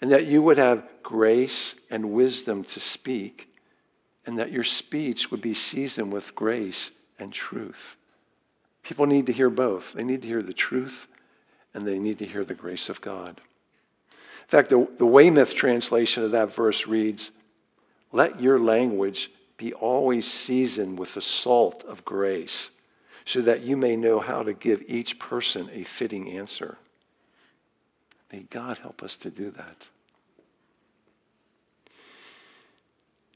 and 0.00 0.10
that 0.10 0.26
you 0.26 0.42
would 0.42 0.58
have 0.58 0.86
grace 1.02 1.74
and 1.90 2.12
wisdom 2.12 2.64
to 2.64 2.80
speak 2.80 3.54
and 4.26 4.38
that 4.38 4.52
your 4.52 4.64
speech 4.64 5.30
would 5.30 5.40
be 5.40 5.54
seasoned 5.54 6.12
with 6.12 6.34
grace 6.34 6.90
and 7.18 7.32
truth. 7.32 7.96
People 8.82 9.06
need 9.06 9.26
to 9.26 9.32
hear 9.32 9.50
both. 9.50 9.92
They 9.92 10.04
need 10.04 10.22
to 10.22 10.28
hear 10.28 10.42
the 10.42 10.52
truth 10.52 11.06
and 11.74 11.86
they 11.86 11.98
need 11.98 12.18
to 12.18 12.26
hear 12.26 12.44
the 12.44 12.54
grace 12.54 12.88
of 12.88 13.00
God. 13.00 13.40
In 14.50 14.58
fact, 14.58 14.70
the, 14.70 14.88
the 14.98 15.06
Weymouth 15.06 15.54
translation 15.54 16.24
of 16.24 16.32
that 16.32 16.52
verse 16.52 16.84
reads, 16.84 17.30
Let 18.10 18.40
your 18.40 18.58
language 18.58 19.30
be 19.56 19.72
always 19.72 20.28
seasoned 20.28 20.98
with 20.98 21.14
the 21.14 21.22
salt 21.22 21.84
of 21.84 22.04
grace, 22.04 22.72
so 23.24 23.42
that 23.42 23.62
you 23.62 23.76
may 23.76 23.94
know 23.94 24.18
how 24.18 24.42
to 24.42 24.52
give 24.52 24.82
each 24.88 25.20
person 25.20 25.70
a 25.72 25.84
fitting 25.84 26.28
answer. 26.28 26.78
May 28.32 28.40
God 28.50 28.78
help 28.78 29.04
us 29.04 29.14
to 29.18 29.30
do 29.30 29.52
that. 29.52 29.86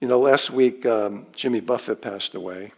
You 0.01 0.09
know, 0.09 0.19
last 0.19 0.51
week, 0.51 0.85
um, 0.85 1.27
Jimmy 1.37 1.61
Buffett 1.61 2.03
passed 2.03 2.35
away, 2.35 2.73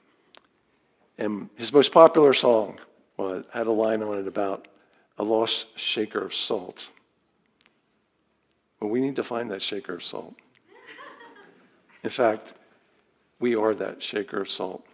and 1.17 1.49
his 1.57 1.73
most 1.73 1.91
popular 1.91 2.35
song 2.35 2.81
well, 3.17 3.45
had 3.55 3.67
a 3.67 3.73
line 3.73 4.03
on 4.03 4.19
it 4.19 4.29
about 4.29 4.69
a 5.17 5.25
lost 5.25 5.69
shaker 5.79 6.19
of 6.19 6.35
salt. 6.35 6.91
Well, 8.81 8.91
we 8.91 9.01
need 9.01 9.17
to 9.17 9.23
find 9.23 9.51
that 9.51 9.63
shaker 9.63 9.95
of 9.95 10.05
salt. 10.05 10.35
In 12.03 12.11
fact, 12.11 12.53
we 13.39 13.55
are 13.55 13.75
that 13.75 14.03
shaker 14.03 14.41
of 14.41 14.51
salt. 14.51 14.87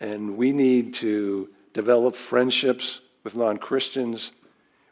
And 0.00 0.36
we 0.36 0.52
need 0.52 0.94
to 0.94 1.48
develop 1.72 2.14
friendships 2.14 3.00
with 3.24 3.36
non 3.36 3.58
Christians 3.58 4.32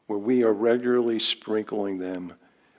where 0.07 0.19
we 0.19 0.43
are 0.43 0.53
regularly 0.53 1.19
sprinkling 1.19 1.99
them 1.99 2.35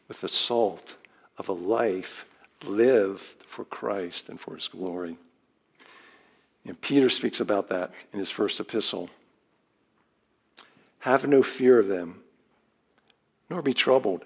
with 0.08 0.22
the 0.22 0.30
salt 0.30 0.96
of 1.38 1.50
a 1.50 1.54
life 1.54 2.26
lived 2.64 3.44
for 3.48 3.66
Christ 3.66 4.30
and 4.30 4.40
for 4.40 4.56
his 4.56 4.68
glory. 4.68 5.18
And 6.66 6.80
Peter 6.82 7.10
speaks 7.10 7.40
about 7.40 7.70
that 7.70 7.92
in 8.12 8.20
his 8.20 8.32
first 8.32 8.60
epistle. 8.60 9.10
Have 11.00 11.28
no 11.28 11.44
fear 11.44 11.80
of 11.80 11.88
them, 11.88 12.24
nor 13.50 13.62
be 13.62 13.74
troubled, 13.74 14.26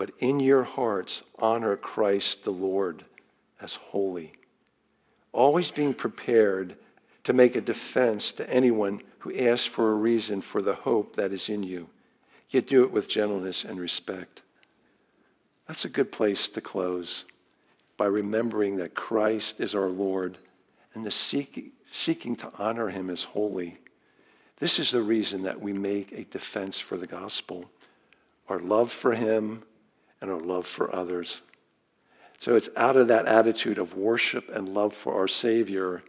but 0.00 0.12
in 0.18 0.40
your 0.40 0.62
hearts 0.62 1.22
honor 1.38 1.76
Christ 1.76 2.44
the 2.44 2.50
Lord 2.50 3.04
as 3.60 3.74
holy, 3.74 4.32
always 5.30 5.70
being 5.70 5.92
prepared 5.92 6.74
to 7.24 7.34
make 7.34 7.54
a 7.54 7.60
defense 7.60 8.32
to 8.32 8.48
anyone 8.48 9.02
who 9.18 9.36
asks 9.36 9.66
for 9.66 9.90
a 9.90 9.94
reason 9.94 10.40
for 10.40 10.62
the 10.62 10.72
hope 10.72 11.16
that 11.16 11.32
is 11.32 11.50
in 11.50 11.62
you, 11.62 11.90
yet 12.48 12.66
do 12.66 12.82
it 12.82 12.90
with 12.90 13.10
gentleness 13.10 13.62
and 13.62 13.78
respect. 13.78 14.40
That's 15.68 15.84
a 15.84 15.90
good 15.90 16.10
place 16.10 16.48
to 16.48 16.62
close 16.62 17.26
by 17.98 18.06
remembering 18.06 18.76
that 18.78 18.94
Christ 18.94 19.60
is 19.60 19.74
our 19.74 19.90
Lord 19.90 20.38
and 20.94 21.04
the 21.04 21.10
seek, 21.10 21.74
seeking 21.92 22.36
to 22.36 22.50
honor 22.58 22.88
him 22.88 23.10
as 23.10 23.24
holy. 23.24 23.76
This 24.60 24.78
is 24.78 24.92
the 24.92 25.02
reason 25.02 25.42
that 25.42 25.60
we 25.60 25.74
make 25.74 26.10
a 26.12 26.24
defense 26.24 26.80
for 26.80 26.96
the 26.96 27.06
gospel 27.06 27.70
our 28.48 28.58
love 28.58 28.90
for 28.90 29.14
him 29.14 29.62
and 30.20 30.30
our 30.30 30.40
love 30.40 30.66
for 30.66 30.94
others. 30.94 31.42
So 32.38 32.56
it's 32.56 32.70
out 32.76 32.96
of 32.96 33.08
that 33.08 33.26
attitude 33.26 33.78
of 33.78 33.94
worship 33.94 34.48
and 34.48 34.68
love 34.68 34.94
for 34.94 35.14
our 35.14 35.28
Savior 35.28 36.02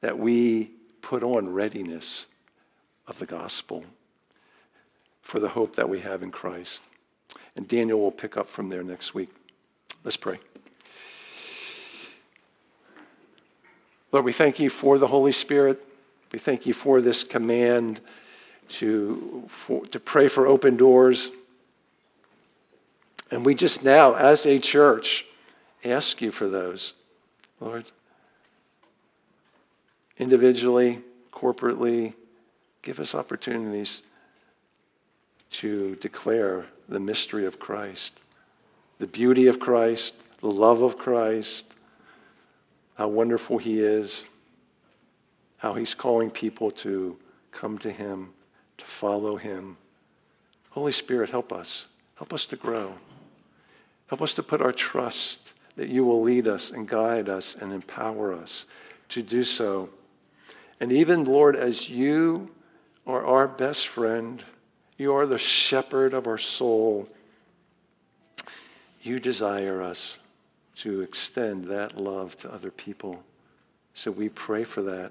that 0.00 0.18
we 0.18 0.70
put 1.00 1.22
on 1.22 1.52
readiness 1.52 2.26
of 3.06 3.18
the 3.18 3.26
gospel 3.26 3.84
for 5.22 5.40
the 5.40 5.48
hope 5.48 5.76
that 5.76 5.88
we 5.88 6.00
have 6.00 6.22
in 6.22 6.30
Christ. 6.30 6.82
And 7.56 7.66
Daniel 7.66 8.00
will 8.00 8.10
pick 8.10 8.36
up 8.36 8.48
from 8.48 8.68
there 8.68 8.82
next 8.82 9.14
week. 9.14 9.30
Let's 10.02 10.16
pray. 10.16 10.38
Lord, 14.12 14.24
we 14.24 14.32
thank 14.32 14.60
you 14.60 14.70
for 14.70 14.98
the 14.98 15.06
Holy 15.06 15.32
Spirit. 15.32 15.82
We 16.30 16.38
thank 16.38 16.66
you 16.66 16.72
for 16.72 17.00
this 17.00 17.24
command 17.24 18.00
to, 18.68 19.44
for, 19.48 19.84
to 19.86 19.98
pray 19.98 20.28
for 20.28 20.46
open 20.46 20.76
doors. 20.76 21.30
And 23.30 23.44
we 23.44 23.54
just 23.54 23.82
now, 23.82 24.14
as 24.14 24.46
a 24.46 24.58
church, 24.58 25.24
ask 25.84 26.20
you 26.20 26.30
for 26.30 26.48
those, 26.48 26.94
Lord. 27.60 27.84
Individually, 30.18 31.00
corporately, 31.32 32.14
give 32.82 33.00
us 33.00 33.14
opportunities 33.14 34.02
to 35.50 35.96
declare 35.96 36.66
the 36.88 37.00
mystery 37.00 37.46
of 37.46 37.58
Christ, 37.58 38.20
the 38.98 39.06
beauty 39.06 39.46
of 39.46 39.58
Christ, 39.58 40.14
the 40.40 40.50
love 40.50 40.82
of 40.82 40.98
Christ, 40.98 41.64
how 42.94 43.08
wonderful 43.08 43.58
He 43.58 43.80
is, 43.80 44.24
how 45.56 45.74
He's 45.74 45.94
calling 45.94 46.30
people 46.30 46.70
to 46.70 47.16
come 47.50 47.78
to 47.78 47.90
Him, 47.90 48.30
to 48.78 48.84
follow 48.84 49.36
Him. 49.36 49.76
Holy 50.70 50.92
Spirit, 50.92 51.30
help 51.30 51.52
us. 51.52 51.86
Help 52.16 52.32
us 52.32 52.46
to 52.46 52.56
grow. 52.56 52.94
Help 54.14 54.22
us 54.22 54.34
to 54.34 54.44
put 54.44 54.62
our 54.62 54.70
trust 54.70 55.54
that 55.74 55.88
you 55.88 56.04
will 56.04 56.22
lead 56.22 56.46
us 56.46 56.70
and 56.70 56.86
guide 56.86 57.28
us 57.28 57.56
and 57.60 57.72
empower 57.72 58.32
us 58.32 58.64
to 59.08 59.22
do 59.22 59.42
so. 59.42 59.88
And 60.78 60.92
even, 60.92 61.24
Lord, 61.24 61.56
as 61.56 61.90
you 61.90 62.50
are 63.08 63.26
our 63.26 63.48
best 63.48 63.88
friend, 63.88 64.40
you 64.96 65.12
are 65.16 65.26
the 65.26 65.36
shepherd 65.36 66.14
of 66.14 66.28
our 66.28 66.38
soul, 66.38 67.08
you 69.02 69.18
desire 69.18 69.82
us 69.82 70.18
to 70.76 71.00
extend 71.00 71.64
that 71.64 72.00
love 72.00 72.38
to 72.38 72.54
other 72.54 72.70
people. 72.70 73.20
So 73.94 74.12
we 74.12 74.28
pray 74.28 74.62
for 74.62 74.82
that. 74.82 75.10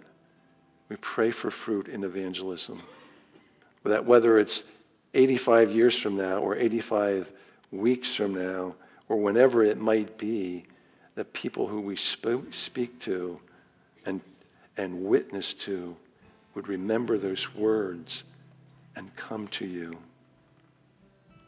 We 0.87 0.95
pray 0.95 1.31
for 1.31 1.51
fruit 1.51 1.89
in 1.89 2.05
evangelism. 2.05 2.81
That 3.83 4.05
whether 4.05 4.39
it's 4.39 4.63
85 5.13 5.73
years 5.73 5.99
from 5.99 6.15
now 6.15 6.37
or 6.37 6.55
85 6.55 7.29
weeks 7.69 8.15
from 8.15 8.33
now 8.33 8.75
or 9.14 9.18
whenever 9.22 9.64
it 9.64 9.78
might 9.78 10.18
be, 10.18 10.66
the 11.14 11.24
people 11.24 11.68
who 11.68 11.80
we 11.80 11.95
speak 11.95 12.99
to 12.99 13.39
and, 14.05 14.22
and 14.76 15.05
witness 15.05 15.53
to 15.53 15.95
would 16.55 16.68
remember 16.68 17.18
those 17.18 17.53
words 17.53 18.24
and 18.95 19.16
come 19.16 19.47
to 19.49 19.66
you. 19.66 19.97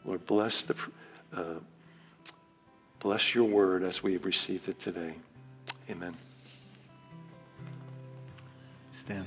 Lord, 0.04 0.24
bless 0.26 0.62
the. 0.62 0.76
Uh, 1.34 1.54
Bless 3.06 3.34
your 3.34 3.44
word 3.44 3.84
as 3.84 4.02
we 4.02 4.14
have 4.14 4.24
received 4.24 4.68
it 4.68 4.80
today. 4.80 5.14
Amen. 5.88 6.16
Stand. 8.90 9.26